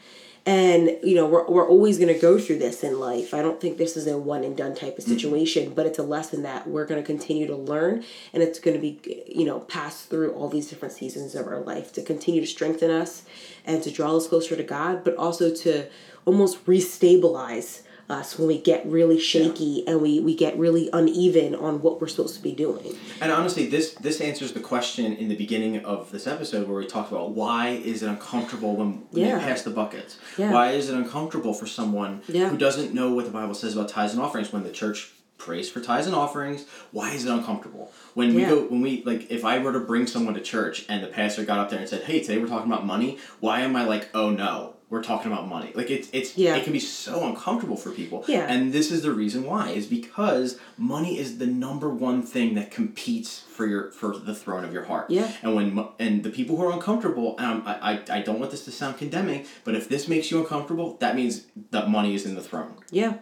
And 0.47 0.99
you 1.01 1.15
know 1.15 1.25
we're, 1.25 1.47
we're 1.47 1.67
always 1.67 1.97
going 1.97 2.13
to 2.13 2.19
go 2.19 2.37
through 2.37 2.59
this 2.59 2.83
in 2.83 2.99
life. 2.99 3.33
I 3.33 3.41
don't 3.41 3.59
think 3.59 3.77
this 3.77 3.97
is 3.97 4.05
a 4.05 4.17
one 4.17 4.43
and 4.43 4.55
done 4.55 4.75
type 4.75 4.97
of 4.99 5.03
mm-hmm. 5.03 5.13
situation 5.13 5.73
but 5.73 5.87
it's 5.87 5.97
a 5.97 6.03
lesson 6.03 6.43
that 6.43 6.67
we're 6.67 6.85
going 6.85 7.01
to 7.01 7.05
continue 7.05 7.47
to 7.47 7.55
learn 7.55 8.03
and 8.31 8.43
it's 8.43 8.59
going 8.59 8.75
to 8.75 8.81
be 8.81 9.23
you 9.27 9.43
know 9.43 9.61
pass 9.61 10.03
through 10.03 10.33
all 10.33 10.47
these 10.47 10.69
different 10.69 10.93
seasons 10.93 11.33
of 11.33 11.47
our 11.47 11.61
life 11.61 11.91
to 11.93 12.03
continue 12.03 12.41
to 12.41 12.47
strengthen 12.47 12.91
us 12.91 13.23
and 13.65 13.81
to 13.81 13.89
draw 13.89 14.15
us 14.15 14.27
closer 14.27 14.55
to 14.55 14.63
god 14.63 15.03
but 15.03 15.15
also 15.15 15.53
to 15.53 15.87
almost 16.25 16.63
restabilize 16.65 17.81
us 18.09 18.37
when 18.37 18.47
we 18.47 18.59
get 18.59 18.85
really 18.85 19.19
shaky 19.19 19.83
and 19.87 20.01
we, 20.01 20.19
we 20.19 20.35
get 20.35 20.57
really 20.57 20.89
uneven 20.93 21.55
on 21.55 21.81
what 21.81 21.99
we're 21.99 22.07
supposed 22.07 22.35
to 22.35 22.41
be 22.41 22.51
doing 22.51 22.95
And 23.21 23.31
honestly, 23.31 23.65
this 23.67 23.93
this 23.95 24.21
answers 24.21 24.53
the 24.53 24.59
question 24.59 25.13
in 25.13 25.27
the 25.27 25.35
beginning 25.35 25.83
of 25.85 26.11
this 26.11 26.27
episode 26.27 26.67
where 26.67 26.77
we 26.77 26.85
talked 26.85 27.11
about 27.11 27.31
why 27.31 27.69
is 27.69 28.03
it 28.03 28.07
uncomfortable 28.09 28.75
when, 28.75 29.03
when 29.11 29.23
Yeah. 29.25 29.35
you 29.35 29.39
pass 29.39 29.63
the 29.63 29.71
buckets? 29.71 30.17
Yeah. 30.37 30.51
Why 30.51 30.71
is 30.71 30.89
it 30.89 30.95
uncomfortable 30.95 31.53
for 31.53 31.65
someone 31.65 32.21
Yeah. 32.27 32.49
who 32.49 32.57
doesn't 32.57 32.93
know 32.93 33.11
what 33.13 33.25
the 33.25 33.31
Bible 33.31 33.55
says 33.55 33.73
about 33.75 33.89
tithes 33.89 34.13
and 34.13 34.21
offerings 34.21 34.53
when 34.53 34.63
the 34.63 34.71
church 34.71 35.11
prays 35.37 35.69
for 35.69 35.81
tithes 35.81 36.07
and 36.07 36.15
offerings? 36.15 36.65
Why 36.91 37.11
is 37.13 37.25
it 37.25 37.31
uncomfortable? 37.31 37.91
When 38.13 38.33
we 38.35 38.41
Yeah. 38.43 38.49
go 38.49 38.61
when 38.67 38.81
we 38.81 39.03
like 39.03 39.29
if 39.31 39.43
I 39.43 39.57
were 39.59 39.73
to 39.73 39.79
bring 39.79 40.07
someone 40.07 40.33
to 40.35 40.41
church 40.41 40.85
and 40.87 41.03
the 41.03 41.07
pastor 41.07 41.43
got 41.43 41.59
up 41.59 41.69
there 41.71 41.79
and 41.79 41.89
said, 41.89 42.03
"Hey, 42.03 42.19
today 42.21 42.37
we're 42.37 42.47
talking 42.47 42.71
about 42.71 42.85
money." 42.85 43.17
Why 43.41 43.61
am 43.61 43.75
I 43.75 43.83
like, 43.85 44.09
"Oh 44.13 44.29
no, 44.29 44.74
we're 44.95 45.03
talking 45.03 45.31
about 45.31 45.47
money." 45.47 45.71
Like 45.75 45.89
it's 45.91 46.07
it's 46.13 46.37
Yeah. 46.37 46.55
it 46.57 46.63
can 46.63 46.73
be 46.73 46.79
so 46.79 47.15
uncomfortable 47.29 47.77
for 47.83 47.91
people. 47.91 48.23
Yeah. 48.27 48.45
And 48.51 48.73
this 48.73 48.91
is 48.91 48.99
the 49.07 49.11
reason 49.11 49.43
why 49.51 49.69
is 49.79 49.85
because 49.85 50.57
money 50.77 51.13
is 51.23 51.37
the 51.37 51.47
number 51.47 51.89
one 51.89 52.19
thing 52.23 52.55
that 52.55 52.71
competes 52.71 53.41
for 53.55 53.65
your 53.67 53.91
for 53.91 54.09
the 54.17 54.33
throne 54.35 54.63
of 54.67 54.71
your 54.73 54.85
heart. 54.85 55.05
Yeah. 55.09 55.31
And 55.43 55.53
when 55.55 55.67
and 55.99 56.23
the 56.23 56.29
people 56.39 56.55
who 56.57 56.63
are 56.67 56.71
uncomfortable, 56.71 57.35
um, 57.39 57.61
I, 57.65 57.73
I 57.91 58.17
I 58.17 58.19
don't 58.21 58.39
want 58.39 58.51
this 58.51 58.65
to 58.65 58.71
sound 58.71 58.97
condemning, 58.97 59.45
but 59.65 59.75
if 59.75 59.87
this 59.89 60.07
makes 60.07 60.31
you 60.31 60.39
uncomfortable, 60.39 60.87
that 61.03 61.15
means 61.15 61.45
that 61.71 61.89
money 61.89 62.15
is 62.15 62.25
in 62.25 62.33
the 62.35 62.41
throne. 62.49 62.73
yeah 62.91 63.13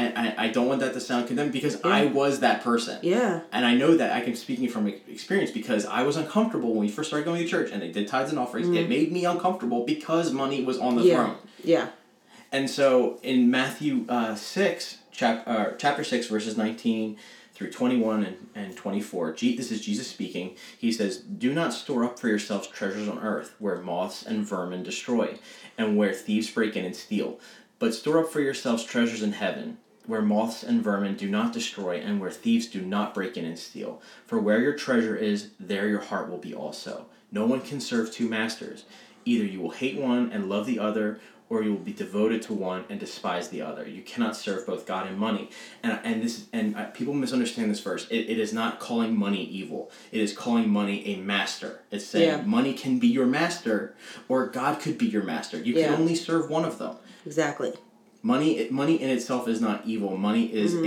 And 0.00 0.18
I, 0.18 0.44
I 0.44 0.48
don't 0.48 0.66
want 0.66 0.80
that 0.80 0.92
to 0.94 1.00
sound 1.00 1.26
condemned 1.28 1.52
because 1.52 1.76
I 1.84 2.06
was 2.06 2.40
that 2.40 2.62
person. 2.62 2.98
yeah 3.02 3.40
And 3.52 3.64
I 3.66 3.74
know 3.74 3.96
that 3.96 4.12
I 4.12 4.20
can 4.20 4.34
speaking 4.36 4.68
from 4.68 4.86
experience 4.86 5.50
because 5.50 5.84
I 5.86 6.02
was 6.02 6.16
uncomfortable 6.16 6.70
when 6.70 6.80
we 6.80 6.88
first 6.88 7.08
started 7.10 7.24
going 7.24 7.42
to 7.42 7.48
church 7.48 7.70
and 7.72 7.80
they 7.82 7.90
did 7.90 8.08
tithes 8.08 8.30
and 8.30 8.38
offerings. 8.38 8.68
It 8.68 8.88
made 8.88 9.12
me 9.12 9.24
uncomfortable 9.24 9.84
because 9.84 10.32
money 10.32 10.64
was 10.64 10.78
on 10.78 10.96
the 10.96 11.02
yeah 11.02 11.14
throne. 11.16 11.36
yeah 11.64 11.88
And 12.52 12.68
so 12.68 13.18
in 13.22 13.50
Matthew 13.50 14.06
uh, 14.08 14.34
6, 14.34 14.98
chap, 15.12 15.44
uh, 15.46 15.66
chapter 15.78 16.02
6, 16.04 16.26
verses 16.28 16.56
19 16.56 17.16
through 17.54 17.70
21 17.70 18.24
and, 18.24 18.36
and 18.54 18.76
24, 18.76 19.34
Je- 19.34 19.56
this 19.56 19.70
is 19.70 19.80
Jesus 19.84 20.06
speaking. 20.08 20.56
He 20.78 20.90
says, 20.90 21.18
Do 21.18 21.52
not 21.52 21.72
store 21.74 22.04
up 22.04 22.18
for 22.18 22.28
yourselves 22.28 22.66
treasures 22.68 23.06
on 23.08 23.18
earth, 23.18 23.54
where 23.58 23.76
moths 23.82 24.22
and 24.24 24.44
vermin 24.46 24.82
destroy, 24.82 25.38
and 25.78 25.96
where 25.98 26.12
thieves 26.14 26.50
break 26.50 26.74
in 26.74 26.84
and 26.86 26.96
steal. 26.96 27.38
But 27.78 27.94
store 27.94 28.18
up 28.24 28.28
for 28.32 28.40
yourselves 28.40 28.82
treasures 28.84 29.22
in 29.22 29.32
heaven, 29.32 29.78
where 30.10 30.20
moths 30.20 30.64
and 30.64 30.82
vermin 30.82 31.14
do 31.14 31.28
not 31.30 31.52
destroy, 31.52 31.96
and 31.98 32.20
where 32.20 32.30
thieves 32.32 32.66
do 32.66 32.80
not 32.82 33.14
break 33.14 33.36
in 33.36 33.44
and 33.44 33.58
steal. 33.58 34.02
For 34.26 34.40
where 34.40 34.60
your 34.60 34.74
treasure 34.74 35.16
is, 35.16 35.50
there 35.60 35.88
your 35.88 36.00
heart 36.00 36.28
will 36.28 36.38
be 36.38 36.52
also. 36.52 37.06
No 37.30 37.46
one 37.46 37.60
can 37.60 37.80
serve 37.80 38.10
two 38.12 38.28
masters. 38.28 38.84
Either 39.24 39.44
you 39.44 39.60
will 39.60 39.70
hate 39.70 39.96
one 40.00 40.32
and 40.32 40.48
love 40.48 40.66
the 40.66 40.80
other, 40.80 41.20
or 41.48 41.62
you 41.62 41.70
will 41.70 41.78
be 41.78 41.92
devoted 41.92 42.42
to 42.42 42.52
one 42.52 42.84
and 42.88 42.98
despise 42.98 43.48
the 43.50 43.62
other. 43.62 43.88
You 43.88 44.02
cannot 44.02 44.36
serve 44.36 44.66
both 44.66 44.84
God 44.86 45.06
and 45.06 45.16
money. 45.18 45.48
And 45.82 46.00
and 46.04 46.22
this 46.22 46.46
and 46.52 46.76
uh, 46.76 46.86
people 46.86 47.14
misunderstand 47.14 47.70
this 47.70 47.80
verse. 47.80 48.08
It, 48.10 48.30
it 48.30 48.38
is 48.40 48.52
not 48.52 48.80
calling 48.80 49.16
money 49.16 49.44
evil. 49.44 49.90
It 50.10 50.20
is 50.20 50.32
calling 50.36 50.68
money 50.68 51.06
a 51.06 51.16
master. 51.18 51.82
It's 51.92 52.04
saying 52.06 52.28
Yeah. 52.28 52.42
money 52.42 52.72
can 52.72 52.98
be 52.98 53.08
your 53.08 53.26
master, 53.26 53.94
or 54.28 54.46
God 54.46 54.80
could 54.80 54.98
be 54.98 55.06
your 55.06 55.22
master. 55.24 55.56
You 55.58 55.72
can 55.74 55.82
Yeah. 55.82 55.96
only 55.96 56.14
serve 56.16 56.50
one 56.50 56.64
of 56.64 56.78
them. 56.78 56.96
exactly 57.26 57.74
Money 58.22 58.68
money 58.70 59.00
in 59.00 59.08
itself 59.10 59.48
is 59.48 59.60
not 59.60 59.86
evil. 59.86 60.16
Money 60.16 60.44
is 60.52 60.74
Mm-hmm. 60.74 60.86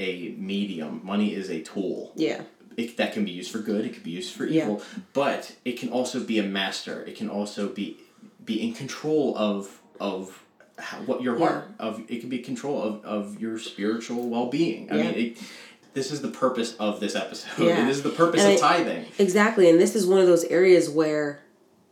a 0.00 0.02
a 0.02 0.28
medium. 0.36 1.00
Money 1.04 1.34
is 1.34 1.48
a 1.50 1.60
tool 1.62 2.12
yeah 2.16 2.42
it, 2.76 2.96
that 2.96 3.12
can 3.12 3.24
be 3.24 3.30
used 3.30 3.50
for 3.52 3.58
good. 3.58 3.84
It 3.86 3.94
can 3.94 4.02
be 4.02 4.10
used 4.10 4.34
for 4.34 4.44
evil. 4.46 4.78
Yeah. 4.82 5.02
but 5.12 5.54
it 5.64 5.78
can 5.78 5.88
also 5.90 6.20
be 6.20 6.38
a 6.38 6.42
master. 6.42 7.02
It 7.02 7.16
can 7.16 7.28
also 7.30 7.68
be 7.68 7.96
be 8.44 8.60
in 8.66 8.74
control 8.74 9.36
of 9.38 9.80
of 10.00 10.42
how, 10.78 10.98
what 10.98 11.22
your 11.22 11.38
Yeah. 11.38 11.46
heart 11.48 11.64
of 11.78 12.02
it 12.08 12.20
can 12.20 12.28
be 12.28 12.38
control 12.40 12.82
of, 12.82 13.04
of 13.04 13.40
your 13.40 13.58
spiritual 13.60 14.28
well-being 14.28 14.90
i 14.90 14.96
Yeah. 14.96 15.02
mean 15.04 15.14
it, 15.14 15.38
this 15.94 16.10
is 16.10 16.20
the 16.20 16.28
purpose 16.44 16.74
of 16.80 16.98
this 16.98 17.14
episode 17.14 17.64
Yeah. 17.64 17.78
and 17.78 17.88
this 17.88 17.98
is 17.98 18.02
the 18.02 18.10
purpose 18.10 18.42
And 18.42 18.54
of 18.58 18.62
I- 18.62 18.78
tithing 18.78 19.04
Exactly. 19.18 19.70
And 19.70 19.80
this 19.80 19.94
is 19.94 20.04
one 20.06 20.18
of 20.20 20.26
those 20.26 20.42
areas 20.44 20.90
where 20.90 21.40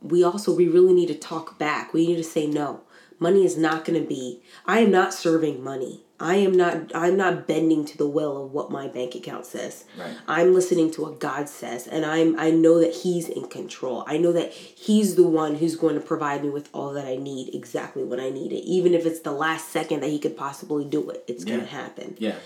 we 0.00 0.24
also 0.24 0.52
we 0.54 0.66
really 0.66 0.92
need 0.92 1.06
to 1.06 1.14
talk 1.14 1.58
back. 1.58 1.94
We 1.94 2.06
need 2.08 2.16
to 2.16 2.24
say 2.24 2.46
no. 2.48 2.80
Money 3.22 3.44
is 3.44 3.56
not 3.56 3.84
going 3.84 4.00
to 4.00 4.06
be 4.06 4.42
I 4.66 4.80
am 4.80 4.90
not 4.90 5.14
serving 5.14 5.62
money. 5.62 6.02
I 6.18 6.36
am 6.36 6.52
not 6.52 6.94
I'm 6.94 7.16
not 7.16 7.46
bending 7.48 7.84
to 7.86 7.98
the 7.98 8.08
will 8.08 8.44
of 8.44 8.52
what 8.52 8.70
my 8.70 8.86
bank 8.88 9.14
account 9.14 9.46
says. 9.46 9.84
Right. 9.98 10.16
I'm 10.28 10.54
listening 10.54 10.90
to 10.92 11.02
what 11.02 11.18
God 11.18 11.48
says 11.48 11.86
and 11.86 12.04
I'm 12.04 12.38
I 12.38 12.50
know 12.50 12.80
that 12.80 12.94
he's 12.94 13.28
in 13.28 13.48
control. 13.48 14.04
I 14.06 14.18
know 14.18 14.32
that 14.32 14.52
he's 14.52 15.16
the 15.16 15.26
one 15.26 15.56
who's 15.56 15.76
going 15.76 15.94
to 15.94 16.00
provide 16.00 16.42
me 16.42 16.50
with 16.50 16.68
all 16.72 16.92
that 16.94 17.06
I 17.06 17.16
need 17.16 17.54
exactly 17.54 18.04
when 18.04 18.20
I 18.20 18.30
need 18.30 18.52
it. 18.52 18.64
Even 18.64 18.94
if 18.94 19.06
it's 19.06 19.20
the 19.20 19.32
last 19.32 19.70
second 19.70 20.00
that 20.00 20.10
he 20.10 20.18
could 20.18 20.36
possibly 20.36 20.84
do 20.84 21.10
it, 21.10 21.24
it's 21.26 21.44
going 21.44 21.60
to 21.60 21.66
happen. 21.66 22.16
yeah 22.18 22.36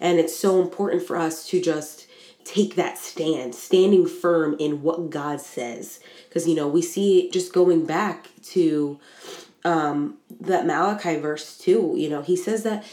And 0.00 0.18
it's 0.18 0.36
so 0.36 0.60
important 0.60 1.02
for 1.02 1.16
us 1.16 1.46
to 1.48 1.60
just 1.60 2.06
take 2.44 2.74
that 2.74 2.98
stand, 2.98 3.54
standing 3.54 4.06
firm 4.06 4.56
in 4.58 4.82
what 4.82 5.10
God 5.10 5.40
says. 5.40 6.00
Because, 6.28 6.48
you 6.48 6.54
know, 6.54 6.68
we 6.68 6.82
see 6.82 7.20
it 7.20 7.32
just 7.32 7.52
going 7.52 7.84
back 7.86 8.28
to 8.54 8.98
um, 9.64 10.16
that 10.40 10.66
Malachi 10.66 11.16
verse 11.16 11.56
too. 11.58 11.94
You 11.96 12.08
know, 12.08 12.22
he 12.22 12.36
says 12.36 12.62
that 12.62 12.84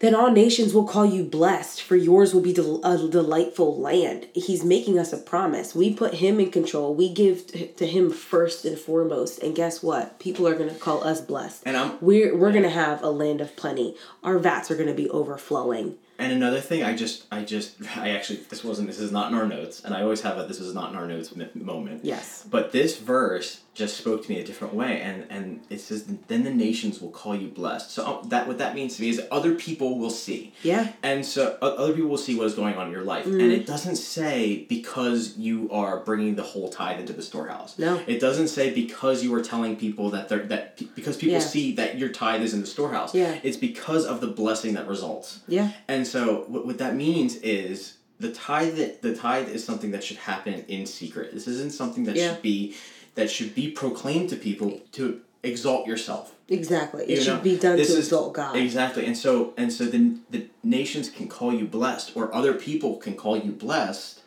then 0.00 0.14
all 0.14 0.30
nations 0.30 0.74
will 0.74 0.86
call 0.86 1.06
you 1.06 1.24
blessed, 1.24 1.80
for 1.80 1.96
yours 1.96 2.34
will 2.34 2.42
be 2.42 2.52
del- 2.52 2.84
a 2.84 3.08
delightful 3.08 3.80
land. 3.80 4.26
He's 4.34 4.62
making 4.64 4.98
us 4.98 5.12
a 5.12 5.16
promise. 5.16 5.74
We 5.74 5.94
put 5.94 6.14
him 6.14 6.40
in 6.40 6.50
control. 6.50 6.94
We 6.94 7.08
give 7.12 7.46
t- 7.46 7.68
to 7.68 7.86
him 7.86 8.10
first 8.10 8.64
and 8.66 8.78
foremost. 8.78 9.38
And 9.42 9.54
guess 9.54 9.82
what? 9.82 10.18
People 10.18 10.46
are 10.46 10.56
going 10.56 10.68
to 10.68 10.74
call 10.74 11.04
us 11.04 11.20
blessed. 11.20 11.62
And 11.64 11.76
I'm- 11.76 11.96
we're 12.00 12.36
we're 12.36 12.50
going 12.50 12.64
to 12.64 12.70
have 12.70 13.02
a 13.02 13.08
land 13.08 13.40
of 13.40 13.56
plenty. 13.56 13.96
Our 14.22 14.38
vats 14.38 14.70
are 14.70 14.74
going 14.76 14.88
to 14.88 14.94
be 14.94 15.08
overflowing. 15.08 15.94
And 16.18 16.32
another 16.32 16.60
thing, 16.60 16.84
I 16.84 16.94
just, 16.94 17.24
I 17.32 17.42
just, 17.42 17.76
I 17.96 18.10
actually, 18.10 18.40
this 18.48 18.62
wasn't, 18.62 18.86
this 18.86 19.00
is 19.00 19.10
not 19.10 19.32
in 19.32 19.38
our 19.38 19.48
notes, 19.48 19.82
and 19.84 19.92
I 19.92 20.02
always 20.02 20.20
have 20.20 20.38
a 20.38 20.44
this 20.44 20.60
is 20.60 20.72
not 20.72 20.90
in 20.90 20.96
our 20.96 21.08
notes 21.08 21.34
moment. 21.54 22.04
Yes. 22.04 22.46
But 22.48 22.70
this 22.70 22.98
verse 22.98 23.62
just 23.74 23.96
spoke 23.96 24.24
to 24.24 24.30
me 24.30 24.38
a 24.40 24.44
different 24.44 24.72
way, 24.74 25.00
and 25.00 25.26
and 25.30 25.60
it 25.68 25.80
says, 25.80 26.04
"Then 26.28 26.44
the 26.44 26.50
nations 26.50 27.00
will 27.00 27.10
call 27.10 27.34
you 27.34 27.48
blessed." 27.48 27.90
So 27.90 28.04
uh, 28.04 28.22
that 28.28 28.46
what 28.46 28.58
that 28.58 28.74
means 28.74 28.96
to 28.96 29.02
me 29.02 29.08
is 29.08 29.20
other 29.32 29.54
people 29.54 29.98
will 29.98 30.10
see. 30.10 30.52
Yeah. 30.62 30.92
And 31.02 31.26
so 31.26 31.58
other 31.60 31.92
people 31.92 32.10
will 32.10 32.16
see 32.18 32.36
what 32.36 32.46
is 32.46 32.54
going 32.54 32.76
on 32.76 32.86
in 32.86 32.92
your 32.92 33.02
life, 33.02 33.26
and 33.26 33.40
it 33.40 33.66
doesn't 33.66 33.96
say 33.96 34.64
because 34.68 35.36
you 35.36 35.68
are 35.70 36.00
bringing 36.00 36.36
the 36.36 36.42
whole 36.42 36.68
tithe 36.68 37.00
into 37.00 37.12
the 37.12 37.22
storehouse. 37.22 37.78
No. 37.78 38.00
It 38.06 38.20
doesn't 38.20 38.48
say 38.48 38.72
because 38.72 39.24
you 39.24 39.34
are 39.34 39.42
telling 39.42 39.76
people 39.76 40.10
that 40.10 40.28
they're 40.28 40.44
that 40.46 40.80
because 40.94 41.16
people 41.16 41.34
Yeah. 41.34 41.40
see 41.40 41.72
that 41.74 41.98
your 41.98 42.10
tithe 42.10 42.42
is 42.42 42.54
in 42.54 42.60
the 42.60 42.66
storehouse. 42.66 43.14
Yeah. 43.14 43.38
It's 43.42 43.56
because 43.56 44.06
of 44.06 44.20
the 44.20 44.28
blessing 44.28 44.74
that 44.74 44.86
results. 44.88 45.40
Yeah. 45.48 45.72
And 45.88 46.06
so 46.06 46.44
what, 46.48 46.64
what 46.66 46.78
that 46.78 46.94
means 46.94 47.36
is 47.36 47.94
the 48.20 48.30
tithe 48.30 48.78
the 49.02 49.14
tithe 49.16 49.48
is 49.48 49.64
something 49.64 49.90
that 49.90 50.04
should 50.04 50.18
happen 50.18 50.64
in 50.68 50.86
secret. 50.86 51.32
This 51.34 51.48
isn't 51.48 51.72
something 51.72 52.04
that 52.04 52.14
Yeah. 52.16 52.34
should 52.34 52.42
be 52.42 52.74
that 53.14 53.30
should 53.30 53.54
be 53.54 53.70
proclaimed 53.70 54.30
to 54.30 54.36
people 54.36 54.80
to 54.92 55.20
exalt 55.42 55.86
yourself. 55.86 56.34
Exactly. 56.48 57.04
It 57.04 57.10
You 57.10 57.20
should 57.22 57.42
be 57.42 57.56
done 57.56 57.76
to 57.76 57.82
is- 57.82 57.96
exalt 57.96 58.32
God. 58.34 58.56
Exactly. 58.56 59.06
And 59.06 59.16
so 59.16 59.54
and 59.56 59.72
so 59.72 59.84
the 59.86 60.16
the 60.30 60.46
nations 60.62 61.08
can 61.10 61.28
call 61.28 61.52
you 61.54 61.64
blessed 61.66 62.12
or 62.16 62.34
other 62.34 62.54
people 62.54 62.96
can 62.96 63.14
call 63.14 63.36
you 63.36 63.52
blessed 63.52 64.20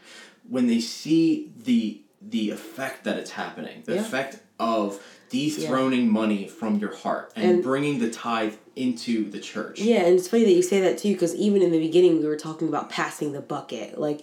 when 0.50 0.68
they 0.68 0.80
see 0.80 1.52
the 1.64 2.02
the 2.22 2.50
effect 2.50 3.04
that 3.04 3.18
it's 3.18 3.32
happening. 3.32 3.84
The 3.86 3.96
Yeah. 3.96 4.02
effect 4.02 4.40
of 4.60 5.00
dethroning 5.30 6.10
money 6.10 6.48
from 6.48 6.80
your 6.80 6.94
heart 6.96 7.32
and, 7.36 7.46
And- 7.52 7.64
bringing 7.64 8.00
the 8.00 8.10
tithe 8.10 8.54
into 8.76 9.30
the 9.30 9.40
church. 9.40 9.80
Yeah, 9.80 10.06
and 10.06 10.18
it's 10.18 10.28
funny 10.28 10.46
that 10.46 10.54
you 10.54 10.62
say 10.64 10.80
that 10.82 10.98
too, 10.98 11.14
because 11.14 11.36
even 11.36 11.62
in 11.62 11.72
the 11.72 11.80
beginning, 11.80 12.20
we 12.20 12.26
were 12.28 12.38
talking 12.38 12.68
about 12.68 12.90
passing 12.90 13.34
the 13.34 13.42
bucket. 13.42 14.00
Like, 14.00 14.22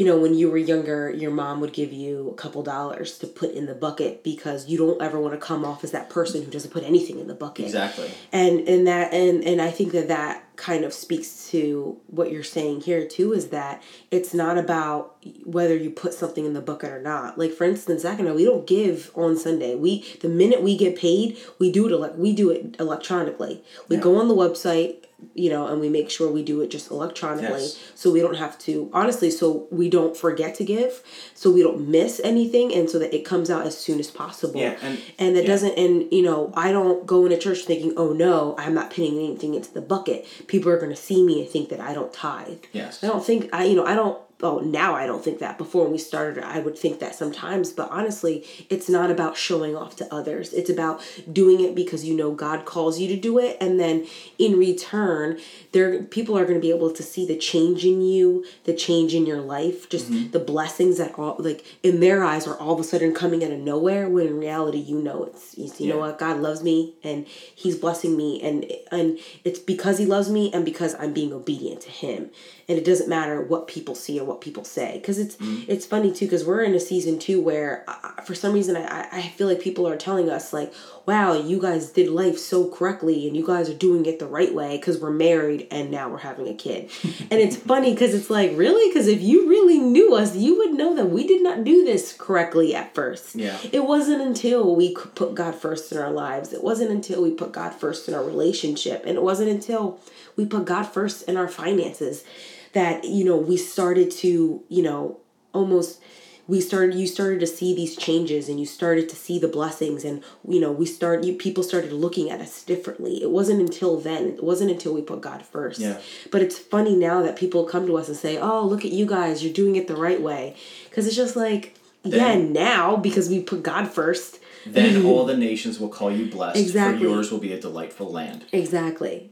you 0.00 0.06
know, 0.06 0.16
when 0.16 0.32
you 0.32 0.50
were 0.50 0.56
younger, 0.56 1.10
your 1.10 1.30
mom 1.30 1.60
would 1.60 1.74
give 1.74 1.92
you 1.92 2.30
a 2.30 2.34
couple 2.34 2.62
dollars 2.62 3.18
to 3.18 3.26
put 3.26 3.52
in 3.52 3.66
the 3.66 3.74
bucket 3.74 4.24
because 4.24 4.66
you 4.66 4.78
don't 4.78 5.02
ever 5.02 5.20
want 5.20 5.34
to 5.34 5.38
come 5.38 5.62
off 5.62 5.84
as 5.84 5.90
that 5.90 6.08
person 6.08 6.42
who 6.42 6.50
doesn't 6.50 6.70
put 6.70 6.84
anything 6.84 7.18
in 7.18 7.26
the 7.26 7.34
bucket. 7.34 7.66
Exactly. 7.66 8.10
And 8.32 8.66
and 8.66 8.86
that 8.86 9.12
and 9.12 9.44
and 9.44 9.60
I 9.60 9.70
think 9.70 9.92
that 9.92 10.08
that 10.08 10.44
kind 10.56 10.86
of 10.86 10.94
speaks 10.94 11.50
to 11.50 11.98
what 12.06 12.32
you're 12.32 12.42
saying 12.42 12.80
here 12.80 13.06
too 13.06 13.34
is 13.34 13.50
that 13.50 13.82
it's 14.10 14.32
not 14.32 14.56
about 14.56 15.16
whether 15.44 15.76
you 15.76 15.90
put 15.90 16.14
something 16.14 16.46
in 16.46 16.54
the 16.54 16.62
bucket 16.62 16.92
or 16.92 17.02
not. 17.02 17.36
Like 17.36 17.52
for 17.52 17.64
instance, 17.64 18.00
Zach 18.00 18.18
and 18.18 18.26
I, 18.26 18.32
we 18.32 18.46
don't 18.46 18.66
give 18.66 19.10
on 19.14 19.36
Sunday. 19.36 19.74
We 19.74 20.06
the 20.22 20.30
minute 20.30 20.62
we 20.62 20.78
get 20.78 20.96
paid, 20.96 21.36
we 21.58 21.70
do 21.70 21.86
it 21.92 22.16
we 22.16 22.32
do 22.32 22.48
it 22.48 22.74
electronically. 22.80 23.62
We 23.90 23.96
Yeah. 23.96 24.02
go 24.02 24.16
on 24.16 24.28
the 24.28 24.34
website, 24.34 25.04
you 25.34 25.48
know, 25.50 25.66
and 25.66 25.80
we 25.80 25.88
make 25.88 26.10
sure 26.10 26.30
we 26.30 26.42
do 26.42 26.60
it 26.60 26.70
just 26.70 26.90
electronically, 26.90 27.60
Yes. 27.62 27.78
so 27.94 28.10
we 28.12 28.20
don't 28.20 28.36
have 28.36 28.58
to 28.60 28.90
honestly, 28.92 29.30
so 29.30 29.66
we 29.70 29.88
don't 29.88 30.16
forget 30.16 30.54
to 30.56 30.64
give, 30.64 31.02
so 31.34 31.50
we 31.50 31.62
don't 31.62 31.88
miss 31.88 32.20
anything, 32.24 32.74
and 32.74 32.88
so 32.90 32.98
that 32.98 33.14
it 33.14 33.24
comes 33.24 33.50
out 33.50 33.66
as 33.66 33.76
soon 33.76 33.98
as 34.00 34.10
possible 34.10 34.60
Yeah, 34.60 34.76
and- 34.82 34.98
and 35.18 35.36
that 35.36 35.42
yeah. 35.44 35.48
doesn't 35.48 35.78
and 35.78 36.12
you 36.12 36.22
know 36.22 36.52
i 36.54 36.72
don't 36.72 37.06
go 37.06 37.24
into 37.24 37.36
church 37.38 37.60
thinking 37.64 37.92
oh 37.96 38.12
no 38.12 38.54
i'm 38.58 38.74
not 38.74 38.90
putting 38.90 39.14
anything 39.18 39.54
into 39.54 39.72
the 39.72 39.80
bucket 39.80 40.26
people 40.46 40.70
are 40.70 40.78
going 40.78 40.90
to 40.90 40.96
see 40.96 41.22
me 41.22 41.40
and 41.40 41.48
think 41.48 41.68
that 41.70 41.80
i 41.80 41.92
don't 41.94 42.12
tithe 42.12 42.58
Yes. 42.72 43.02
i 43.02 43.06
don't 43.06 43.24
think 43.24 43.48
i 43.52 43.64
you 43.64 43.76
know 43.76 43.84
i 43.86 43.94
don't 43.94 44.18
oh 44.42 44.58
now 44.60 44.94
i 44.94 45.06
don't 45.06 45.24
think 45.24 45.38
that. 45.38 45.58
Before 45.58 45.88
we 45.88 45.98
started 45.98 46.42
i 46.44 46.58
would 46.60 46.78
think 46.78 47.00
that 47.00 47.14
sometimes 47.14 47.72
but 47.72 47.90
honestly 47.90 48.44
it's 48.68 48.88
not 48.88 49.10
about 49.10 49.36
showing 49.36 49.76
off 49.76 49.96
to 49.96 50.14
others. 50.14 50.52
It's 50.52 50.70
about 50.70 51.02
doing 51.32 51.60
it 51.60 51.74
because 51.74 52.04
you 52.04 52.16
know 52.16 52.32
god 52.32 52.64
calls 52.64 52.98
you 52.98 53.08
to 53.08 53.16
do 53.16 53.38
it 53.38 53.56
and 53.60 53.78
then 53.78 54.06
in 54.38 54.58
return 54.58 55.38
there 55.72 56.02
people 56.02 56.36
are 56.36 56.44
going 56.44 56.54
to 56.54 56.60
be 56.60 56.70
able 56.70 56.92
to 56.92 57.02
see 57.02 57.26
the 57.26 57.36
change 57.36 57.84
in 57.84 58.00
you 58.02 58.44
the 58.64 58.74
change 58.74 59.14
in 59.14 59.26
your 59.26 59.40
life 59.40 59.88
just 59.88 60.00
Mm-hmm. 60.10 60.30
the 60.30 60.38
blessings 60.40 60.96
that 60.96 61.16
all 61.18 61.36
like 61.38 61.62
in 61.82 62.00
their 62.00 62.24
eyes 62.24 62.46
are 62.46 62.56
all 62.58 62.72
of 62.74 62.80
a 62.80 62.84
sudden 62.84 63.14
coming 63.14 63.44
out 63.44 63.52
of 63.52 63.58
nowhere 63.60 64.08
when 64.08 64.26
in 64.26 64.38
reality 64.38 64.78
you 64.78 65.00
know 65.00 65.24
it's 65.24 65.56
you, 65.58 65.70
you 65.78 65.88
know 65.92 65.98
what? 65.98 66.18
God 66.18 66.38
loves 66.38 66.62
me 66.62 66.94
and 67.04 67.26
he's 67.54 67.76
blessing 67.76 68.16
me 68.16 68.40
and 68.42 68.64
and 68.90 69.18
it's 69.44 69.58
because 69.58 69.98
he 69.98 70.06
loves 70.06 70.30
me 70.30 70.50
and 70.52 70.64
because 70.64 70.94
i'm 70.98 71.12
being 71.12 71.32
obedient 71.32 71.82
to 71.82 71.90
him. 71.90 72.30
And 72.68 72.78
it 72.78 72.84
doesn't 72.84 73.08
matter 73.08 73.40
what 73.42 73.66
people 73.66 73.94
see 73.94 74.18
or 74.20 74.24
what 74.30 74.40
people 74.40 74.64
say 74.64 74.90
because 75.00 75.18
it's 75.18 75.36
Mm-hmm. 75.40 75.70
it's 75.72 75.86
funny 75.86 76.10
too 76.12 76.26
because 76.26 76.44
we're 76.44 76.62
in 76.62 76.74
a 76.74 76.80
season 76.80 77.18
two 77.18 77.40
where 77.40 77.84
uh, 77.88 78.22
for 78.26 78.34
some 78.34 78.52
reason 78.58 78.76
I, 78.76 78.84
I 78.86 79.08
I 79.20 79.22
feel 79.36 79.48
like 79.50 79.60
people 79.60 79.86
are 79.88 79.96
telling 79.96 80.28
us 80.36 80.52
like 80.52 80.72
wow 81.06 81.32
you 81.50 81.58
guys 81.60 81.90
did 81.98 82.08
life 82.22 82.38
so 82.38 82.68
correctly 82.76 83.26
and 83.26 83.36
you 83.38 83.44
guys 83.52 83.66
are 83.70 83.74
doing 83.88 84.04
it 84.06 84.18
the 84.18 84.26
right 84.38 84.52
way 84.60 84.76
because 84.76 84.96
we're 85.02 85.10
married 85.30 85.66
and 85.70 85.90
now 85.90 86.08
we're 86.10 86.18
having 86.30 86.46
a 86.48 86.54
kid 86.54 86.90
and 87.30 87.38
it's 87.44 87.56
funny 87.72 87.92
because 87.94 88.12
it's 88.14 88.30
like 88.38 88.50
really 88.64 88.86
because 88.90 89.06
if 89.16 89.20
you 89.30 89.48
really 89.54 89.78
knew 89.78 90.14
us 90.14 90.36
you 90.36 90.52
would 90.58 90.74
know 90.80 90.94
that 90.94 91.08
we 91.16 91.26
did 91.26 91.42
not 91.42 91.64
do 91.64 91.84
this 91.90 92.04
correctly 92.24 92.74
at 92.74 92.94
first 92.94 93.34
Yeah. 93.34 93.56
it 93.72 93.84
wasn't 93.92 94.20
until 94.30 94.76
we 94.80 94.92
could 94.94 95.14
put 95.14 95.34
God 95.34 95.54
first 95.54 95.90
in 95.92 95.98
our 95.98 96.10
lives. 96.24 96.52
It 96.52 96.62
wasn't 96.70 96.90
until 96.90 97.22
we 97.22 97.30
put 97.42 97.52
God 97.52 97.72
first 97.82 98.08
in 98.08 98.14
our 98.14 98.24
relationship. 98.24 98.98
And 99.06 99.14
it 99.16 99.22
wasn't 99.30 99.50
until 99.50 99.98
we 100.36 100.44
put 100.54 100.64
God 100.64 100.84
first 100.84 101.18
in 101.28 101.36
our 101.36 101.48
finances 101.48 102.24
that, 102.72 103.04
you 103.04 103.24
know, 103.24 103.36
we 103.36 103.56
started 103.56 104.10
to, 104.12 104.62
you 104.68 104.82
know, 104.82 105.18
almost 105.52 106.00
we 106.46 106.60
started 106.60 106.96
you 106.96 107.06
started 107.06 107.38
to 107.38 107.46
see 107.46 107.74
these 107.76 107.94
changes 107.96 108.48
and 108.48 108.58
you 108.58 108.66
started 108.66 109.08
to 109.08 109.14
see 109.14 109.38
the 109.38 109.46
blessings 109.46 110.04
and 110.04 110.22
you 110.48 110.58
know 110.60 110.72
we 110.72 110.84
start 110.84 111.22
you 111.22 111.32
people 111.32 111.62
started 111.62 111.92
looking 111.92 112.28
at 112.30 112.40
us 112.40 112.62
differently. 112.64 113.22
It 113.22 113.30
wasn't 113.30 113.60
until 113.60 113.98
then 114.00 114.26
it 114.30 114.42
wasn't 114.42 114.72
until 114.72 114.92
we 114.92 115.00
put 115.00 115.20
god 115.20 115.44
first. 115.46 115.78
Yeah. 115.80 115.98
but 116.32 116.42
it's 116.42 116.58
funny 116.58 116.96
now 116.96 117.22
that 117.22 117.36
people 117.36 117.64
come 117.64 117.86
to 117.86 117.96
us 117.96 118.08
and 118.08 118.16
say 118.16 118.36
oh 118.36 118.64
look 118.66 118.84
at 118.84 118.90
you 118.90 119.06
guys 119.06 119.44
you're 119.44 119.52
doing 119.52 119.76
it 119.76 119.86
the 119.86 119.96
right 119.96 120.20
way. 120.20 120.56
Because 120.88 121.06
it's 121.06 121.16
just 121.16 121.36
like 121.36 121.76
yeah 122.02 122.18
Then- 122.18 122.52
now 122.52 122.96
because 122.96 123.28
we 123.28 123.40
put 123.42 123.62
god 123.62 123.88
first. 123.88 124.38
Then 124.66 125.04
all 125.06 125.24
the 125.24 125.36
nations 125.36 125.78
will 125.80 125.88
call 125.88 126.10
you 126.12 126.26
blessed, 126.30 126.58
Exactly. 126.58 127.04
for 127.06 127.10
yours 127.10 127.30
will 127.30 127.38
be 127.38 127.52
a 127.52 127.60
delightful 127.60 128.10
land, 128.10 128.44
exactly 128.52 129.30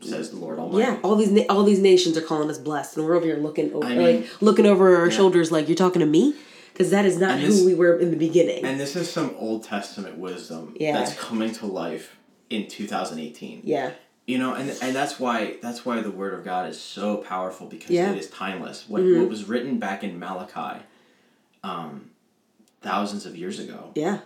says 0.00 0.30
the 0.30 0.36
Lord 0.36 0.58
Almighty. 0.58 0.84
yeah 0.84 0.98
all 1.02 1.16
these 1.16 1.30
na- 1.30 1.42
all 1.48 1.64
these 1.64 1.80
nations 1.80 2.16
are 2.16 2.22
calling 2.22 2.48
us 2.50 2.58
blessed 2.58 2.96
and 2.96 3.04
we're 3.06 3.14
over 3.16 3.26
here 3.26 3.36
looking 3.36 3.72
over 3.72 3.86
I 3.86 3.96
mean- 3.96 4.20
like 4.22 4.42
looking 4.42 4.66
over 4.66 4.96
our 4.96 5.10
shoulders 5.10 5.50
like 5.50 5.68
you're 5.68 5.76
talking 5.76 6.00
to 6.00 6.06
me 6.06 6.34
because 6.72 6.90
that 6.90 7.04
is 7.04 7.18
not 7.18 7.32
And 7.32 7.40
who 7.42 7.64
we 7.66 7.74
were 7.74 7.98
in 7.98 8.10
the 8.10 8.16
beginning 8.16 8.64
And 8.64 8.78
this 8.78 8.94
is 8.94 9.10
some 9.10 9.34
Old 9.38 9.64
Testament 9.64 10.16
wisdom 10.18 10.76
Yeah. 10.78 10.92
that's 10.92 11.14
coming 11.14 11.52
to 11.54 11.66
life 11.66 12.16
in 12.50 12.68
2018. 12.68 13.62
yeah 13.64 13.90
You 14.26 14.38
know, 14.38 14.54
and 14.54 14.70
and 14.82 14.94
that's 14.94 15.18
why 15.18 15.56
that's 15.62 15.84
why 15.84 16.00
the 16.00 16.10
word 16.12 16.32
of 16.34 16.44
God 16.44 16.68
is 16.68 16.80
so 16.80 17.16
powerful 17.16 17.66
because 17.66 17.90
Yeah. 17.90 18.12
it 18.12 18.18
is 18.18 18.28
timeless. 18.30 18.84
What 18.88 19.02
Mm-hmm. 19.02 19.20
what 19.20 19.28
was 19.28 19.48
written 19.48 19.78
back 19.78 20.04
in 20.04 20.18
Malachi, 20.18 20.82
um, 21.64 22.10
thousands 22.82 23.26
of 23.26 23.36
years 23.36 23.58
ago, 23.58 23.90
yeah 23.96 24.18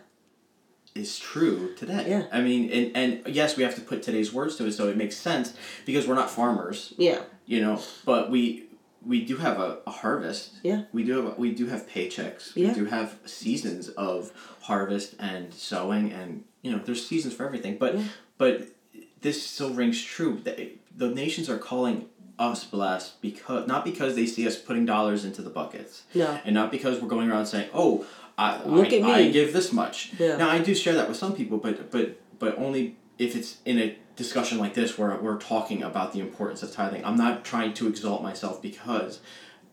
is 0.94 1.18
true 1.18 1.74
today. 1.76 2.04
Yeah. 2.08 2.26
I 2.32 2.40
mean, 2.40 2.70
and 2.70 2.96
and 3.24 3.34
yes, 3.34 3.56
we 3.56 3.62
have 3.62 3.74
to 3.76 3.80
put 3.80 4.02
today's 4.02 4.32
words 4.32 4.56
to 4.56 4.66
it, 4.66 4.72
so 4.72 4.88
it 4.88 4.96
makes 4.96 5.16
sense 5.16 5.54
because 5.86 6.06
we're 6.06 6.14
not 6.14 6.30
farmers, 6.30 6.94
yeah 6.96 7.22
you 7.46 7.60
know. 7.60 7.80
But 8.04 8.30
we 8.30 8.64
we 9.04 9.24
do 9.24 9.36
have 9.36 9.58
a, 9.58 9.78
a 9.86 9.90
harvest. 9.90 10.52
Yeah. 10.62 10.82
We 10.92 11.04
do 11.04 11.26
have 11.26 11.38
we 11.38 11.52
do 11.52 11.66
have 11.66 11.88
paychecks. 11.88 12.52
Yeah. 12.54 12.68
We 12.68 12.74
do 12.74 12.84
have 12.86 13.18
seasons 13.24 13.88
of 13.90 14.32
harvest 14.62 15.16
and 15.18 15.52
sowing 15.52 16.12
and 16.12 16.44
you 16.62 16.70
know 16.72 16.78
there's 16.78 17.06
seasons 17.06 17.34
for 17.34 17.44
everything. 17.44 17.78
But 17.78 17.96
Yeah. 17.96 18.04
but 18.38 18.68
this 19.20 19.44
still 19.44 19.70
rings 19.74 20.02
true. 20.02 20.40
that 20.44 20.58
The 20.96 21.08
nations 21.08 21.48
are 21.48 21.58
calling 21.58 22.06
us 22.38 22.64
blessed 22.64 23.20
because 23.20 23.66
not 23.66 23.84
because 23.84 24.14
they 24.14 24.26
see 24.26 24.46
us 24.46 24.56
putting 24.56 24.86
dollars 24.86 25.24
into 25.24 25.42
the 25.42 25.50
buckets. 25.50 26.02
No. 26.14 26.40
And 26.44 26.54
not 26.54 26.70
because 26.70 27.00
we're 27.00 27.08
going 27.08 27.30
around 27.30 27.46
saying, 27.46 27.68
"Oh, 27.74 28.06
I 28.38 28.62
Look 28.64 28.92
I, 28.92 28.96
at 28.96 29.02
me." 29.02 29.12
I 29.12 29.30
give 29.30 29.52
this 29.52 29.72
much." 29.72 30.12
Yeah. 30.18 30.36
Now 30.36 30.50
I 30.50 30.58
do 30.58 30.74
share 30.74 30.94
that 30.94 31.08
with 31.08 31.16
some 31.16 31.34
people, 31.34 31.58
but 31.58 31.90
but 31.90 32.18
but 32.38 32.58
only 32.58 32.96
if 33.18 33.36
it's 33.36 33.58
in 33.64 33.78
a 33.78 33.96
discussion 34.16 34.58
like 34.58 34.74
this 34.74 34.98
where 34.98 35.16
we're 35.16 35.38
talking 35.38 35.82
about 35.82 36.12
the 36.12 36.20
importance 36.20 36.62
of 36.62 36.72
tithing. 36.72 37.04
I'm 37.04 37.16
not 37.16 37.44
trying 37.44 37.72
to 37.74 37.88
exalt 37.88 38.22
myself 38.22 38.60
because 38.60 39.20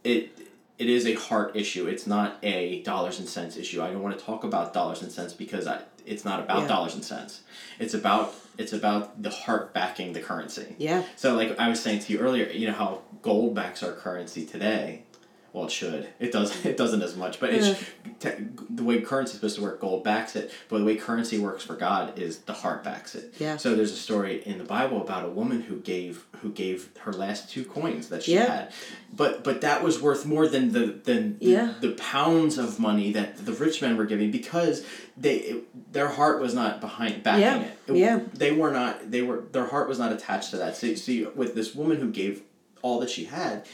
it 0.04 0.38
it 0.78 0.90
is 0.90 1.06
a 1.06 1.14
heart 1.16 1.56
issue. 1.56 1.88
It's 1.88 2.08
not 2.08 2.38
a 2.42 2.82
dollars 2.84 3.20
and 3.20 3.28
cents 3.28 3.58
issue. 3.58 3.82
I 3.82 3.92
don't 3.92 4.02
want 4.02 4.18
to 4.18 4.24
talk 4.24 4.44
about 4.46 4.74
dollars 4.74 5.02
and 5.02 5.12
cents 5.12 5.34
because 5.34 5.68
I, 5.68 5.82
it's 6.06 6.24
not 6.24 6.40
about 6.40 6.62
Yeah. 6.62 6.68
dollars 6.68 6.96
and 6.96 7.04
cents. 7.04 7.42
It's 7.80 7.94
about 7.94 8.34
it's 8.58 8.72
about 8.74 9.22
the 9.22 9.30
heart 9.30 9.74
backing 9.74 10.14
the 10.14 10.22
currency. 10.22 10.76
Yeah. 10.78 11.04
So 11.18 11.36
like 11.36 11.60
I 11.60 11.70
was 11.70 11.82
saying 11.82 12.00
to 12.02 12.14
you 12.14 12.20
earlier, 12.20 12.50
you 12.50 12.68
know 12.68 12.74
how 12.74 13.02
gold 13.22 13.56
backs 13.56 13.84
our 13.84 13.92
currency 13.92 14.46
today. 14.46 15.04
Well, 15.52 15.66
it 15.66 15.72
should. 15.72 16.08
It 16.20 16.32
does. 16.32 16.66
It 16.66 16.78
doesn't 16.78 17.02
as 17.02 17.16
much, 17.16 17.40
but 17.40 17.52
it's 17.52 17.80
te- 18.20 18.30
the 18.70 18.84
way 18.84 19.02
currency 19.02 19.32
is 19.32 19.36
supposed 19.38 19.56
to 19.56 19.62
work. 19.64 19.80
Gold 19.82 20.04
backs 20.04 20.36
it, 20.36 20.52
but 20.70 20.78
the 20.80 20.86
way 20.86 20.96
currency 20.96 21.40
works 21.40 21.64
for 21.64 21.76
God 21.76 22.20
is 22.20 22.40
the 22.40 22.54
heart 22.54 22.84
backs 22.84 23.16
it. 23.16 23.34
Yeah. 23.40 23.58
So 23.58 23.76
there's 23.76 23.92
a 23.92 23.96
story 23.96 24.44
in 24.46 24.58
the 24.60 24.64
Bible 24.64 25.02
about 25.02 25.26
a 25.26 25.30
woman 25.30 25.62
who 25.62 25.78
gave 25.80 26.26
who 26.42 26.52
gave 26.52 26.90
her 27.00 27.12
last 27.14 27.50
two 27.50 27.66
coins 27.66 28.10
that 28.10 28.24
she 28.24 28.36
Yeah. 28.36 28.46
had, 28.46 28.74
but 29.12 29.44
but 29.44 29.62
that 29.62 29.84
was 29.84 30.00
worth 30.02 30.26
more 30.26 30.48
than 30.48 30.72
the 30.72 30.86
than 31.04 31.40
the, 31.40 31.46
Yeah. 31.46 31.74
the 31.82 31.92
pounds 31.94 32.58
of 32.60 32.80
money 32.80 33.12
that 33.14 33.44
the 33.46 33.54
rich 33.54 33.82
men 33.82 33.98
were 33.98 34.06
giving 34.06 34.30
because 34.32 34.86
they 35.18 35.36
it, 35.38 35.92
their 35.94 36.10
heart 36.10 36.40
was 36.42 36.54
not 36.54 36.80
behind 36.80 37.24
backing 37.24 37.42
Yeah. 37.42 37.62
it. 37.62 37.78
It- 37.88 37.96
Yeah. 37.98 38.20
They 38.34 38.52
were 38.52 38.72
not. 38.72 39.10
They 39.10 39.24
were. 39.24 39.44
Their 39.52 39.66
heart 39.66 39.90
was 39.90 39.98
not 39.98 40.12
attached 40.12 40.52
to 40.52 40.58
that. 40.58 40.78
So, 40.78 40.94
so 40.96 41.32
with 41.36 41.56
this 41.56 41.74
woman 41.74 41.98
who 41.98 42.12
gave 42.12 42.44
all 42.82 43.00
that 43.00 43.10
she 43.10 43.26
had, 43.26 43.66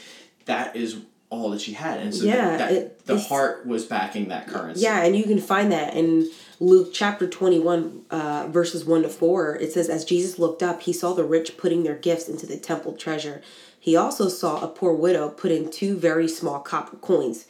that 0.46 0.74
is 0.74 0.96
all 1.28 1.50
that 1.50 1.60
she 1.60 1.72
had, 1.72 1.98
and 2.00 2.14
so 2.14 2.24
Yeah, 2.24 2.56
that, 2.56 2.72
it- 2.72 3.06
the 3.06 3.18
heart 3.18 3.66
was 3.66 3.84
backing 3.84 4.28
that 4.28 4.46
currency. 4.46 4.82
Yeah, 4.82 5.02
and 5.02 5.16
you 5.16 5.24
can 5.24 5.40
find 5.40 5.72
that 5.72 5.94
in 5.94 6.30
Luke 6.60 6.90
chapter 6.92 7.26
21, 7.26 8.02
uh, 8.10 8.46
verses 8.50 8.84
1 8.84 9.02
to 9.02 9.08
4. 9.08 9.56
It 9.56 9.72
says, 9.72 9.88
As 9.88 10.04
Jesus 10.04 10.38
looked 10.38 10.62
up, 10.62 10.82
he 10.82 10.92
saw 10.92 11.12
the 11.14 11.24
rich 11.24 11.56
putting 11.56 11.82
their 11.82 11.96
gifts 11.96 12.28
into 12.28 12.46
the 12.46 12.56
temple 12.56 12.92
treasure. 12.92 13.42
He 13.78 13.96
also 13.96 14.28
saw 14.28 14.62
a 14.62 14.68
poor 14.68 14.92
widow 14.92 15.28
put 15.28 15.50
in 15.52 15.70
two 15.70 15.96
very 15.96 16.28
small 16.28 16.60
copper 16.60 16.96
coins. 16.96 17.46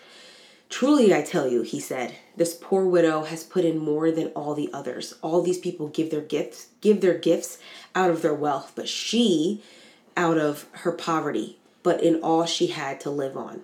Truly, 0.68 1.14
I 1.14 1.22
tell 1.22 1.49
you, 1.49 1.62
he 1.62 1.79
said, 1.79 2.16
this 2.37 2.59
poor 2.61 2.85
widow 2.87 3.22
has 3.24 3.45
put 3.45 3.64
in 3.64 3.79
more 3.79 4.11
than 4.11 4.29
all 4.29 4.55
the 4.55 4.68
others. 4.72 5.14
All 5.22 5.41
these 5.41 5.59
people 5.59 5.89
give 5.89 6.11
their 6.11 6.20
gifts, 6.20 6.68
give 6.81 7.01
their 7.01 7.16
gifts 7.16 7.59
out 7.95 8.11
of 8.11 8.20
their 8.22 8.35
wealth, 8.35 8.72
but 8.74 8.89
she 8.89 9.62
out 10.16 10.39
of 10.39 10.66
her 10.72 10.93
poverty, 10.93 11.59
but 11.87 12.03
in 12.03 12.16
all 12.16 12.45
she 12.45 12.66
had 12.66 12.99
to 13.01 13.09
live 13.11 13.37
on 13.37 13.61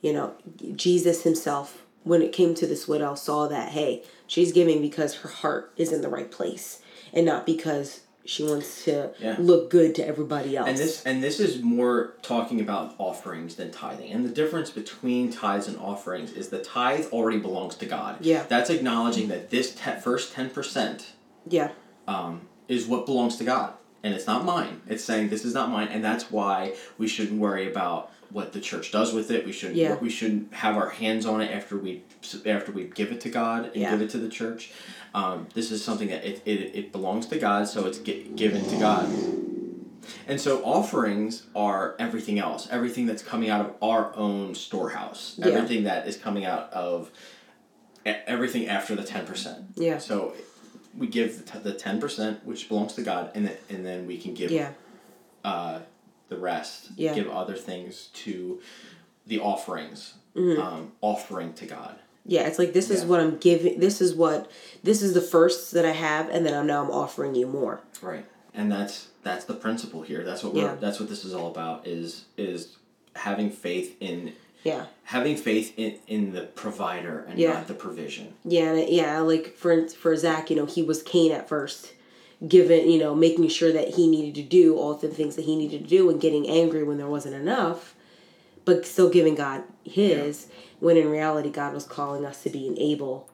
you 0.00 0.12
know 0.12 0.34
jesus 0.74 1.22
himself 1.22 1.86
when 2.02 2.20
it 2.20 2.32
came 2.32 2.52
to 2.54 2.66
this 2.66 2.88
widow 2.88 3.14
saw 3.14 3.46
that 3.46 3.68
hey 3.70 4.02
she's 4.26 4.50
giving 4.52 4.82
because 4.82 5.14
her 5.22 5.28
heart 5.28 5.72
is 5.76 5.92
in 5.92 6.02
the 6.02 6.08
right 6.08 6.30
place 6.32 6.82
and 7.12 7.24
not 7.24 7.46
because 7.46 8.00
she 8.24 8.42
wants 8.44 8.84
to 8.84 9.12
Yeah. 9.20 9.36
look 9.38 9.68
good 9.70 9.94
to 9.96 10.06
everybody 10.06 10.56
else 10.56 10.68
And 10.68 10.78
this 10.78 11.02
and 11.04 11.22
this 11.22 11.38
is 11.40 11.62
more 11.62 12.14
talking 12.22 12.60
about 12.60 12.94
offerings 12.98 13.56
than 13.56 13.70
tithing. 13.72 14.10
And 14.12 14.24
the 14.24 14.34
difference 14.42 14.70
between 14.70 15.32
tithes 15.32 15.66
and 15.66 15.76
offerings 15.78 16.30
is 16.32 16.48
the 16.48 16.62
tithe 16.62 17.06
already 17.16 17.38
belongs 17.48 17.74
to 17.82 17.86
God. 17.86 18.12
Yeah. 18.20 18.44
That's 18.48 18.70
acknowledging 18.70 19.26
that 19.32 19.50
this 19.50 19.74
te- 19.74 19.98
first 20.00 20.32
ten 20.36 20.50
percent 20.50 20.98
yeah 21.56 21.70
um, 22.06 22.32
is 22.68 22.86
what 22.86 23.06
belongs 23.06 23.34
to 23.38 23.44
God, 23.44 23.70
and 24.02 24.14
it's 24.14 24.26
not 24.26 24.44
mine. 24.44 24.80
It's 24.88 25.04
saying 25.04 25.28
this 25.30 25.44
is 25.44 25.54
not 25.54 25.70
mine, 25.70 25.88
and 25.88 26.04
that's 26.04 26.30
why 26.30 26.74
we 26.98 27.06
shouldn't 27.08 27.40
worry 27.40 27.70
about 27.70 28.10
what 28.30 28.52
the 28.52 28.60
church 28.60 28.90
does 28.92 29.12
with 29.12 29.30
it. 29.30 29.44
We 29.44 29.52
shouldn't. 29.52 29.76
Yeah. 29.78 29.96
We 29.96 30.08
shouldn't 30.10 30.54
have 30.54 30.76
our 30.76 30.88
hands 30.88 31.26
on 31.26 31.40
it 31.40 31.50
after 31.50 31.76
we 31.76 32.02
after 32.46 32.72
we 32.72 32.84
give 32.84 33.12
it 33.12 33.20
to 33.22 33.28
God 33.28 33.66
and 33.66 33.76
Yeah. 33.76 33.90
give 33.90 34.00
it 34.02 34.10
to 34.10 34.18
the 34.18 34.28
church. 34.28 34.70
Um, 35.14 35.46
this 35.54 35.70
is 35.70 35.84
something 35.84 36.08
that 36.08 36.24
it, 36.24 36.42
it, 36.46 36.74
it 36.74 36.92
belongs 36.92 37.26
to 37.26 37.38
God, 37.38 37.68
so 37.68 37.86
it's 37.86 37.98
gi- 37.98 38.30
given 38.34 38.64
to 38.68 38.76
God. 38.78 39.06
And 40.26 40.40
so 40.40 40.64
offerings 40.64 41.44
are 41.54 41.94
everything 41.98 42.38
else, 42.38 42.66
everything 42.70 43.06
that's 43.06 43.22
coming 43.22 43.50
out 43.50 43.60
of 43.60 43.74
our 43.82 44.16
own 44.16 44.54
storehouse, 44.54 45.34
Yeah. 45.38 45.46
everything 45.48 45.84
that 45.84 46.08
is 46.08 46.16
coming 46.16 46.44
out 46.44 46.72
of 46.72 47.10
everything 48.04 48.66
after 48.68 48.94
the 48.96 49.04
ten 49.04 49.26
percent. 49.26 49.58
Yeah. 49.76 49.98
So 49.98 50.34
we 50.96 51.06
give 51.06 51.50
the, 51.62 51.72
ten 51.74 52.00
percent, 52.00 52.44
which 52.44 52.68
belongs 52.68 52.94
to 52.94 53.02
God, 53.02 53.30
and 53.34 53.46
then 53.46 53.56
and 53.70 53.84
then 53.86 54.06
we 54.06 54.18
can 54.18 54.34
give 54.34 54.50
yeah 54.50 54.72
uh, 55.44 55.80
the 56.28 56.36
rest. 56.36 56.88
Yeah. 56.96 57.14
Give 57.14 57.28
other 57.30 57.56
things 57.56 58.08
to 58.24 58.60
the 59.26 59.40
offerings, 59.40 60.14
Mm-hmm. 60.34 60.60
um, 60.62 60.92
offering 61.02 61.52
to 61.54 61.66
God. 61.66 61.96
yeah 62.24 62.46
it's 62.46 62.58
like 62.58 62.72
this 62.72 62.88
is 62.88 63.04
what 63.04 63.20
i'm 63.20 63.36
giving 63.38 63.78
this 63.80 64.00
is 64.00 64.14
what 64.14 64.50
this 64.82 65.02
is 65.02 65.12
the 65.12 65.20
first 65.20 65.72
that 65.72 65.84
i 65.84 65.90
have 65.90 66.30
and 66.30 66.46
then 66.46 66.54
i'm 66.54 66.66
now 66.66 66.82
i'm 66.82 66.90
offering 66.90 67.34
you 67.34 67.46
more 67.46 67.80
Right. 68.00 68.24
And 68.54 68.70
that's 68.72 69.08
that's 69.22 69.44
the 69.44 69.54
principle 69.54 70.02
here. 70.02 70.24
That's 70.24 70.42
what 70.44 70.54
we're 70.54 70.62
Yeah. 70.62 70.74
that's 70.76 70.98
what 71.00 71.08
this 71.10 71.24
is 71.26 71.34
all 71.34 71.48
about 71.50 71.86
is 71.86 72.24
is 72.38 72.76
having 73.16 73.50
faith 73.50 73.96
in 74.00 74.32
yeah 74.64 74.86
having 75.04 75.36
faith 75.36 75.74
in, 75.76 75.98
in 76.06 76.32
the 76.32 76.42
provider 76.42 77.26
and 77.28 77.38
Yeah. 77.38 77.52
not 77.54 77.68
the 77.68 77.74
provision. 77.74 78.32
Yeah, 78.44 78.74
yeah, 78.74 79.18
like 79.20 79.54
for 79.56 79.86
for 79.88 80.16
Zach, 80.16 80.48
you 80.50 80.56
know, 80.56 80.64
he 80.66 80.82
was 80.82 81.02
Cain 81.02 81.32
at 81.32 81.48
first, 81.48 81.92
given 82.46 82.90
you 82.90 82.98
know, 82.98 83.14
making 83.14 83.48
sure 83.48 83.72
that 83.72 83.88
he 83.96 84.06
needed 84.08 84.34
to 84.36 84.42
do 84.42 84.76
all 84.78 84.94
the 84.94 85.08
things 85.08 85.36
that 85.36 85.44
he 85.44 85.54
needed 85.56 85.82
to 85.82 85.88
do, 85.88 86.08
and 86.08 86.20
getting 86.20 86.48
angry 86.48 86.82
when 86.82 86.96
there 86.96 87.08
wasn't 87.08 87.34
enough, 87.34 87.94
but 88.64 88.86
still 88.86 89.10
giving 89.10 89.34
God 89.34 89.64
His. 89.84 90.46
When 90.80 90.96
in 90.96 91.10
reality, 91.10 91.50
God 91.50 91.74
was 91.74 91.84
calling 91.84 92.24
us 92.24 92.42
to 92.44 92.50
be 92.50 92.66
an 92.66 92.78
Abel, 92.78 93.28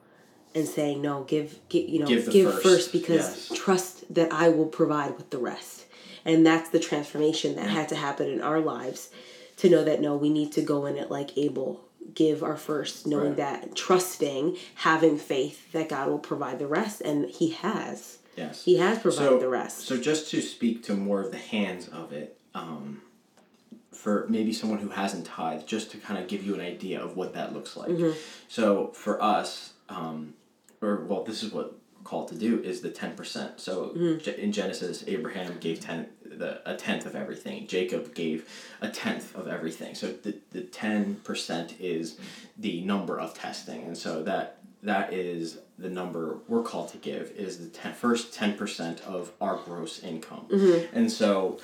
and 0.53 0.67
saying, 0.67 1.01
"No, 1.01 1.23
give, 1.23 1.59
give 1.69 1.87
you 1.87 1.99
know, 1.99 2.07
Give 2.07 2.29
give, 2.29 2.51
first. 2.51 2.63
first, 2.63 2.91
because 2.91 3.49
yes. 3.49 3.51
trust 3.57 4.13
that 4.13 4.31
I 4.33 4.49
will 4.49 4.65
provide 4.67 5.15
with 5.17 5.29
the 5.29 5.37
rest." 5.37 5.85
And 6.25 6.45
that's 6.45 6.69
the 6.69 6.79
transformation 6.79 7.55
that 7.55 7.69
had 7.69 7.87
to 7.89 7.95
happen 7.95 8.27
in 8.29 8.41
our 8.41 8.59
lives, 8.59 9.09
to 9.59 9.69
know 9.69 9.83
that 9.83 10.01
no, 10.01 10.15
we 10.15 10.29
need 10.29 10.51
to 10.53 10.61
go 10.61 10.85
in 10.85 10.97
it 10.97 11.09
like 11.11 11.37
Abel, 11.37 11.81
give 12.13 12.43
our 12.43 12.57
first, 12.57 13.05
knowing 13.07 13.29
Right. 13.29 13.37
that 13.37 13.75
trusting, 13.75 14.57
having 14.75 15.17
faith 15.17 15.71
that 15.71 15.89
God 15.89 16.09
will 16.09 16.19
provide 16.19 16.59
the 16.59 16.67
rest, 16.67 17.01
and 17.01 17.29
He 17.29 17.51
has. 17.51 18.17
Yes. 18.35 18.63
He 18.63 18.77
has 18.77 18.99
provided 18.99 19.29
so, 19.31 19.39
the 19.39 19.49
rest. 19.49 19.79
So 19.79 19.97
just 19.97 20.29
to 20.31 20.41
speak 20.41 20.83
to 20.83 20.93
more 20.93 21.21
of 21.21 21.31
the 21.31 21.37
hands 21.37 21.89
of 21.89 22.13
it, 22.13 22.39
um, 22.55 23.01
for 23.91 24.25
maybe 24.29 24.53
someone 24.53 24.79
who 24.79 24.89
hasn't 24.89 25.25
tithed, 25.25 25.67
just 25.67 25.91
to 25.91 25.97
kind 25.97 26.17
of 26.21 26.29
give 26.29 26.45
you 26.45 26.53
an 26.55 26.61
idea 26.61 27.01
of 27.03 27.17
what 27.17 27.33
that 27.33 27.53
looks 27.53 27.75
like. 27.75 27.89
Mm-hmm. 27.89 28.17
So 28.47 28.91
for 28.93 29.21
us, 29.21 29.73
um, 29.89 30.35
or 30.81 31.03
well, 31.03 31.23
this 31.25 31.43
is 31.43 31.51
what 31.51 31.75
called 32.05 32.29
to 32.29 32.35
do 32.35 32.61
is 32.63 32.79
the 32.79 32.89
ten 32.89 33.13
percent. 33.15 33.59
So 33.59 33.89
Mm-hmm. 33.89 34.39
In 34.39 34.53
Genesis, 34.53 35.03
Abraham 35.05 35.57
gave 35.59 35.81
ten 35.81 36.07
the 36.37 36.61
a 36.69 36.75
tenth 36.75 37.05
of 37.05 37.15
everything. 37.15 37.67
Jacob 37.67 38.13
gave 38.13 38.47
a 38.81 38.89
tenth 38.89 39.35
of 39.35 39.47
everything. 39.47 39.95
So 39.95 40.11
the 40.11 40.35
the 40.51 40.61
ten 40.61 41.15
percent 41.23 41.75
is 41.79 42.17
the 42.57 42.81
number 42.81 43.19
of 43.19 43.33
testing, 43.33 43.83
and 43.83 43.97
so 43.97 44.23
that 44.23 44.57
that 44.83 45.11
is 45.13 45.59
the 45.77 45.89
number 45.89 46.37
we're 46.47 46.63
called 46.63 46.89
to 46.89 46.97
give 46.97 47.31
is 47.31 47.57
the 47.57 47.67
ten, 47.67 47.93
first 47.93 48.33
10% 48.33 49.01
of 49.03 49.31
our 49.41 49.57
gross 49.57 50.01
income 50.03 50.45
Mm-hmm. 50.49 50.95
and 50.97 51.11
so 51.11 51.59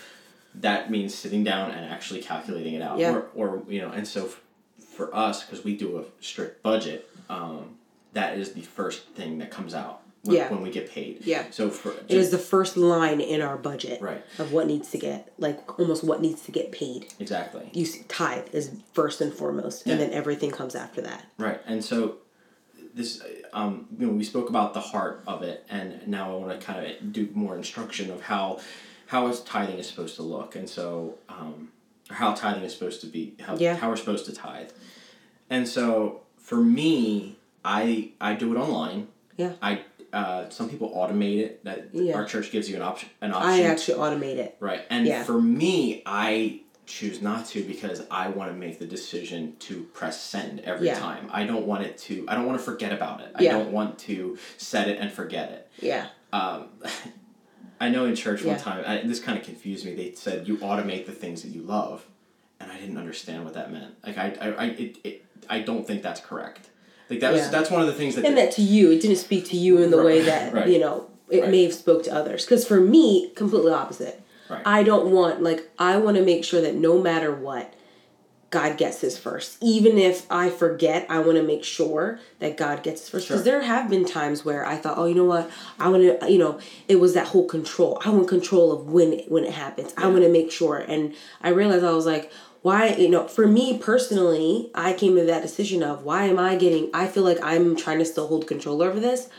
that 0.55 0.89
means 0.91 1.13
sitting 1.13 1.43
down 1.43 1.71
and 1.71 1.85
actually 1.85 2.21
calculating 2.21 2.73
it 2.73 2.81
out 2.81 2.97
Yeah. 2.97 3.13
or, 3.13 3.27
or 3.35 3.63
you 3.69 3.81
know 3.81 3.89
and 3.91 4.05
so 4.07 4.25
f- 4.25 4.41
for 4.95 5.13
us 5.15 5.43
because 5.43 5.63
we 5.63 5.75
do 5.77 5.97
a 5.99 6.03
strict 6.23 6.61
budget 6.63 7.09
um, 7.29 7.75
that 8.13 8.37
is 8.37 8.51
the 8.53 8.61
first 8.61 9.05
thing 9.09 9.37
that 9.39 9.49
comes 9.51 9.73
out 9.73 10.01
when, 10.25 10.35
Yeah. 10.37 10.49
when 10.51 10.61
we 10.61 10.71
get 10.71 10.89
paid 10.89 11.21
Yeah. 11.25 11.45
so 11.51 11.69
for 11.69 11.91
it 11.91 12.05
is 12.09 12.31
the 12.31 12.37
first 12.37 12.75
line 12.77 13.21
in 13.21 13.41
our 13.41 13.57
budget 13.57 14.01
Right. 14.01 14.23
of 14.39 14.51
what 14.51 14.67
needs 14.67 14.89
to 14.91 14.97
get, 14.97 15.31
like 15.37 15.79
almost 15.79 16.03
what 16.03 16.21
needs 16.21 16.41
to 16.43 16.51
get 16.51 16.71
paid. 16.71 17.07
exactly 17.19 17.69
You 17.73 17.85
see, 17.85 18.03
tithe 18.07 18.47
is 18.53 18.71
first 18.93 19.21
and 19.21 19.33
foremost, 19.33 19.85
and 19.85 19.99
then 19.99 20.11
everything 20.11 20.51
comes 20.51 20.75
after 20.75 21.01
that. 21.01 21.25
Right, 21.37 21.61
and 21.65 21.83
so 21.83 22.17
this, 22.93 23.21
um, 23.53 23.87
you 23.99 24.07
know, 24.07 24.13
we 24.13 24.23
spoke 24.23 24.49
about 24.49 24.73
the 24.73 24.79
heart 24.79 25.21
of 25.27 25.43
it, 25.43 25.65
and 25.69 26.07
now 26.07 26.33
I 26.33 26.39
want 26.39 26.59
to 26.59 26.65
kind 26.65 26.85
of 26.85 27.11
do 27.11 27.27
more 27.33 27.55
instruction 27.57 28.09
of 28.09 28.21
how, 28.21 28.59
how 29.07 29.27
is 29.27 29.41
tithing 29.41 29.77
is 29.79 29.87
supposed 29.87 30.15
to 30.15 30.23
look, 30.23 30.55
and 30.55 30.69
so, 30.69 31.15
um, 31.29 31.69
how 32.09 32.33
tithing 32.33 32.63
is 32.63 32.73
supposed 32.73 33.01
to 33.01 33.07
be, 33.07 33.35
how, 33.41 33.57
Yeah. 33.57 33.75
how 33.75 33.89
we're 33.89 33.97
supposed 33.97 34.25
to 34.27 34.33
tithe, 34.33 34.69
and 35.49 35.67
so 35.67 36.21
for 36.37 36.57
me, 36.57 37.35
I 37.65 38.11
I 38.21 38.35
do 38.35 38.53
it 38.53 38.57
online. 38.57 39.07
Yeah. 39.37 39.53
I 39.61 39.81
uh, 40.15 40.49
some 40.49 40.69
people 40.69 40.89
automate 40.95 41.39
it. 41.39 41.63
That 41.65 41.89
Yeah. 41.93 42.15
our 42.15 42.25
church 42.25 42.49
gives 42.51 42.69
you 42.69 42.75
an 42.77 42.81
option. 42.81 43.09
An 43.21 43.33
option. 43.33 43.49
I 43.51 43.61
actually 43.63 43.97
automate 43.99 44.37
it. 44.37 44.55
Right. 44.59 44.81
And 44.89 45.05
Yeah. 45.05 45.23
for 45.23 45.39
me, 45.41 46.01
I 46.05 46.61
choose 46.85 47.21
not 47.21 47.45
to 47.47 47.63
because 47.63 48.03
I 48.09 48.29
want 48.29 48.51
to 48.51 48.55
make 48.57 48.79
the 48.79 48.85
decision 48.85 49.55
to 49.59 49.83
press 49.93 50.21
send 50.21 50.61
every 50.61 50.87
Yeah. 50.87 50.99
time. 50.99 51.27
I 51.31 51.45
don't 51.45 51.65
want 51.65 51.83
it 51.83 51.97
to. 52.07 52.25
I 52.27 52.35
don't 52.35 52.45
want 52.45 52.57
to 52.59 52.63
forget 52.63 52.93
about 52.93 53.21
it. 53.21 53.31
I 53.35 53.43
don't 53.45 53.71
want 53.71 53.99
to 53.99 54.37
set 54.57 54.87
it 54.87 54.99
and 54.99 55.11
forget 55.11 55.51
it. 55.51 55.67
Yeah. 55.85 56.07
Um, 56.31 56.69
I 57.81 57.89
know 57.89 58.05
in 58.05 58.15
church 58.15 58.43
one 58.43 58.57
time, 58.57 58.83
I, 58.87 59.01
this 59.05 59.19
kind 59.19 59.37
of 59.37 59.43
confused 59.43 59.85
me. 59.85 59.93
They 59.95 60.13
said 60.13 60.47
you 60.47 60.57
automate 60.57 61.05
the 61.05 61.11
things 61.11 61.41
that 61.41 61.49
you 61.49 61.61
love, 61.61 62.05
and 62.61 62.71
I 62.71 62.79
didn't 62.79 62.97
understand 62.97 63.43
what 63.43 63.53
that 63.55 63.69
meant. 63.71 63.95
Like 64.05 64.17
I, 64.17 64.27
I, 64.39 64.47
I, 64.51 64.65
it, 64.67 64.97
it, 65.03 65.25
I 65.49 65.59
don't 65.59 65.85
think 65.85 66.01
that's 66.01 66.21
correct. 66.21 66.69
Like 67.09 67.19
that 67.19 67.31
was 67.31 67.41
Yeah. 67.41 67.49
that's 67.49 67.69
one 67.71 67.81
of 67.81 67.87
the 67.87 67.93
things 67.93 68.15
that. 68.15 68.25
And 68.25 68.37
that 68.37 68.51
to 68.53 68.61
you, 68.61 68.91
it 68.91 69.01
didn't 69.01 69.17
speak 69.17 69.45
to 69.49 69.57
you 69.57 69.77
in 69.77 69.91
the 69.91 70.01
way 70.01 70.21
that 70.21 70.53
right. 70.53 70.67
you 70.67 70.79
know 70.79 71.07
it 71.29 71.41
Right. 71.41 71.51
may 71.51 71.63
have 71.63 71.73
spoke 71.73 72.03
to 72.03 72.13
others. 72.13 72.45
Because 72.45 72.65
for 72.65 72.79
me, 72.79 73.31
completely 73.35 73.71
opposite. 73.71 74.21
Right. 74.49 74.61
I 74.65 74.83
don't 74.83 75.11
want 75.11 75.41
like 75.41 75.69
I 75.79 75.97
want 75.97 76.17
to 76.17 76.23
make 76.23 76.43
sure 76.43 76.61
that 76.61 76.75
no 76.75 77.01
matter 77.01 77.33
what, 77.33 77.73
God 78.51 78.77
gets 78.77 79.01
his 79.01 79.17
first. 79.17 79.57
Even 79.61 79.97
if 79.97 80.25
I 80.31 80.49
forget, 80.49 81.05
I 81.09 81.19
want 81.19 81.37
to 81.37 81.43
make 81.43 81.63
sure 81.63 82.19
that 82.39 82.55
God 82.57 82.83
gets 82.83 83.01
his 83.01 83.09
first. 83.09 83.27
Because 83.27 83.43
Sure. 83.43 83.51
there 83.51 83.61
have 83.63 83.89
been 83.89 84.05
times 84.05 84.45
where 84.45 84.65
I 84.65 84.75
thought, 84.77 84.97
oh, 84.97 85.05
you 85.05 85.15
know 85.15 85.25
what, 85.25 85.49
I 85.79 85.89
want 85.89 86.03
to, 86.21 86.31
you 86.31 86.37
know, 86.37 86.59
it 86.87 86.99
was 86.99 87.13
that 87.15 87.27
whole 87.27 87.45
control. 87.47 88.01
I 88.05 88.09
want 88.11 88.27
control 88.27 88.71
of 88.71 88.87
when 88.87 89.13
it, 89.13 89.31
when 89.31 89.43
it 89.43 89.51
happens. 89.53 89.93
I 89.97 90.07
want 90.07 90.23
to 90.23 90.29
make 90.29 90.51
sure. 90.51 90.77
And 90.77 91.13
I 91.41 91.49
realized 91.49 91.83
I 91.83 91.91
was 91.91 92.05
like. 92.05 92.31
Why, 92.65 92.95
you 92.95 93.09
know, 93.09 93.27
for 93.27 93.45
me 93.45 93.77
personally, 93.77 94.71
I 94.73 94.93
came 94.93 95.15
to 95.17 95.23
that 95.25 95.43
decision 95.43 95.83
of 95.83 96.01
why 96.03 96.23
am 96.23 96.39
I 96.39 96.55
getting, 96.55 96.89
I 96.95 97.05
feel 97.05 97.21
like 97.21 97.37
I'm 97.43 97.75
trying 97.75 97.99
to 97.99 98.05
still 98.05 98.25
hold 98.25 98.47
control 98.47 98.81
over 98.81 98.99
this 98.99 99.29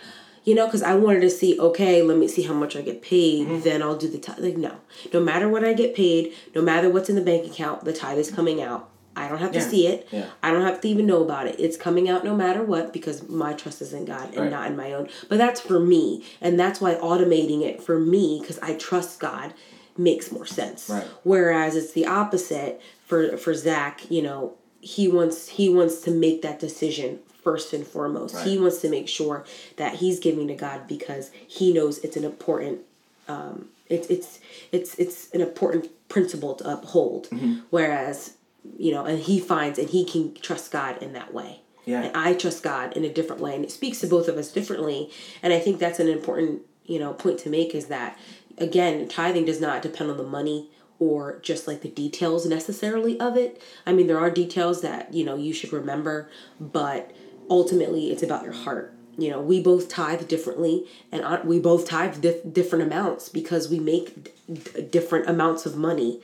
you 0.45 0.55
know, 0.55 0.65
because 0.67 0.85
I 0.85 0.95
wanted 0.95 1.23
to 1.23 1.31
see, 1.31 1.59
okay, 1.59 2.03
let 2.03 2.17
me 2.19 2.29
see 2.29 2.43
how 2.43 2.55
much 2.55 2.77
I 2.77 2.81
get 2.81 3.03
paid, 3.03 3.49
Mm-hmm. 3.49 3.63
then 3.63 3.83
I'll 3.83 3.97
do 3.97 4.07
the 4.09 4.19
tithe. 4.19 4.39
Like, 4.39 4.57
no, 4.57 4.77
no 5.13 5.19
matter 5.19 5.49
what 5.49 5.65
I 5.65 5.73
get 5.73 5.97
paid, 5.97 6.35
no 6.55 6.63
matter 6.63 6.89
what's 6.89 7.09
in 7.09 7.17
the 7.17 7.21
bank 7.21 7.45
account, 7.45 7.85
the 7.85 7.93
tithe 7.93 8.17
is 8.19 8.31
coming 8.31 8.63
out. 8.63 8.89
I 9.17 9.27
don't 9.29 9.39
have 9.39 9.51
to 9.51 9.61
see 9.61 9.89
it. 9.89 10.07
Yeah. 10.13 10.27
I 10.45 10.53
don't 10.53 10.63
have 10.63 10.81
to 10.83 10.89
even 10.89 11.05
know 11.05 11.21
about 11.25 11.49
it. 11.49 11.57
It's 11.59 11.77
coming 11.77 12.09
out 12.09 12.23
no 12.23 12.37
matter 12.37 12.63
what 12.63 12.93
because 12.93 13.29
my 13.29 13.55
trust 13.55 13.83
is 13.83 13.93
in 13.93 14.05
God 14.05 14.29
and 14.35 14.43
Right. 14.43 14.51
not 14.53 14.67
in 14.71 14.77
my 14.77 14.93
own. 14.93 15.09
But 15.29 15.39
that's 15.39 15.61
for 15.61 15.81
me. 15.81 16.25
And 16.41 16.61
that's 16.61 16.81
why 16.81 16.95
automating 16.95 17.63
it 17.63 17.83
for 17.83 17.99
me, 17.99 18.39
because 18.41 18.61
I 18.61 18.75
trust 18.75 19.19
God, 19.19 19.53
makes 19.99 20.31
more 20.31 20.47
sense. 20.47 20.89
Right. 20.91 21.07
Whereas 21.25 21.75
it's 21.75 21.93
the 21.93 22.07
opposite 22.07 22.81
for 23.07 23.37
for 23.37 23.55
Zach, 23.55 24.11
you 24.11 24.21
know, 24.21 24.55
he 24.81 25.09
wants 25.09 25.49
he 25.49 25.69
wants 25.69 26.01
to 26.03 26.11
make 26.11 26.43
that 26.43 26.59
decision 26.59 27.21
first 27.43 27.73
and 27.73 27.87
foremost. 27.87 28.39
He 28.41 28.59
wants 28.59 28.81
to 28.81 28.91
make 28.91 29.09
sure 29.09 29.45
that 29.77 29.95
he's 29.97 30.19
giving 30.19 30.49
to 30.49 30.55
God 30.55 30.87
because 30.89 31.31
he 31.47 31.73
knows 31.73 31.99
it's 31.99 32.17
an 32.17 32.25
important 32.25 32.81
um 33.29 33.69
it's 33.89 34.09
it's 34.09 34.41
it's 34.73 34.95
it's 34.97 35.31
an 35.31 35.41
important 35.41 35.89
principle 36.09 36.55
to 36.57 36.73
uphold. 36.73 37.29
Mm-hmm. 37.31 37.61
Whereas, 37.71 38.35
you 38.77 38.93
know, 38.93 39.05
and 39.05 39.21
he 39.21 39.39
finds 39.39 39.79
and 39.79 39.89
he 39.89 40.05
can 40.05 40.35
trust 40.35 40.73
God 40.73 41.03
in 41.03 41.13
that 41.13 41.33
way. 41.33 41.61
Yeah. 41.85 42.03
And 42.03 42.17
I 42.17 42.35
trust 42.35 42.65
God 42.65 42.97
in 42.97 43.05
a 43.05 43.13
different 43.13 43.41
way. 43.41 43.55
And 43.55 43.65
it 43.65 43.71
speaks 43.71 44.01
to 44.01 44.09
both 44.09 44.27
of 44.27 44.37
us 44.37 44.51
differently. 44.51 45.11
And 45.41 45.53
I 45.53 45.61
think 45.61 45.79
that's 45.79 46.01
an 46.01 46.09
important, 46.09 46.63
you 46.85 46.99
know, 46.99 47.13
point 47.13 47.39
to 47.41 47.49
make 47.49 47.77
is 47.77 47.87
that 47.87 48.19
again, 48.59 49.07
tithing 49.09 49.45
does 49.45 49.61
not 49.61 49.83
depend 49.83 50.11
on 50.11 50.17
the 50.17 50.25
money 50.25 50.71
or 50.99 51.39
just 51.41 51.67
like 51.67 51.83
the 51.83 51.89
details 51.89 52.47
necessarily 52.47 53.19
of 53.21 53.37
it. 53.37 53.61
I 53.87 53.93
mean, 53.93 54.07
there 54.07 54.19
are 54.19 54.31
details 54.31 54.83
that, 54.83 55.13
you 55.13 55.25
know, 55.25 55.37
you 55.37 55.53
should 55.53 55.73
remember, 55.73 56.31
but 56.59 57.13
ultimately 57.51 58.11
it's 58.11 58.23
about 58.23 58.45
your 58.45 58.53
heart. 58.53 58.93
You 59.19 59.31
know, 59.31 59.41
we 59.41 59.61
both 59.61 59.89
tithe 59.89 60.29
differently 60.29 60.87
and 61.11 61.25
we 61.45 61.59
both 61.59 61.89
tithe 61.89 62.21
dif- 62.21 62.53
different 62.53 62.85
amounts 62.85 63.29
because 63.29 63.69
we 63.69 63.79
make 63.79 64.35
d- 64.47 64.83
different 64.83 65.29
amounts 65.29 65.65
of 65.65 65.77
money. 65.77 66.21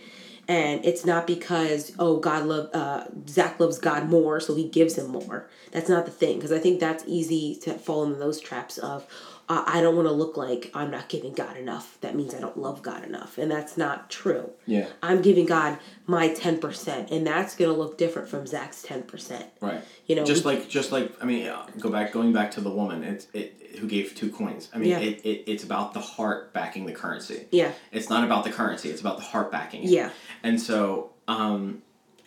And 0.49 0.85
it's 0.85 1.05
not 1.05 1.27
because 1.27 1.93
oh 1.99 2.19
God 2.19 2.45
love 2.45 2.69
uh, 2.75 3.05
Zach 3.29 3.61
loves 3.61 3.79
God 3.79 4.09
more, 4.11 4.41
so 4.41 4.55
he 4.55 4.69
gives 4.69 4.99
him 4.99 5.07
more. 5.07 5.49
That's 5.71 5.89
not 5.89 6.05
the 6.05 6.11
thing 6.11 6.37
because 6.37 6.53
I 6.53 6.59
think 6.59 6.81
that's 6.81 7.05
easy 7.07 7.55
to 7.63 7.75
fall 7.75 8.03
into 8.05 8.19
those 8.19 8.41
traps 8.41 8.77
of 8.77 9.07
uh, 9.49 9.65
I 9.67 9.81
don't 9.81 9.97
want 9.97 10.07
to 10.09 10.13
look 10.13 10.37
like 10.37 10.71
I'm 10.75 10.91
not 10.91 11.09
giving 11.09 11.33
God 11.33 11.57
enough. 11.57 11.99
That 12.01 12.15
means 12.15 12.35
I 12.35 12.41
don't 12.41 12.57
love 12.57 12.83
God 12.83 13.05
enough, 13.05 13.39
and 13.39 13.51
that's 13.51 13.77
not 13.77 14.09
true. 14.11 14.51
Yeah. 14.67 14.87
I'm 15.03 15.21
giving 15.23 15.47
God 15.47 15.79
my 16.07 16.29
ten 16.33 16.59
percent, 16.59 17.11
and 17.11 17.27
that's 17.27 17.55
gonna 17.57 17.73
look 17.73 17.99
different 17.99 18.29
from 18.29 18.47
Zach's 18.47 18.83
ten 18.83 19.03
percent. 19.03 19.47
Right. 19.61 19.83
You 20.07 20.17
know, 20.17 20.25
just 20.25 20.45
we- 20.45 20.55
like 20.55 20.69
just 20.69 20.93
like 20.93 21.13
I 21.23 21.25
mean, 21.27 21.47
uh, 21.49 21.67
go 21.79 21.91
back 21.91 22.13
going 22.13 22.33
back 22.33 22.53
to 22.53 22.61
the 22.61 22.71
woman. 22.71 23.03
It's 23.05 23.27
it 23.33 23.59
who 23.81 23.87
gave 23.89 24.15
two 24.15 24.31
coins. 24.31 24.69
I 24.75 24.79
mean, 24.79 24.91
Yeah. 24.91 24.99
it, 25.01 25.21
it 25.25 25.45
it's 25.51 25.65
about 25.65 25.95
the 25.95 26.01
heart 26.01 26.53
backing 26.53 26.87
the 26.87 26.93
currency. 26.93 27.47
Yeah. 27.51 27.73
It's 27.91 28.09
not 28.11 28.23
about 28.25 28.45
the 28.45 28.51
currency. 28.53 28.91
It's 28.91 29.01
about 29.01 29.17
the 29.17 29.25
heart 29.25 29.51
backing 29.51 29.85
it. 29.85 29.91
Yeah. 29.91 30.11
And 30.43 30.61
so, 30.61 31.11
um, 31.27 31.83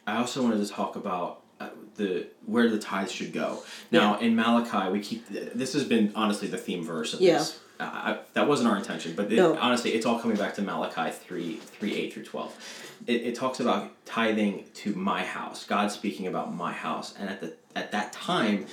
I 0.07 0.17
also 0.17 0.41
wanted 0.43 0.65
to 0.65 0.71
talk 0.71 0.95
about 0.95 1.41
the 1.95 2.27
where 2.45 2.69
the 2.69 2.79
tithes 2.79 3.11
should 3.11 3.33
go. 3.33 3.63
Now 3.91 4.19
in 4.19 4.35
Malachi, 4.35 4.91
we 4.91 4.99
keep 4.99 5.27
this 5.29 5.73
has 5.73 5.83
been 5.83 6.11
honestly 6.15 6.47
the 6.47 6.57
theme 6.57 6.83
verse 6.83 7.13
of 7.13 7.21
Yeah. 7.21 7.37
this. 7.39 7.59
Uh, 7.77 7.83
I, 7.83 8.19
that 8.33 8.47
wasn't 8.47 8.69
our 8.69 8.77
intention, 8.77 9.13
but 9.15 9.31
it, 9.31 9.35
No. 9.35 9.57
honestly, 9.57 9.91
it's 9.93 10.05
all 10.05 10.17
coming 10.19 10.37
back 10.37 10.55
to 10.55 10.61
Malachi 10.61 11.11
3, 11.11 11.55
3 11.57 11.93
8 11.93 12.13
through 12.13 12.23
12. 12.23 12.93
It, 13.07 13.13
it 13.23 13.35
talks 13.35 13.59
about 13.59 13.91
tithing 14.05 14.63
to 14.75 14.93
my 14.95 15.25
house, 15.25 15.65
God 15.65 15.91
speaking 15.91 16.25
about 16.27 16.53
my 16.55 16.71
house. 16.71 17.13
And 17.19 17.29
at, 17.29 17.41
the, 17.41 17.53
at 17.75 17.91
that 17.91 18.13
time, 18.13 18.67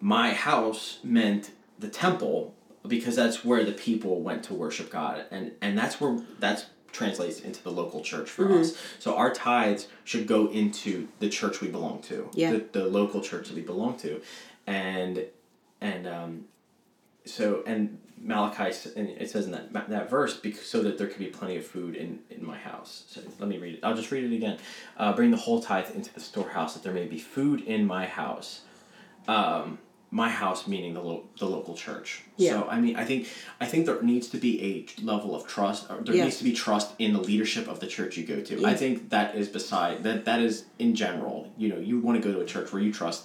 my 0.00 0.32
house 0.32 0.98
meant 1.04 1.52
the 1.78 1.86
temple 1.86 2.54
because 2.86 3.14
that's 3.14 3.44
where 3.44 3.62
the 3.64 3.70
people 3.70 4.20
went 4.22 4.42
to 4.44 4.54
worship 4.54 4.90
God. 4.90 5.24
And, 5.30 5.52
and 5.60 5.78
that's 5.78 6.00
where 6.00 6.20
that's 6.40 6.66
translates 6.92 7.40
into 7.40 7.62
the 7.62 7.70
local 7.70 8.00
church 8.02 8.28
for 8.30 8.44
Mm-hmm. 8.44 8.60
us. 8.60 8.76
So 8.98 9.16
our 9.16 9.32
tithes 9.32 9.88
should 10.04 10.26
go 10.26 10.48
into 10.48 11.08
the 11.18 11.28
church 11.28 11.60
we 11.60 11.68
belong 11.68 12.02
to, 12.02 12.28
Yeah. 12.34 12.52
the, 12.52 12.64
the 12.72 12.86
local 12.86 13.20
church 13.20 13.48
that 13.48 13.56
we 13.56 13.62
belong 13.62 13.96
to. 13.98 14.20
And, 14.66 15.24
and, 15.80 16.06
um, 16.06 16.44
so 17.24 17.62
and 17.66 17.98
Malachi 18.20 18.72
and 18.96 19.08
it 19.08 19.30
says 19.30 19.46
in 19.46 19.52
that 19.52 19.72
that 19.88 20.08
verse 20.10 20.36
because 20.36 20.62
so 20.66 20.82
that 20.82 20.96
there 20.98 21.06
could 21.08 21.18
be 21.18 21.26
plenty 21.26 21.56
of 21.56 21.64
food 21.66 21.94
in 21.96 22.20
in 22.30 22.44
my 22.44 22.56
house. 22.56 23.04
So 23.08 23.20
let 23.40 23.48
me 23.48 23.58
read 23.58 23.74
it. 23.74 23.80
I'll 23.84 23.96
just 23.96 24.10
read 24.12 24.24
it 24.24 24.34
again. 24.34 24.58
Uh, 24.96 25.12
Bring 25.12 25.30
the 25.32 25.36
whole 25.36 25.60
tithe 25.62 25.90
into 25.94 26.12
the 26.14 26.20
storehouse 26.20 26.74
that 26.74 26.82
there 26.84 26.92
may 26.92 27.06
be 27.06 27.18
food 27.18 27.60
in 27.62 27.84
my 27.86 28.06
house. 28.06 28.60
Um, 29.28 29.78
my 30.14 30.28
house 30.28 30.68
meaning 30.68 30.92
the 30.92 31.00
lo- 31.00 31.24
the 31.38 31.46
local 31.46 31.74
church. 31.74 32.22
Yeah. 32.36 32.50
So 32.52 32.68
I 32.68 32.78
mean 32.80 32.94
I 32.96 33.04
think 33.04 33.28
I 33.60 33.66
think 33.66 33.86
there 33.86 34.00
needs 34.02 34.28
to 34.28 34.36
be 34.36 34.52
a 34.70 35.02
level 35.02 35.34
of 35.34 35.46
trust. 35.46 35.88
There 35.88 36.14
Yeah. 36.14 36.24
needs 36.24 36.36
to 36.38 36.44
be 36.44 36.52
trust 36.52 36.92
in 36.98 37.14
the 37.14 37.20
leadership 37.20 37.66
of 37.66 37.80
the 37.80 37.86
church 37.86 38.16
you 38.18 38.24
go 38.24 38.40
to. 38.42 38.64
I 38.66 38.74
think 38.74 39.08
that 39.10 39.34
is 39.34 39.48
beside 39.48 40.02
that 40.04 40.24
that 40.26 40.40
is 40.40 40.64
in 40.78 40.94
general. 40.94 41.50
You 41.56 41.68
know 41.70 41.78
you 41.78 41.98
want 41.98 42.22
to 42.22 42.28
go 42.28 42.32
to 42.36 42.40
a 42.44 42.46
church 42.54 42.72
where 42.72 42.82
you 42.82 42.92
trust 42.92 43.20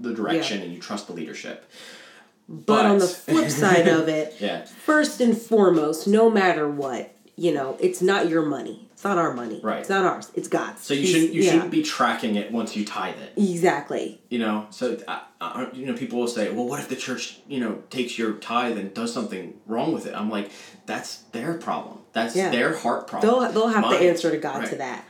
the 0.00 0.12
direction 0.12 0.60
and 0.62 0.72
you 0.74 0.80
trust 0.80 1.06
the 1.06 1.12
leadership. 1.12 1.70
But 2.48 2.84
on 2.84 2.98
the 2.98 3.06
flip 3.06 3.48
side 3.50 3.86
of 3.88 4.08
it, 4.20 4.34
Yeah. 4.40 4.64
first 4.64 5.20
and 5.20 5.36
foremost, 5.36 6.06
no 6.06 6.28
matter 6.30 6.68
what, 6.68 7.14
you 7.36 7.54
know, 7.54 7.76
it's 7.80 8.02
not 8.02 8.28
your 8.28 8.42
money. 8.42 8.88
It's 9.04 9.10
not 9.10 9.18
our 9.18 9.34
money. 9.34 9.60
Right. 9.62 9.80
It's 9.80 9.90
not 9.90 10.06
ours. 10.06 10.30
It's 10.34 10.48
God's. 10.48 10.80
So 10.80 10.94
you 10.94 11.00
He's- 11.00 11.12
shouldn't 11.12 11.34
you 11.34 11.42
yeah. 11.42 11.50
shouldn't 11.52 11.70
be 11.70 11.82
tracking 11.82 12.36
it 12.36 12.50
once 12.50 12.74
you 12.74 12.86
tithe 12.86 13.16
it. 13.18 13.34
Exactly. 13.36 14.22
You 14.30 14.38
know, 14.38 14.66
so 14.70 14.96
uh, 15.06 15.20
uh, 15.42 15.66
you 15.74 15.84
know 15.84 15.92
people 15.92 16.20
will 16.20 16.26
say, 16.26 16.50
well, 16.50 16.66
what 16.66 16.80
if 16.80 16.88
the 16.88 16.96
church 16.96 17.38
you 17.46 17.60
know 17.60 17.82
takes 17.90 18.16
your 18.18 18.32
tithe 18.36 18.78
and 18.78 18.94
does 18.94 19.12
something 19.12 19.60
wrong 19.66 19.92
with 19.92 20.06
it? 20.06 20.14
I'm 20.14 20.30
like, 20.30 20.50
that's 20.86 21.18
their 21.32 21.52
problem. 21.52 21.98
That's 22.14 22.34
Yeah. 22.34 22.48
their 22.48 22.78
heart 22.78 23.06
problem. 23.06 23.30
They'll 23.42 23.52
they'll 23.52 23.68
have 23.68 23.82
Mine- 23.82 23.98
to 24.00 24.08
answer 24.08 24.30
to 24.30 24.38
God 24.38 24.60
right. 24.60 24.70
to 24.70 24.76
that. 24.76 25.04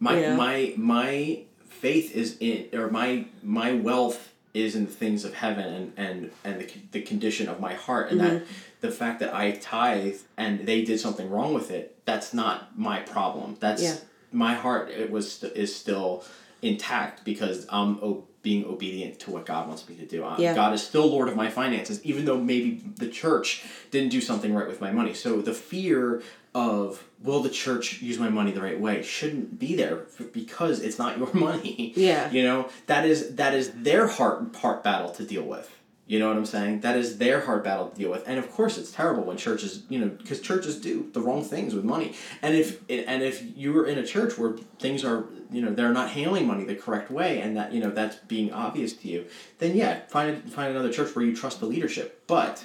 My 0.00 0.16
you 0.16 0.22
know? 0.22 0.34
my 0.36 0.74
my 0.76 1.42
faith 1.68 2.16
is 2.16 2.36
in 2.40 2.68
or 2.76 2.90
my 2.90 3.26
my 3.44 3.74
wealth 3.74 4.32
is 4.56 4.74
in 4.74 4.86
the 4.86 4.92
things 4.92 5.24
of 5.24 5.34
heaven 5.34 5.66
and 5.78 5.92
and 5.96 6.30
and 6.44 6.60
the, 6.60 6.68
the 6.92 7.02
condition 7.02 7.48
of 7.48 7.60
my 7.60 7.74
heart 7.74 8.10
and 8.10 8.20
Mm-hmm. 8.20 8.38
that 8.38 8.46
the 8.80 8.90
fact 8.90 9.20
that 9.20 9.34
I 9.34 9.52
tithe 9.52 10.18
and 10.36 10.66
they 10.66 10.84
did 10.84 10.98
something 11.00 11.28
wrong 11.30 11.52
with 11.54 11.70
it 11.70 11.84
that's 12.04 12.32
not 12.42 12.78
my 12.78 12.98
problem 13.00 13.56
that's 13.60 13.82
Yeah. 13.82 13.96
my 14.32 14.54
heart 14.54 14.90
it 14.90 15.10
was 15.10 15.42
is 15.64 15.74
still 15.74 16.24
intact 16.62 17.24
because 17.24 17.66
I'm 17.70 17.98
o- 18.02 18.24
being 18.42 18.64
obedient 18.64 19.18
to 19.20 19.30
what 19.32 19.44
God 19.44 19.66
wants 19.68 19.88
me 19.88 19.96
to 19.96 20.06
do 20.06 20.18
Yeah. 20.38 20.54
God 20.54 20.72
is 20.72 20.82
still 20.82 21.06
Lord 21.16 21.28
of 21.28 21.36
my 21.36 21.50
finances 21.50 21.96
even 22.04 22.24
though 22.24 22.38
maybe 22.52 22.82
the 22.96 23.08
church 23.08 23.64
didn't 23.90 24.10
do 24.10 24.20
something 24.20 24.54
right 24.54 24.68
with 24.68 24.80
my 24.80 24.92
money 24.92 25.14
so 25.14 25.40
the 25.42 25.54
fear 25.54 26.22
of 26.56 27.04
will 27.22 27.40
the 27.40 27.50
church 27.50 28.00
use 28.00 28.18
my 28.18 28.30
money 28.30 28.50
the 28.50 28.62
right 28.62 28.80
way? 28.80 29.02
shouldn't 29.02 29.58
be 29.58 29.76
there 29.76 30.06
because 30.32 30.80
it's 30.80 30.98
not 30.98 31.18
your 31.18 31.32
money. 31.34 31.92
Yeah. 31.94 32.30
you 32.30 32.42
know? 32.42 32.70
That 32.86 33.04
is 33.04 33.36
that 33.36 33.52
is 33.52 33.72
their 33.72 34.06
heart 34.06 34.56
heart 34.56 34.82
battle 34.82 35.10
to 35.10 35.24
deal 35.24 35.42
with. 35.42 35.70
You 36.08 36.20
know 36.20 36.28
what 36.28 36.36
i'm 36.36 36.46
saying? 36.46 36.80
That 36.80 36.96
is 36.96 37.18
their 37.18 37.40
heart 37.40 37.64
battle 37.64 37.88
to 37.88 37.96
deal 37.96 38.10
with. 38.10 38.22
And 38.26 38.38
of 38.38 38.50
course 38.50 38.78
it's 38.78 38.90
terrible 38.90 39.24
when 39.24 39.36
churches 39.36 39.82
you 39.90 39.98
know 39.98 40.08
because 40.08 40.40
churches 40.40 40.80
do 40.80 41.10
the 41.12 41.20
wrong 41.20 41.44
things 41.44 41.74
with 41.74 41.84
money. 41.84 42.14
And 42.40 42.54
if 42.54 42.80
and 42.88 43.22
if 43.22 43.42
you're 43.54 43.86
in 43.86 43.98
a 43.98 44.06
church 44.06 44.38
where 44.38 44.52
things 44.78 45.04
are 45.04 45.26
you 45.50 45.60
know 45.60 45.74
they're 45.74 45.92
not 45.92 46.10
handling 46.10 46.46
money 46.46 46.64
the 46.64 46.76
correct 46.76 47.10
way 47.10 47.40
and 47.40 47.56
that 47.58 47.72
you 47.74 47.80
know 47.80 47.90
that's 47.90 48.16
being 48.16 48.52
obvious 48.52 48.94
to 48.94 49.08
you 49.08 49.26
then 49.58 49.76
yeah 49.76 50.06
find 50.08 50.50
find 50.50 50.70
another 50.70 50.92
church 50.92 51.14
where 51.14 51.24
you 51.24 51.36
trust 51.36 51.60
the 51.60 51.66
leadership. 51.66 52.22
But 52.26 52.64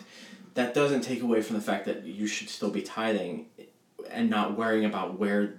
that 0.54 0.74
doesn't 0.74 1.02
take 1.02 1.22
away 1.22 1.42
from 1.42 1.56
the 1.58 1.62
fact 1.62 1.86
that 1.86 2.06
you 2.06 2.28
should 2.28 2.48
still 2.48 2.72
be 2.72 2.82
tithing 2.82 3.48
and 4.14 4.30
not 4.30 4.57
worrying 4.57 4.86
about 4.86 5.20
where 5.20 5.55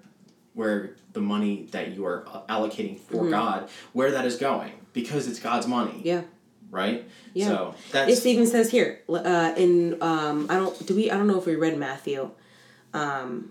where 0.55 0.97
the 1.15 1.21
money 1.21 1.67
that 1.71 1.93
you 1.95 2.05
are 2.05 2.25
allocating 2.49 2.99
for 2.99 3.23
Mm-hmm. 3.23 3.31
God, 3.31 3.71
where 3.93 4.11
that 4.11 4.25
is 4.27 4.37
going 4.37 4.73
because 4.93 5.27
it's 5.27 5.41
God's 5.41 5.67
money, 5.67 6.01
Yeah. 6.05 6.23
right? 6.71 7.09
Yeah. 7.33 7.47
So 7.49 7.75
that's 7.91 8.11
It 8.11 8.27
even 8.27 8.47
says 8.47 8.71
here 8.71 9.01
uh, 9.09 9.55
in 9.57 9.97
um, 10.03 10.47
I 10.51 10.57
don't 10.57 10.87
do 10.87 10.95
we 10.95 11.11
I 11.11 11.17
don't 11.17 11.27
know 11.27 11.39
if 11.39 11.47
we 11.47 11.57
read 11.57 11.79
Matthew. 11.79 12.31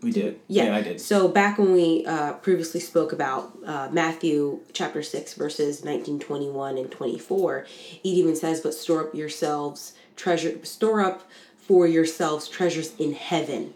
we 0.04 0.12
did. 0.12 0.40
Yeah. 0.48 0.76
I 0.76 0.82
did. 0.82 1.02
So 1.02 1.28
back 1.28 1.58
when 1.58 1.72
we 1.74 2.06
uh, 2.06 2.34
previously 2.34 2.80
spoke 2.80 3.12
about 3.12 3.58
uh, 3.66 3.90
Matthew 3.92 4.60
chapter 4.74 5.02
six 5.02 5.34
verses 5.34 5.84
nineteen 5.84 6.20
twenty 6.20 6.50
one 6.50 6.78
and 6.78 6.92
twenty 6.92 7.18
four, 7.18 7.60
it 7.60 8.00
even 8.04 8.36
says, 8.36 8.62
"But 8.62 8.74
store 8.76 9.08
up 9.08 9.16
yourselves 9.16 9.94
treasure, 10.16 10.64
store 10.64 11.02
up 11.02 11.24
for 11.58 11.88
yourselves 11.88 12.48
treasures 12.48 12.94
in 13.00 13.14
heaven, 13.14 13.74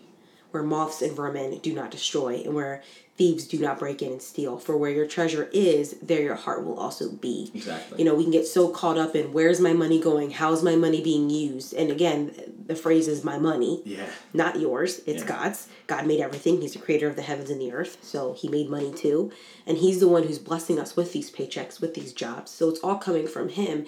where 0.56 0.64
moths 0.64 1.02
and 1.02 1.16
vermin 1.16 1.60
do 1.60 1.74
not 1.74 1.92
destroy, 1.92 2.42
and 2.46 2.56
where 2.56 2.82
thieves 3.18 3.46
do 3.48 3.60
not 3.60 3.80
break 3.80 4.02
in 4.02 4.12
and 4.14 4.22
steal. 4.22 4.58
For 4.58 4.76
where 4.76 4.92
your 4.92 5.06
treasure 5.06 5.50
is, 5.54 5.96
there 6.02 6.22
your 6.22 6.36
heart 6.36 6.66
will 6.66 6.80
also 6.80 7.12
be." 7.12 7.52
Exactly. 7.54 8.00
You 8.00 8.06
know, 8.06 8.16
we 8.16 8.24
can 8.24 8.32
get 8.32 8.48
so 8.48 8.70
caught 8.70 8.98
up 8.98 9.16
in 9.16 9.34
where's 9.34 9.60
my 9.60 9.74
money 9.74 10.00
going, 10.00 10.32
how's 10.32 10.64
my 10.64 10.76
money 10.76 11.02
being 11.04 11.30
used, 11.30 11.74
and 11.74 11.92
again, 11.92 12.32
the 12.68 12.76
phrase 12.76 13.08
is 13.08 13.24
my 13.24 13.38
money 13.38 13.82
yeah. 13.86 14.08
not 14.34 14.60
yours. 14.60 15.02
It's 15.06 15.22
Yeah. 15.22 15.28
God's. 15.28 15.68
God 15.88 16.08
made 16.08 16.20
everything. 16.20 16.62
He's 16.62 16.74
the 16.74 16.80
creator 16.80 17.08
of 17.08 17.16
the 17.16 17.22
heavens 17.22 17.50
and 17.50 17.62
the 17.62 17.72
earth. 17.72 17.98
So 18.02 18.34
he 18.34 18.48
made 18.48 18.70
money 18.70 18.92
too. 18.92 19.32
And 19.68 19.78
he's 19.78 20.00
the 20.00 20.08
one 20.08 20.24
who's 20.24 20.40
blessing 20.40 20.80
us 20.80 20.96
with 20.96 21.14
these 21.14 21.30
paychecks, 21.30 21.80
with 21.80 21.94
these 21.94 22.12
jobs. 22.12 22.50
So 22.52 22.68
it's 22.70 22.80
all 22.80 22.98
coming 22.98 23.28
from 23.28 23.50
him. 23.50 23.86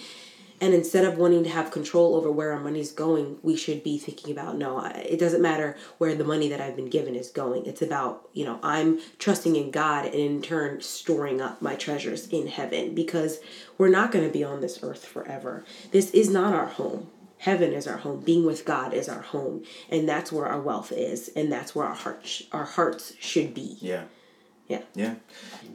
And 0.60 0.74
instead 0.74 1.05
of 1.05 1.18
wanting 1.18 1.43
to 1.43 1.49
have 1.49 1.70
control 1.70 2.16
over 2.16 2.32
where 2.32 2.51
our 2.51 2.60
money's 2.60 2.91
going, 2.91 3.38
we 3.43 3.55
should 3.55 3.84
be 3.84 3.99
thinking 3.99 4.32
about 4.32 4.58
no, 4.58 4.84
it 4.84 5.20
doesn't 5.20 5.41
matter 5.41 5.78
where 5.99 6.16
the 6.16 6.24
money 6.24 6.49
that 6.49 6.60
I've 6.60 6.76
been 6.76 6.89
given 6.89 7.16
is 7.16 7.30
going. 7.30 7.66
It's 7.68 7.82
about, 7.82 8.28
you 8.34 8.43
know, 8.43 8.60
I'm 8.64 8.99
trusting 9.20 9.55
in 9.55 9.70
God 9.70 10.05
and 10.05 10.16
in 10.16 10.41
turn 10.41 10.82
storing 10.82 11.41
up 11.41 11.62
my 11.62 11.76
treasures 11.76 12.28
in 12.30 12.47
heaven 12.47 12.95
because 12.95 13.39
we're 13.78 13.89
not 13.89 14.12
going 14.12 14.26
to 14.26 14.34
be 14.34 14.43
on 14.43 14.62
this 14.62 14.80
earth 14.82 15.05
forever. 15.05 15.64
This 15.91 16.10
is 16.12 16.30
not 16.30 16.55
our 16.55 16.68
home. 16.68 17.08
Heaven 17.39 17.72
is 17.72 17.86
our 17.86 17.97
home. 17.97 18.22
Being 18.22 18.45
with 18.45 18.66
God 18.66 18.95
is 18.95 19.08
our 19.08 19.22
home, 19.22 19.64
and 19.91 20.10
that's 20.10 20.32
where 20.32 20.47
our 20.47 20.60
wealth 20.60 20.91
is, 20.91 21.30
and 21.36 21.51
that's 21.51 21.76
where 21.76 21.86
our 21.86 21.93
hearts 21.93 22.41
our 22.51 22.66
hearts 22.66 23.14
should 23.20 23.53
be. 23.53 23.78
Yeah. 23.80 24.05
Yeah. 24.68 24.82
Yeah. 24.95 25.16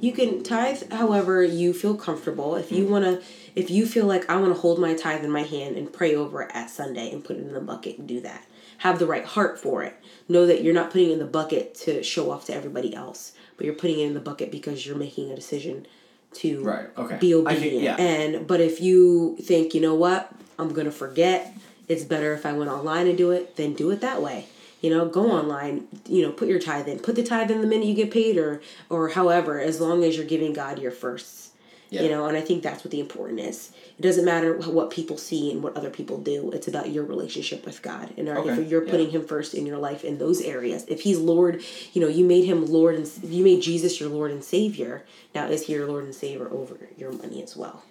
You 0.01 0.13
can 0.13 0.43
tithe 0.43 0.93
however 0.93 1.43
you 1.43 1.73
feel 1.73 1.95
comfortable. 1.95 2.57
If 2.57 2.71
you 2.73 2.87
want 2.87 3.05
to 3.05 3.23
if 3.55 3.71
you 3.71 3.87
feel 3.87 4.07
like 4.07 4.29
I 4.31 4.37
want 4.37 4.55
to 4.55 4.61
hold 4.61 4.79
my 4.79 4.95
tithe 4.95 5.25
in 5.25 5.31
my 5.31 5.43
hand 5.43 5.77
and 5.77 5.93
pray 5.93 6.15
over 6.15 6.43
it 6.43 6.51
at 6.55 6.71
Sunday 6.71 7.11
and 7.13 7.25
put 7.25 7.37
it 7.37 7.41
in 7.47 7.53
the 7.53 7.61
bucket 7.61 7.99
and 7.99 8.09
do 8.09 8.21
that. 8.21 8.45
Have 8.79 8.99
the 8.99 9.07
right 9.07 9.25
heart 9.25 9.61
for 9.61 9.83
it. 9.83 9.95
Know 10.29 10.47
that 10.47 10.63
you're 10.63 10.75
not 10.75 10.91
putting 10.91 11.11
it 11.11 11.13
in 11.15 11.19
the 11.19 11.25
bucket 11.25 11.75
to 11.77 12.03
show 12.03 12.31
off 12.31 12.47
to 12.47 12.55
everybody 12.55 12.95
else, 12.95 13.33
but 13.57 13.65
you're 13.67 13.75
putting 13.75 14.01
it 14.01 14.07
in 14.07 14.15
the 14.15 14.21
bucket 14.21 14.51
because 14.51 14.87
you're 14.87 14.97
making 14.97 15.31
a 15.31 15.37
decision 15.37 15.87
to 16.35 16.63
Right. 16.65 16.87
Okay. 16.99 17.19
be 17.19 17.35
obedient. 17.35 17.83
yeah. 17.83 17.97
And 17.97 18.47
but 18.47 18.61
if 18.61 18.81
you 18.81 19.37
think, 19.41 19.75
you 19.75 19.81
know 19.81 19.95
what, 19.95 20.33
I'm 20.59 20.73
gonna 20.73 20.91
forget, 20.91 21.55
it's 21.89 22.05
better 22.05 22.33
if 22.35 22.45
I 22.47 22.53
went 22.55 22.71
online 22.71 23.07
and 23.07 23.17
do 23.19 23.31
it, 23.31 23.57
then 23.57 23.75
do 23.75 23.91
it 23.91 24.01
that 24.01 24.23
way. 24.23 24.47
You 24.81 24.91
know, 24.91 25.07
go 25.07 25.31
online, 25.31 25.87
you 26.09 26.23
know, 26.23 26.33
put 26.33 26.49
your 26.49 26.59
tithe 26.59 26.89
in. 26.89 26.99
Put 26.99 27.15
the 27.15 27.23
tithe 27.23 27.53
in 27.53 27.61
the 27.61 27.69
minute 27.69 27.87
you 27.87 27.95
get 27.95 28.11
paid 28.11 28.37
or 28.37 28.61
or 28.91 29.11
however, 29.11 29.61
as 29.61 29.81
long 29.81 30.03
as 30.03 30.17
you're 30.17 30.27
giving 30.27 30.53
God 30.55 30.81
your 30.81 30.91
firsts. 30.91 31.51
Yeah. 31.93 32.03
You 32.03 32.09
know, 32.09 32.25
and 32.25 32.39
I 32.39 32.41
think 32.41 32.63
that's 32.63 32.83
what 32.85 32.91
the 32.91 33.01
important 33.01 33.39
is. 33.39 33.71
It 33.99 34.03
doesn't 34.03 34.25
matter 34.25 34.55
wh- 34.55 34.73
what 34.73 34.91
people 34.91 35.19
see 35.19 35.51
and 35.53 35.63
what 35.63 35.77
other 35.77 35.91
people 35.91 36.17
do. 36.17 36.51
It's 36.53 36.67
about 36.67 36.89
your 36.91 37.05
relationship 37.05 37.67
with 37.67 37.83
God. 37.83 38.15
And 38.17 38.31
uh, 38.31 38.39
Okay, 38.41 38.63
if 38.63 38.71
you're 38.71 38.83
yeah. 38.83 38.91
putting 38.91 39.11
him 39.11 39.27
first 39.27 39.53
in 39.53 39.67
your 39.67 39.77
life 39.77 40.03
in 40.03 40.17
those 40.17 40.41
areas, 40.41 40.87
if 40.89 41.03
he's 41.03 41.19
Lord, 41.19 41.63
you 41.93 42.01
know, 42.01 42.09
you 42.09 42.25
made 42.25 42.47
him 42.47 42.65
Lord 42.65 42.95
and 42.95 43.07
you 43.23 43.45
made 43.45 43.61
Jesus 43.61 44.01
your 44.01 44.09
Lord 44.09 44.31
and 44.31 44.43
Savior. 44.43 45.05
Now 45.35 45.49
is 45.49 45.67
he 45.67 45.75
your 45.75 45.87
Lord 45.87 46.05
and 46.05 46.15
Savior 46.15 46.49
over 46.51 46.89
your 46.97 47.13
money 47.13 47.43
as 47.43 47.57
well? 47.59 47.85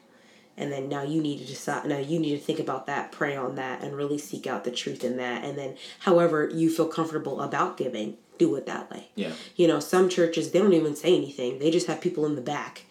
And 0.57 0.71
then 0.71 0.89
now 0.89 1.03
you 1.03 1.21
need 1.21 1.37
to 1.39 1.45
decide. 1.45 1.85
Now 1.85 1.99
you 1.99 2.17
need 2.19 2.31
to 2.31 2.43
think 2.43 2.59
about 2.59 2.87
that, 2.87 3.11
pray 3.11 3.35
on 3.35 3.53
that, 3.55 3.83
and 3.83 3.95
really 3.95 4.17
seek 4.17 4.47
out 4.47 4.63
the 4.63 4.71
truth 4.71 5.03
in 5.03 5.17
that. 5.17 5.43
And 5.45 5.57
then, 5.57 5.77
however 5.99 6.49
you 6.51 6.69
feel 6.71 6.87
comfortable 6.87 7.39
about 7.41 7.77
giving, 7.77 8.17
do 8.39 8.55
it 8.55 8.65
that 8.65 8.89
way. 8.89 9.09
Yeah. 9.15 9.31
You 9.55 9.67
know, 9.67 9.79
some 9.79 10.09
churches 10.09 10.51
they 10.51 10.59
don't 10.59 10.73
even 10.73 10.95
say 10.95 11.15
anything. 11.15 11.59
They 11.59 11.69
just 11.71 11.85
have 11.87 12.01
people 12.01 12.25
in 12.25 12.35
the 12.35 12.41
back, 12.41 12.83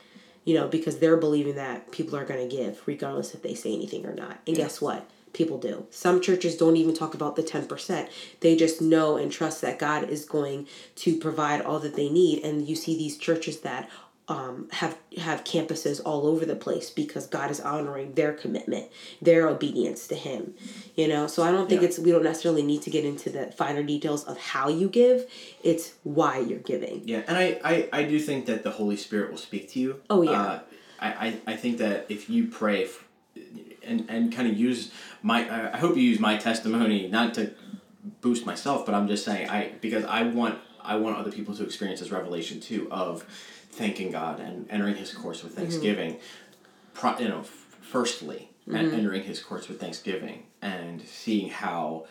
you 0.50 0.56
know, 0.56 0.66
because 0.66 0.98
they're 0.98 1.16
believing 1.16 1.54
that 1.54 1.92
people 1.92 2.16
are 2.16 2.24
going 2.24 2.48
to 2.48 2.56
give 2.56 2.82
regardless 2.84 3.34
if 3.34 3.42
they 3.42 3.54
say 3.54 3.72
anything 3.72 4.04
or 4.04 4.12
not. 4.12 4.40
And 4.48 4.56
guess 4.56 4.80
what? 4.80 5.08
People 5.32 5.58
do. 5.58 5.86
Some 5.90 6.20
churches 6.20 6.56
don't 6.56 6.74
even 6.74 6.92
talk 6.92 7.14
about 7.14 7.36
the 7.36 7.42
10%. 7.44 8.08
They 8.40 8.56
just 8.56 8.82
know 8.82 9.16
and 9.16 9.30
trust 9.30 9.60
that 9.60 9.78
God 9.78 10.10
is 10.10 10.24
going 10.24 10.66
to 10.96 11.16
provide 11.16 11.60
all 11.60 11.78
that 11.78 11.94
they 11.94 12.08
need. 12.08 12.42
And 12.42 12.66
you 12.66 12.74
see 12.74 12.98
these 12.98 13.16
churches 13.16 13.60
that 13.60 13.88
um, 14.30 14.68
have 14.70 14.96
have 15.18 15.42
campuses 15.42 16.00
all 16.04 16.24
over 16.24 16.46
the 16.46 16.54
place 16.54 16.88
because 16.88 17.26
God 17.26 17.50
is 17.50 17.60
honoring 17.60 18.14
their 18.14 18.32
commitment, 18.32 18.86
their 19.20 19.48
obedience 19.48 20.06
to 20.06 20.14
Him. 20.14 20.54
You 20.94 21.08
know, 21.08 21.26
so 21.26 21.42
I 21.42 21.50
don't 21.50 21.68
think 21.68 21.82
Yeah. 21.82 21.88
it's 21.88 21.98
we 21.98 22.12
don't 22.12 22.22
necessarily 22.22 22.62
need 22.62 22.82
to 22.82 22.90
get 22.90 23.04
into 23.04 23.28
the 23.28 23.46
finer 23.46 23.82
details 23.82 24.22
of 24.24 24.38
how 24.38 24.68
you 24.68 24.88
give. 24.88 25.28
It's 25.64 25.94
why 26.04 26.38
you're 26.38 26.60
giving. 26.60 27.02
Yeah, 27.04 27.22
and 27.26 27.36
I, 27.36 27.60
I, 27.64 27.88
I 27.92 28.02
do 28.04 28.20
think 28.20 28.46
that 28.46 28.62
the 28.62 28.70
Holy 28.70 28.96
Spirit 28.96 29.32
will 29.32 29.38
speak 29.38 29.68
to 29.72 29.80
you. 29.80 30.00
Oh, 30.08 30.22
yeah. 30.22 30.40
Uh, 30.40 30.60
I, 31.00 31.08
I, 31.26 31.40
I 31.48 31.56
think 31.56 31.78
that 31.78 32.06
if 32.08 32.30
you 32.30 32.46
pray 32.46 32.84
f- 32.84 33.04
and, 33.82 34.06
and 34.08 34.32
kind 34.32 34.46
of 34.48 34.56
use 34.56 34.92
my, 35.22 35.72
I 35.74 35.78
hope 35.78 35.96
you 35.96 36.02
use 36.02 36.20
my 36.20 36.36
testimony 36.36 37.08
not 37.08 37.34
to 37.34 37.52
boost 38.20 38.46
myself, 38.46 38.86
but 38.86 38.94
I'm 38.94 39.08
just 39.08 39.24
saying 39.24 39.48
I 39.48 39.72
because 39.80 40.04
I 40.04 40.22
want 40.22 40.58
I 40.82 40.96
want 40.96 41.16
other 41.18 41.30
people 41.32 41.54
to 41.56 41.64
experience 41.64 42.00
this 42.00 42.10
revelation 42.10 42.60
too 42.60 42.88
of 42.90 43.24
thanking 43.70 44.10
God 44.10 44.40
and 44.40 44.66
entering 44.70 44.96
His 44.96 45.12
course 45.12 45.42
with 45.42 45.52
mm-hmm. 45.52 45.62
thanksgiving. 45.62 46.18
Pro, 46.94 47.18
you 47.18 47.28
know, 47.28 47.42
firstly, 47.42 48.50
and 48.66 48.76
mm-hmm. 48.76 48.94
entering 48.94 49.22
His 49.24 49.40
courts 49.42 49.68
with 49.68 49.80
thanksgiving 49.80 50.44
and 50.62 51.02
seeing 51.02 51.50
how 51.50 52.06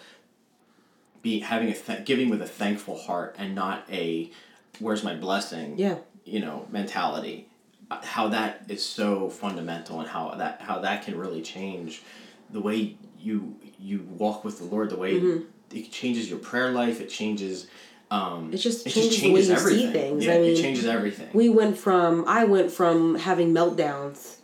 be 1.21 1.39
having 1.39 1.69
a 1.69 1.73
th- 1.73 2.05
giving 2.05 2.29
with 2.29 2.41
a 2.41 2.47
thankful 2.47 2.97
heart 2.97 3.35
and 3.37 3.53
not 3.55 3.83
a 3.91 4.31
where's 4.79 5.03
my 5.03 5.15
blessing 5.15 5.77
Yeah. 5.77 5.97
you 6.25 6.39
know 6.39 6.67
mentality 6.71 7.47
uh, 7.91 8.01
how 8.03 8.29
that 8.29 8.63
is 8.67 8.85
so 8.85 9.29
fundamental 9.29 9.99
and 9.99 10.09
how 10.09 10.35
that 10.35 10.61
how 10.61 10.79
that 10.79 11.03
can 11.03 11.17
really 11.17 11.41
change 11.41 12.03
the 12.49 12.61
way 12.61 12.95
you 13.19 13.55
you 13.77 14.07
walk 14.17 14.43
with 14.43 14.59
the 14.59 14.65
lord 14.65 14.89
the 14.89 14.97
way 14.97 15.19
mm-hmm. 15.19 15.75
it 15.75 15.91
changes 15.91 16.29
your 16.29 16.39
prayer 16.39 16.71
life 16.71 17.01
it 17.01 17.09
changes 17.09 17.67
um 18.11 18.51
It 18.53 18.57
just 18.57 18.87
it 18.87 18.91
changes 18.91 19.11
just 19.11 19.23
the 19.23 19.31
way 19.33 19.39
changes 19.41 19.49
you 19.49 19.55
everything 19.55 19.87
see 19.87 19.91
things. 19.93 20.25
yeah 20.25 20.33
I 20.33 20.37
mean, 20.39 20.51
it 20.57 20.61
changes 20.61 20.85
everything 20.85 21.29
we 21.33 21.49
went 21.49 21.77
from 21.77 22.25
I 22.27 22.43
went 22.45 22.71
from 22.71 23.15
having 23.15 23.53
meltdowns, 23.53 24.37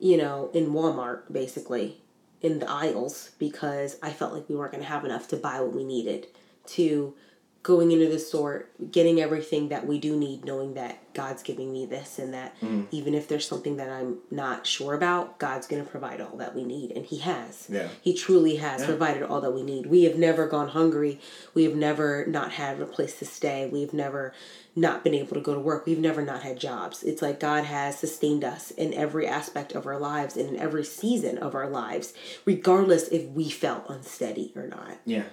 you 0.00 0.16
know, 0.16 0.50
in 0.54 0.70
Walmart 0.72 1.30
basically 1.32 1.98
in 2.40 2.58
the 2.58 2.68
aisles 2.70 3.32
because 3.38 3.96
I 4.02 4.10
felt 4.10 4.32
like 4.32 4.48
we 4.48 4.56
weren't 4.56 4.72
going 4.72 4.82
to 4.82 4.88
have 4.88 5.04
enough 5.04 5.28
to 5.28 5.36
buy 5.36 5.60
what 5.60 5.72
we 5.74 5.84
needed 5.84 6.26
to 6.66 7.14
going 7.62 7.92
into 7.92 8.08
the 8.08 8.18
store, 8.18 8.66
getting 8.90 9.20
everything 9.20 9.68
that 9.68 9.86
we 9.86 9.98
do 10.00 10.16
need, 10.16 10.44
knowing 10.44 10.74
that 10.74 10.98
God's 11.14 11.42
giving 11.44 11.72
me 11.72 11.86
this 11.86 12.18
and 12.18 12.34
that 12.34 12.56
Mm. 12.60 12.86
even 12.90 13.14
if 13.14 13.28
there's 13.28 13.46
something 13.46 13.76
that 13.76 13.88
I'm 13.88 14.18
not 14.32 14.66
sure 14.66 14.94
about, 14.94 15.38
God's 15.38 15.68
going 15.68 15.84
to 15.84 15.88
provide 15.88 16.20
all 16.20 16.36
that 16.38 16.56
we 16.56 16.64
need. 16.64 16.90
And 16.90 17.04
He 17.06 17.18
has. 17.18 17.66
Yeah. 17.68 17.88
He 18.00 18.14
truly 18.14 18.56
has 18.56 18.80
Yeah. 18.80 18.86
provided 18.88 19.22
all 19.22 19.40
that 19.42 19.52
we 19.52 19.62
need. 19.62 19.86
We 19.86 20.04
have 20.04 20.16
never 20.18 20.46
gone 20.48 20.68
hungry. 20.68 21.20
We 21.54 21.62
have 21.64 21.76
never 21.76 22.26
not 22.26 22.52
had 22.52 22.80
a 22.80 22.86
place 22.86 23.18
to 23.20 23.24
stay. 23.26 23.68
We've 23.70 23.92
never 23.94 24.32
not 24.74 25.04
been 25.04 25.14
able 25.14 25.34
to 25.34 25.40
go 25.40 25.54
to 25.54 25.60
work. 25.60 25.84
We've 25.86 25.98
never 25.98 26.22
not 26.22 26.42
had 26.42 26.58
jobs. 26.58 27.02
It's 27.04 27.22
like 27.22 27.38
God 27.38 27.64
has 27.64 27.96
sustained 27.98 28.42
us 28.42 28.70
in 28.72 28.92
every 28.94 29.26
aspect 29.28 29.72
of 29.72 29.86
our 29.86 30.00
lives 30.00 30.36
and 30.36 30.48
in 30.48 30.56
every 30.56 30.82
season 30.84 31.36
of 31.38 31.54
our 31.54 31.68
lives, 31.68 32.14
regardless 32.46 33.08
if 33.08 33.26
we 33.28 33.50
felt 33.50 33.84
unsteady 33.88 34.52
or 34.56 34.66
not. 34.66 34.96
Yeah, 35.04 35.24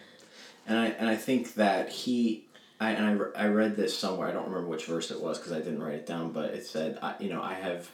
and 0.69 0.79
I 0.79 0.85
and 0.87 1.09
I 1.09 1.17
think 1.17 1.55
that 1.55 1.89
he, 1.89 2.45
I 2.79 2.91
and 2.91 3.21
I, 3.35 3.43
I 3.43 3.47
read 3.47 3.75
this 3.75 3.97
somewhere. 3.97 4.29
I 4.29 4.31
don't 4.31 4.47
remember 4.47 4.69
which 4.69 4.85
verse 4.85 5.11
it 5.11 5.21
was 5.21 5.37
because 5.37 5.51
I 5.51 5.57
didn't 5.57 5.83
write 5.83 5.95
it 5.95 6.05
down. 6.05 6.31
But 6.31 6.53
it 6.53 6.65
said, 6.65 6.97
I, 7.01 7.15
you 7.19 7.29
know, 7.29 7.41
I 7.41 7.55
have. 7.55 7.89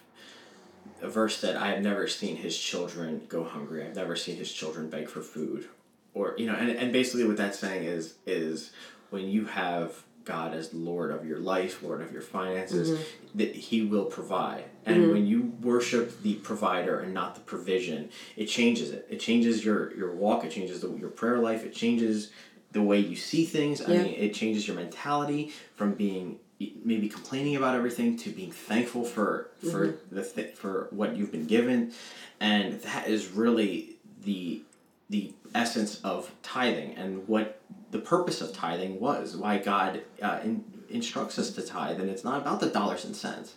A 1.01 1.09
verse 1.09 1.41
that 1.41 1.57
"I 1.57 1.69
have 1.71 1.81
never 1.81 2.07
seen 2.07 2.35
his 2.37 2.57
children 2.57 3.23
go 3.27 3.43
hungry. 3.43 3.85
I've 3.85 3.95
never 3.95 4.15
seen 4.15 4.37
his 4.37 4.51
children 4.51 4.89
beg 4.89 5.09
for 5.09 5.21
food, 5.21 5.67
or 6.13 6.35
you 6.37 6.45
know." 6.45 6.53
And, 6.53 6.69
and 6.69 6.93
basically, 6.93 7.25
what 7.27 7.37
that's 7.37 7.59
saying 7.59 7.83
is 7.83 8.13
is 8.25 8.71
when 9.09 9.27
you 9.27 9.45
have 9.45 10.03
God 10.25 10.53
as 10.53 10.73
Lord 10.73 11.11
of 11.11 11.25
your 11.25 11.39
life, 11.39 11.81
Lord 11.83 12.01
of 12.01 12.11
your 12.11 12.21
finances, 12.21 12.91
mm-hmm. 12.91 13.37
that 13.37 13.55
He 13.55 13.81
will 13.81 14.05
provide. 14.05 14.65
And 14.85 14.97
mm-hmm. 14.97 15.11
when 15.11 15.27
you 15.27 15.53
worship 15.61 16.21
the 16.21 16.35
provider 16.35 16.99
and 16.99 17.13
not 17.13 17.35
the 17.35 17.41
provision, 17.41 18.09
it 18.35 18.45
changes 18.45 18.91
it. 18.91 19.07
It 19.09 19.19
changes 19.19 19.65
your 19.65 19.95
your 19.95 20.13
walk. 20.13 20.45
It 20.45 20.51
changes 20.51 20.81
the, 20.81 20.91
your 20.95 21.09
prayer 21.09 21.39
life. 21.39 21.63
It 21.65 21.73
changes 21.73 22.31
the 22.75 22.81
way 22.83 22.99
you 22.99 23.15
see 23.15 23.45
things. 23.45 23.81
I 23.81 23.91
Yeah. 23.93 24.03
mean, 24.03 24.15
it 24.15 24.33
changes 24.33 24.67
your 24.67 24.75
mentality 24.75 25.51
from 25.75 25.93
being 25.93 26.39
maybe 26.83 27.09
complaining 27.09 27.55
about 27.55 27.75
everything 27.75 28.15
to 28.17 28.29
being 28.29 28.51
thankful 28.51 29.03
for 29.03 29.49
for 29.69 29.95
the 30.11 30.23
th- 30.23 30.53
for 30.55 30.87
what 30.91 31.15
you've 31.15 31.31
been 31.31 31.47
given, 31.47 31.91
and 32.39 32.81
that 32.81 33.07
is 33.07 33.27
really 33.31 33.95
the 34.23 34.61
the 35.09 35.33
essence 35.53 36.01
of 36.03 36.31
tithing 36.43 36.95
and 36.95 37.27
what 37.27 37.59
the 37.91 37.99
purpose 37.99 38.41
of 38.41 38.53
tithing 38.53 38.99
was. 38.99 39.35
Why 39.37 39.57
God 39.57 40.01
uh, 40.21 40.39
in 40.43 40.63
instructs 40.89 41.39
us 41.39 41.49
to 41.51 41.61
tithe, 41.61 41.99
and 42.01 42.09
it's 42.09 42.23
not 42.23 42.41
about 42.41 42.59
the 42.59 42.67
dollars 42.67 43.05
and 43.05 43.15
cents, 43.15 43.55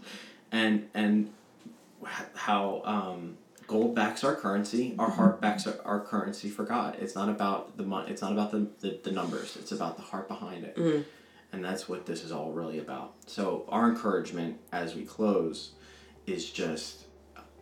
and 0.52 0.88
and 0.94 1.30
how 2.34 2.82
um, 2.84 3.36
gold 3.68 3.94
backs 3.94 4.24
our 4.24 4.34
currency, 4.34 4.96
our 4.98 5.10
heart 5.10 5.40
backs 5.40 5.66
our, 5.68 5.76
our 5.84 6.00
currency 6.00 6.48
for 6.48 6.64
God. 6.64 6.96
It's 7.00 7.14
not 7.14 7.28
about 7.28 7.76
the 7.76 7.84
money. 7.84 8.10
It's 8.10 8.22
not 8.22 8.32
about 8.32 8.50
the, 8.50 8.66
the, 8.80 8.98
the 9.04 9.12
numbers. 9.12 9.56
It's 9.60 9.70
about 9.70 9.94
the 9.96 10.02
heart 10.02 10.26
behind 10.26 10.64
it, 10.64 10.74
Mm. 10.76 11.04
and 11.52 11.64
that's 11.64 11.88
what 11.88 12.04
this 12.06 12.24
is 12.24 12.32
all 12.32 12.50
really 12.50 12.80
about. 12.80 13.14
So 13.26 13.64
our 13.68 13.88
encouragement 13.88 14.58
as 14.72 14.96
we 14.96 15.04
close 15.04 15.72
is 16.26 16.50
just 16.50 17.04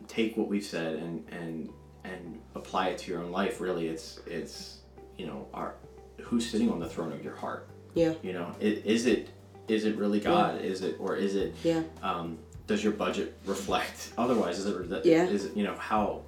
take 0.07 0.35
what 0.37 0.47
we've 0.47 0.65
said 0.65 0.95
and 0.95 1.27
and 1.29 1.69
and 2.03 2.39
apply 2.55 2.87
it 2.89 2.97
to 2.99 3.11
your 3.11 3.21
own 3.21 3.31
life. 3.31 3.59
Really, 3.61 3.87
it's 3.87 4.19
it's 4.25 4.79
you 5.17 5.27
know 5.27 5.47
our 5.53 5.75
who's 6.21 6.49
sitting 6.49 6.71
on 6.71 6.79
the 6.79 6.89
throne 6.89 7.11
of 7.11 7.23
your 7.23 7.35
heart. 7.35 7.69
Yeah. 7.93 8.13
You 8.23 8.33
know, 8.33 8.55
it, 8.59 8.85
is 8.85 9.05
it 9.05 9.29
is 9.67 9.83
it 9.85 9.97
really 9.97 10.19
God? 10.21 10.61
Is 10.61 10.81
it 10.81 10.95
or 10.99 11.15
is 11.17 11.35
it 11.35 11.53
Yeah. 11.63 11.83
um, 12.01 12.37
does 12.67 12.83
your 12.83 12.93
budget 12.93 13.37
reflect 13.45 14.11
otherwise 14.17 14.59
is 14.59 14.65
it 14.65 15.05
Yeah. 15.05 15.23
is 15.25 15.45
it 15.45 15.55
you 15.57 15.63
know 15.63 15.75
how 15.75 16.21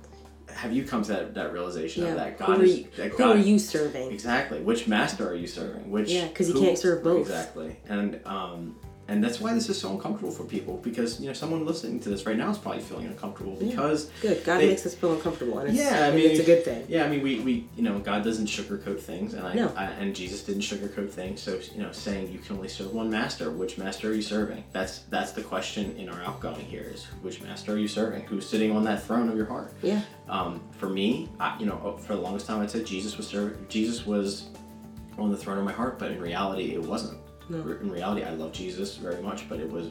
have 0.53 0.73
you 0.73 0.83
come 0.83 1.03
to 1.03 1.11
that, 1.13 1.33
that 1.35 1.53
realization 1.53 2.03
Yeah. 2.03 2.09
of 2.09 2.15
that 2.17 2.31
who 2.39 2.45
god 2.47 2.59
are 2.59 2.63
is 2.63 2.79
you, 2.79 2.87
that 2.97 3.11
who 3.11 3.17
god 3.17 3.35
are 3.37 3.39
you 3.39 3.59
serving? 3.59 4.11
exactly 4.11 4.59
which 4.61 4.87
master 4.87 5.27
are 5.29 5.35
you 5.35 5.47
serving 5.47 5.91
which 5.91 6.09
Yeah, 6.09 6.27
'cause 6.29 6.47
you 6.49 6.55
can't 6.55 6.77
serve 6.77 7.03
both. 7.03 7.21
exactly 7.21 7.77
and 7.87 8.19
um 8.25 8.75
and 9.09 9.23
that's 9.23 9.39
why 9.41 9.53
this 9.53 9.67
is 9.69 9.79
so 9.79 9.91
uncomfortable 9.91 10.31
for 10.31 10.43
people 10.43 10.77
because 10.77 11.19
you 11.19 11.27
know 11.27 11.33
someone 11.33 11.65
listening 11.65 11.99
to 11.99 12.09
this 12.09 12.25
right 12.25 12.37
now 12.37 12.49
is 12.51 12.57
probably 12.57 12.81
feeling 12.81 13.07
uncomfortable 13.07 13.55
because 13.55 14.09
Good. 14.21 14.43
God 14.45 14.59
They- 14.59 14.67
makes 14.67 14.85
us 14.85 14.93
feel 14.93 15.13
uncomfortable, 15.13 15.57
and 15.59 15.69
it's, 15.69 15.77
yeah, 15.77 16.07
I 16.07 16.11
mean 16.15 16.29
it's 16.29 16.39
a 16.39 16.43
good 16.43 16.63
thing. 16.63 16.85
Yeah, 16.87 17.05
I 17.05 17.09
mean 17.09 17.21
we, 17.23 17.39
we 17.39 17.65
you 17.75 17.83
know 17.83 17.97
God 17.99 18.23
doesn't 18.23 18.45
sugarcoat 18.45 18.99
things, 18.99 19.33
and 19.33 19.45
I, 19.45 19.53
No. 19.55 19.73
I 19.75 19.85
and 19.85 20.15
Jesus 20.15 20.43
didn't 20.43 20.61
sugarcoat 20.61 21.09
things. 21.09 21.41
So 21.41 21.59
you 21.75 21.81
know, 21.81 21.91
saying 21.91 22.31
you 22.31 22.39
can 22.39 22.55
only 22.57 22.69
serve 22.69 22.93
one 22.93 23.09
master, 23.09 23.49
which 23.51 23.77
master 23.77 24.11
are 24.11 24.13
you 24.13 24.21
serving? 24.21 24.63
That's 24.71 24.99
that's 25.09 25.31
the 25.31 25.41
question 25.41 25.95
in 25.97 26.07
our 26.09 26.21
outgoing 26.23 26.65
here 26.65 26.85
is 26.93 27.05
which 27.23 27.41
master 27.41 27.73
are 27.73 27.77
you 27.77 27.87
serving? 27.87 28.21
Who's 28.27 28.47
sitting 28.47 28.71
on 28.71 28.83
that 28.85 29.03
throne 29.03 29.27
of 29.29 29.35
your 29.35 29.47
heart? 29.47 29.73
Yeah. 29.81 30.01
Um, 30.29 30.61
for 30.77 30.87
me, 30.89 31.27
I, 31.39 31.57
you 31.59 31.65
know, 31.65 31.97
for 32.05 32.13
the 32.15 32.21
longest 32.21 32.45
time, 32.45 32.61
I 32.61 32.67
said 32.67 32.85
Jesus 32.85 33.17
was 33.17 33.27
serving. 33.27 33.65
Jesus 33.69 34.05
was 34.05 34.49
on 35.17 35.31
the 35.31 35.37
throne 35.37 35.57
of 35.57 35.63
my 35.65 35.71
heart, 35.73 35.97
but 35.99 36.11
in 36.11 36.21
reality, 36.21 36.73
it 36.73 36.81
wasn't. 36.81 37.17
No. 37.49 37.57
In 37.61 37.89
reality, 37.91 38.23
I 38.23 38.31
love 38.31 38.51
Jesus 38.53 38.95
very 38.97 39.21
much, 39.21 39.49
but 39.49 39.59
it 39.59 39.69
was 39.71 39.87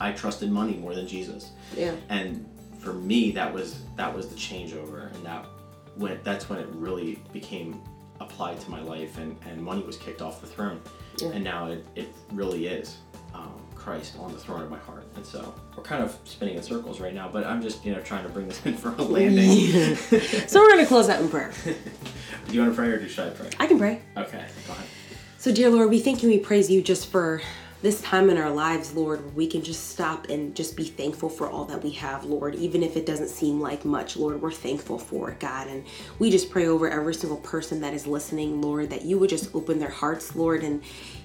I 0.00 0.12
trusted 0.12 0.50
money 0.50 0.74
more 0.74 0.94
than 0.94 1.06
Jesus 1.08 1.50
Yeah. 1.76 1.94
and 2.10 2.44
for 2.78 2.92
me 2.92 3.30
that 3.32 3.52
was 3.52 3.80
that 3.96 4.14
was 4.14 4.28
the 4.28 4.34
changeover 4.36 5.12
and 5.14 5.24
that 5.24 5.44
when 5.96 6.20
that's 6.22 6.48
when 6.50 6.58
it 6.58 6.68
really 6.72 7.18
became 7.32 7.80
applied 8.20 8.60
to 8.60 8.70
my 8.70 8.80
life 8.80 9.16
and, 9.18 9.36
and 9.48 9.60
money 9.62 9.82
was 9.82 9.96
kicked 9.96 10.20
off 10.22 10.40
the 10.40 10.46
throne 10.46 10.80
Yeah. 11.20 11.28
and 11.30 11.42
now 11.42 11.66
it, 11.68 11.86
it 11.96 12.08
really 12.32 12.66
is 12.66 12.98
um, 13.34 13.54
christ 13.74 14.16
on 14.20 14.32
the 14.32 14.38
throne 14.38 14.62
of 14.62 14.70
my 14.70 14.78
heart 14.78 15.06
and 15.16 15.24
so 15.26 15.54
we're 15.76 15.82
kind 15.82 16.02
of 16.04 16.16
spinning 16.24 16.56
in 16.56 16.62
circles 16.62 17.00
right 17.00 17.14
now 17.14 17.28
but 17.28 17.44
i'm 17.44 17.60
just 17.62 17.84
you 17.84 17.92
know 17.92 18.00
trying 18.00 18.22
to 18.24 18.28
bring 18.30 18.46
this 18.46 18.64
in 18.66 18.74
for 18.76 18.90
a 18.98 19.02
landing 19.16 19.96
So 20.46 20.60
we're 20.60 20.70
gonna 20.70 20.86
close 20.86 21.08
out 21.08 21.20
in 21.22 21.28
prayer. 21.30 21.52
do 21.64 22.54
you 22.54 22.60
want 22.60 22.72
to 22.72 22.76
pray 22.76 22.88
or 22.88 22.98
do 22.98 23.08
should 23.08 23.26
i 23.28 23.30
pray 23.30 23.48
I 23.58 23.66
can 23.66 23.78
pray. 23.78 24.02
okay 24.16 24.44
go 24.66 24.72
ahead 24.74 24.86
So, 25.46 25.52
dear 25.52 25.70
Lord, 25.70 25.90
we 25.90 26.00
thank 26.00 26.24
you, 26.24 26.28
we 26.28 26.40
praise 26.40 26.68
you 26.68 26.82
just 26.82 27.08
for 27.08 27.40
this 27.80 28.00
time 28.00 28.30
in 28.30 28.36
our 28.36 28.50
lives, 28.50 28.94
Lord, 28.94 29.20
where 29.20 29.32
we 29.32 29.46
can 29.46 29.62
just 29.62 29.90
stop 29.90 30.28
and 30.28 30.56
just 30.56 30.76
be 30.76 30.82
thankful 30.82 31.28
for 31.28 31.48
all 31.48 31.64
that 31.66 31.84
we 31.84 31.92
have, 31.92 32.24
Lord, 32.24 32.56
even 32.56 32.82
if 32.82 32.96
it 32.96 33.06
doesn't 33.06 33.28
seem 33.28 33.60
like 33.60 33.84
much, 33.84 34.16
Lord, 34.16 34.42
we're 34.42 34.50
thankful 34.50 34.98
for 34.98 35.30
it, 35.30 35.38
God. 35.38 35.68
And 35.68 35.84
we 36.18 36.32
just 36.32 36.50
pray 36.50 36.66
over 36.66 36.90
every 36.90 37.14
single 37.14 37.38
person 37.38 37.80
that 37.82 37.94
is 37.94 38.08
listening, 38.08 38.60
Lord, 38.60 38.90
that 38.90 39.02
you 39.02 39.20
would 39.20 39.30
just 39.30 39.54
open 39.54 39.78
their 39.78 39.88
hearts, 39.88 40.34
Lord, 40.34 40.64
and 40.64 40.82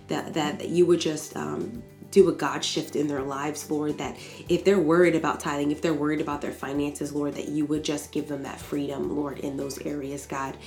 that, 0.07 0.36
that 0.36 0.69
you 0.69 0.86
would 0.86 1.01
just, 1.01 1.36
um, 1.36 1.82
do 2.11 2.28
a 2.30 2.34
God 2.34 2.63
shift 2.63 2.95
in 2.95 3.07
their 3.07 3.24
lives, 3.24 3.72
Lord. 3.72 3.97
That 3.97 4.17
if 4.49 4.63
they're 4.63 4.80
worried 4.80 5.15
about 5.15 5.39
tithing, 5.39 5.72
if 5.72 5.82
they're 5.82 5.93
worried 5.93 6.22
about 6.22 6.41
their 6.41 6.51
finances, 6.51 7.13
Lord, 7.13 7.34
that 7.36 7.47
you 7.47 7.65
would 7.65 7.84
just 7.84 8.11
give 8.11 8.28
them 8.28 8.43
that 8.43 8.59
freedom, 8.59 9.15
Lord, 9.15 9.39
in 9.39 9.57
those 9.57 9.80
areas, 9.80 10.26
God. 10.26 10.57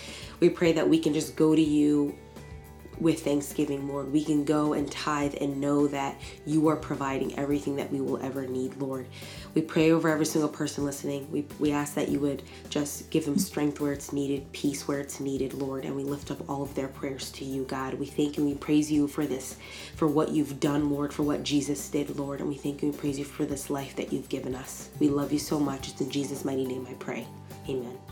We 0.41 0.49
pray 0.49 0.73
that 0.73 0.89
we 0.89 0.99
can 0.99 1.15
just 1.15 1.37
go 1.37 1.55
to 1.55 1.61
you 1.61 2.19
with 3.01 3.25
thanksgiving, 3.25 3.89
Lord. 3.89 4.13
We 4.13 4.25
can 4.25 4.45
go 4.45 4.73
and 4.73 4.91
tithe 4.91 5.35
and 5.41 5.61
know 5.61 5.87
that 5.89 6.21
you 6.47 6.69
are 6.69 6.77
providing 6.77 7.39
everything 7.39 7.77
that 7.77 7.93
we 7.93 8.01
will 8.01 8.23
ever 8.23 8.47
need, 8.47 8.77
Lord. 8.77 9.07
We 9.55 9.63
pray 9.63 9.93
over 9.93 10.09
every 10.09 10.27
single 10.27 10.49
person 10.49 10.85
listening. 10.85 11.31
We, 11.31 11.47
we 11.59 11.73
ask 11.73 11.95
that 11.95 12.09
you 12.09 12.21
would 12.21 12.43
just 12.69 13.11
give 13.11 13.25
them 13.25 13.39
strength 13.39 13.81
where 13.81 13.93
it's 13.93 14.13
needed, 14.13 14.51
peace 14.53 14.89
where 14.89 15.01
it's 15.01 15.21
needed, 15.21 15.55
Lord. 15.55 15.85
And 15.85 15.97
we 15.97 16.05
lift 16.05 16.31
up 16.31 16.49
all 16.49 16.63
of 16.63 16.75
their 16.75 16.89
prayers 16.89 17.31
to 17.33 17.45
you, 17.45 17.65
God. 17.65 17.95
We 17.95 18.07
thank 18.07 18.39
and 18.39 18.47
we 18.47 18.55
praise 18.55 18.91
you 18.91 19.09
for 19.09 19.27
this, 19.27 19.57
for 19.97 20.07
what 20.09 20.31
you've 20.31 20.61
done, 20.61 20.91
Lord, 20.91 21.13
for 21.13 21.23
what 21.23 21.43
Jesus 21.43 21.89
did, 21.89 22.17
Lord. 22.17 22.41
And 22.41 22.49
we 22.49 22.57
thank 22.57 22.83
and 22.83 22.97
praise 22.97 23.19
you 23.19 23.25
for 23.25 23.45
this 23.45 23.71
life 23.71 23.97
that 23.97 24.13
you've 24.13 24.29
given 24.29 24.55
us. 24.55 24.91
We 24.99 25.09
love 25.09 25.33
you 25.33 25.39
so 25.39 25.59
much. 25.59 25.89
It's 25.89 26.01
in 26.01 26.11
Jesus' 26.11 26.45
mighty 26.45 26.67
name 26.67 26.87
I 26.91 26.95
pray. 26.95 27.27
Amen. 27.69 28.04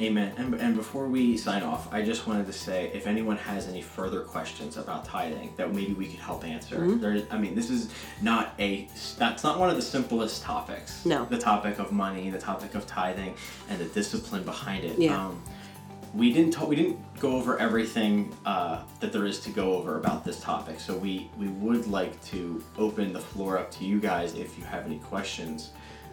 Amen. 0.00 0.32
And, 0.36 0.54
and 0.54 0.74
before 0.74 1.06
we 1.06 1.36
sign 1.36 1.62
off, 1.62 1.92
I 1.92 2.02
just 2.02 2.26
wanted 2.26 2.46
to 2.46 2.52
say 2.52 2.90
if 2.94 3.06
anyone 3.06 3.36
has 3.36 3.68
any 3.68 3.82
further 3.82 4.20
questions 4.20 4.76
about 4.76 5.04
tithing 5.04 5.52
that 5.56 5.72
maybe 5.74 5.92
we 5.92 6.06
could 6.06 6.18
help 6.18 6.44
answer. 6.44 6.76
Mm-hmm. 6.76 7.00
There, 7.00 7.22
I 7.30 7.38
mean, 7.38 7.54
this 7.54 7.70
is 7.70 7.92
not 8.20 8.54
a 8.58 8.88
that's 9.18 9.44
not 9.44 9.58
one 9.58 9.70
of 9.70 9.76
the 9.76 9.82
simplest 9.82 10.42
topics. 10.42 11.04
No. 11.04 11.24
The 11.26 11.38
topic 11.38 11.78
of 11.78 11.92
money, 11.92 12.30
the 12.30 12.38
topic 12.38 12.74
of 12.74 12.86
tithing, 12.86 13.34
and 13.68 13.78
the 13.78 13.86
discipline 13.86 14.44
behind 14.44 14.84
it. 14.84 14.98
Yeah. 14.98 15.26
Um, 15.26 15.42
we 16.14 16.30
didn't 16.30 16.52
talk, 16.52 16.68
we 16.68 16.76
didn't 16.76 16.98
go 17.20 17.36
over 17.36 17.58
everything 17.58 18.36
uh, 18.44 18.82
that 19.00 19.12
there 19.12 19.24
is 19.24 19.40
to 19.40 19.50
go 19.50 19.74
over 19.74 19.98
about 19.98 20.24
this 20.24 20.40
topic. 20.40 20.80
So 20.80 20.96
we 20.96 21.30
we 21.38 21.48
would 21.48 21.86
like 21.86 22.22
to 22.26 22.62
open 22.78 23.12
the 23.12 23.20
floor 23.20 23.58
up 23.58 23.70
to 23.72 23.84
you 23.84 24.00
guys 24.00 24.34
if 24.34 24.58
you 24.58 24.64
have 24.64 24.84
any 24.84 24.98
questions 24.98 25.70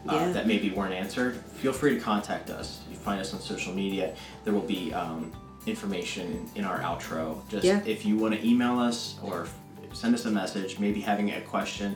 uh, 0.08 0.14
Yeah. 0.14 0.32
that 0.32 0.48
maybe 0.48 0.70
weren't 0.72 0.94
answered. 0.94 1.36
Feel 1.62 1.74
free 1.74 1.96
to 1.96 2.00
contact 2.00 2.50
us. 2.50 2.80
You 2.90 2.96
find 2.96 3.20
us 3.20 3.34
on 3.34 3.40
social 3.42 3.74
media. 3.74 4.16
There 4.44 4.54
will 4.54 4.62
be 4.62 4.94
um, 4.94 5.32
information 5.66 6.50
in, 6.56 6.64
our 6.64 6.80
outro. 6.80 7.48
Just 7.50 7.66
Yeah. 7.66 7.82
if 7.86 8.06
you 8.06 8.18
want 8.18 8.34
to 8.34 8.48
email 8.48 8.80
us 8.80 9.16
or 9.24 9.48
send 9.94 10.16
us 10.16 10.26
a 10.26 10.32
message, 10.32 10.80
maybe 10.80 11.02
having 11.02 11.32
a 11.32 11.42
question 11.42 11.96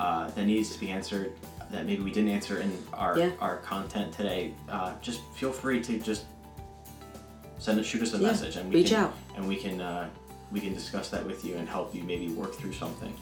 uh, 0.00 0.30
that 0.30 0.44
needs 0.46 0.70
to 0.72 0.80
be 0.80 0.90
answered 0.90 1.32
that 1.70 1.86
maybe 1.86 2.02
we 2.02 2.10
didn't 2.10 2.30
answer 2.30 2.60
in 2.60 2.70
our 2.92 3.18
Yeah. 3.18 3.30
our 3.40 3.56
content 3.58 4.12
today. 4.12 4.52
Uh, 4.68 4.92
just 5.00 5.20
feel 5.34 5.52
free 5.52 5.80
to 5.82 5.98
just 5.98 6.24
send 7.58 7.78
it, 7.78 7.84
shoot 7.84 8.02
us 8.02 8.12
a 8.14 8.18
message, 8.18 8.56
and 8.56 8.68
we 8.70 8.76
reach 8.80 8.88
can, 8.90 9.04
out. 9.04 9.14
and 9.36 9.46
we 9.46 9.56
can 9.56 9.80
uh, 9.80 10.08
we 10.52 10.60
can 10.60 10.74
discuss 10.74 11.08
that 11.10 11.24
with 11.26 11.44
you 11.44 11.56
and 11.56 11.68
help 11.68 11.94
you 11.94 12.02
maybe 12.04 12.28
work 12.28 12.54
through 12.54 12.72
something. 12.72 13.14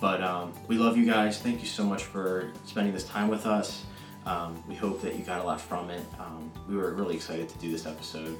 But 0.00 0.22
um, 0.22 0.52
we 0.68 0.78
love 0.78 0.96
you 0.96 1.04
guys. 1.04 1.38
Thank 1.38 1.60
you 1.60 1.66
so 1.66 1.84
much 1.84 2.04
for 2.04 2.52
spending 2.64 2.94
this 2.94 3.04
time 3.04 3.28
with 3.28 3.46
us. 3.46 3.84
Um, 4.26 4.62
we 4.68 4.74
hope 4.74 5.00
that 5.02 5.16
you 5.16 5.24
got 5.24 5.40
a 5.40 5.44
lot 5.44 5.60
from 5.60 5.90
it. 5.90 6.04
Um, 6.20 6.52
we 6.68 6.76
were 6.76 6.92
really 6.92 7.16
excited 7.16 7.48
to 7.48 7.58
do 7.58 7.70
this 7.72 7.86
episode 7.86 8.38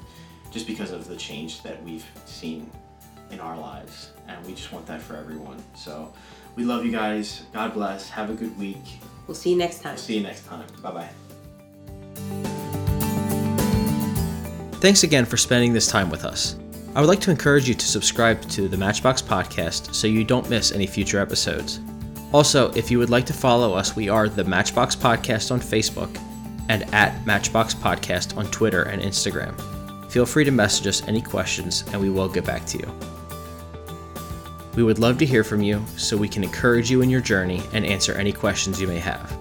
just 0.51 0.67
because 0.67 0.91
of 0.91 1.07
the 1.07 1.15
change 1.15 1.61
that 1.63 1.83
we've 1.83 2.05
seen 2.25 2.69
in 3.31 3.39
our 3.39 3.57
lives, 3.57 4.11
and 4.27 4.43
we 4.45 4.53
just 4.53 4.71
want 4.71 4.85
that 4.87 5.01
for 5.01 5.15
everyone. 5.15 5.61
So 5.75 6.11
we 6.55 6.63
love 6.63 6.85
you 6.85 6.91
guys. 6.91 7.43
God 7.53 7.73
bless. 7.73 8.09
Have 8.09 8.29
a 8.29 8.33
good 8.33 8.57
week. 8.57 8.77
We'll 9.27 9.35
see 9.35 9.51
you 9.51 9.57
next 9.57 9.81
time. 9.81 9.97
See 9.97 10.15
you 10.15 10.23
next 10.23 10.47
time. 10.47 10.65
Bye 10.81 10.91
bye. 10.91 11.09
Thanks 14.79 15.03
again 15.03 15.25
for 15.25 15.37
spending 15.37 15.73
this 15.73 15.87
time 15.87 16.09
with 16.09 16.23
us. 16.23 16.55
I 16.95 17.01
would 17.01 17.07
like 17.07 17.21
to 17.21 17.31
encourage 17.31 17.67
you 17.67 17.75
to 17.75 17.85
subscribe 17.85 18.41
to 18.49 18.67
the 18.67 18.77
Matchbox 18.77 19.21
Podcast 19.21 19.93
so 19.93 20.07
you 20.07 20.23
don't 20.23 20.49
miss 20.49 20.71
any 20.71 20.87
future 20.87 21.19
episodes. 21.19 21.79
Also, 22.33 22.71
if 22.73 22.89
you 22.89 22.97
would 22.97 23.11
like 23.11 23.25
to 23.27 23.33
follow 23.33 23.73
us, 23.73 23.95
we 23.95 24.09
are 24.09 24.27
the 24.27 24.43
Matchbox 24.43 24.95
Podcast 24.95 25.51
on 25.51 25.59
Facebook 25.59 26.09
and 26.67 26.91
at 26.93 27.25
Matchbox 27.27 27.75
Podcast 27.75 28.35
on 28.37 28.45
Twitter 28.47 28.83
and 28.83 29.01
Instagram. 29.03 29.55
Feel 30.11 30.25
free 30.25 30.43
to 30.43 30.51
message 30.51 30.87
us 30.87 31.07
any 31.07 31.21
questions 31.21 31.83
and 31.91 32.01
we 32.01 32.09
will 32.09 32.27
get 32.27 32.43
back 32.43 32.65
to 32.67 32.79
you. 32.79 32.91
We 34.75 34.83
would 34.83 34.97
love 34.97 35.19
to 35.19 35.25
hear 35.25 35.43
from 35.43 35.61
you 35.61 35.83
so 35.95 36.17
we 36.17 36.27
can 36.27 36.43
encourage 36.43 36.89
you 36.89 37.01
in 37.01 37.09
your 37.09 37.21
journey 37.21 37.61
and 37.73 37.85
answer 37.85 38.13
any 38.13 38.31
questions 38.31 38.81
you 38.81 38.87
may 38.87 38.99
have. 38.99 39.37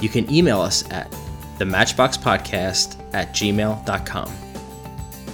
You 0.00 0.10
can 0.10 0.30
email 0.32 0.60
us 0.60 0.88
at 0.90 1.14
the 1.58 1.64
Matchbox 1.64 2.18
Podcast 2.18 3.02
at 3.14 3.32
gmail.com. 3.32 4.26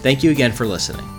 Thank 0.02 0.22
you 0.22 0.30
again 0.30 0.52
for 0.52 0.66
listening. 0.66 1.15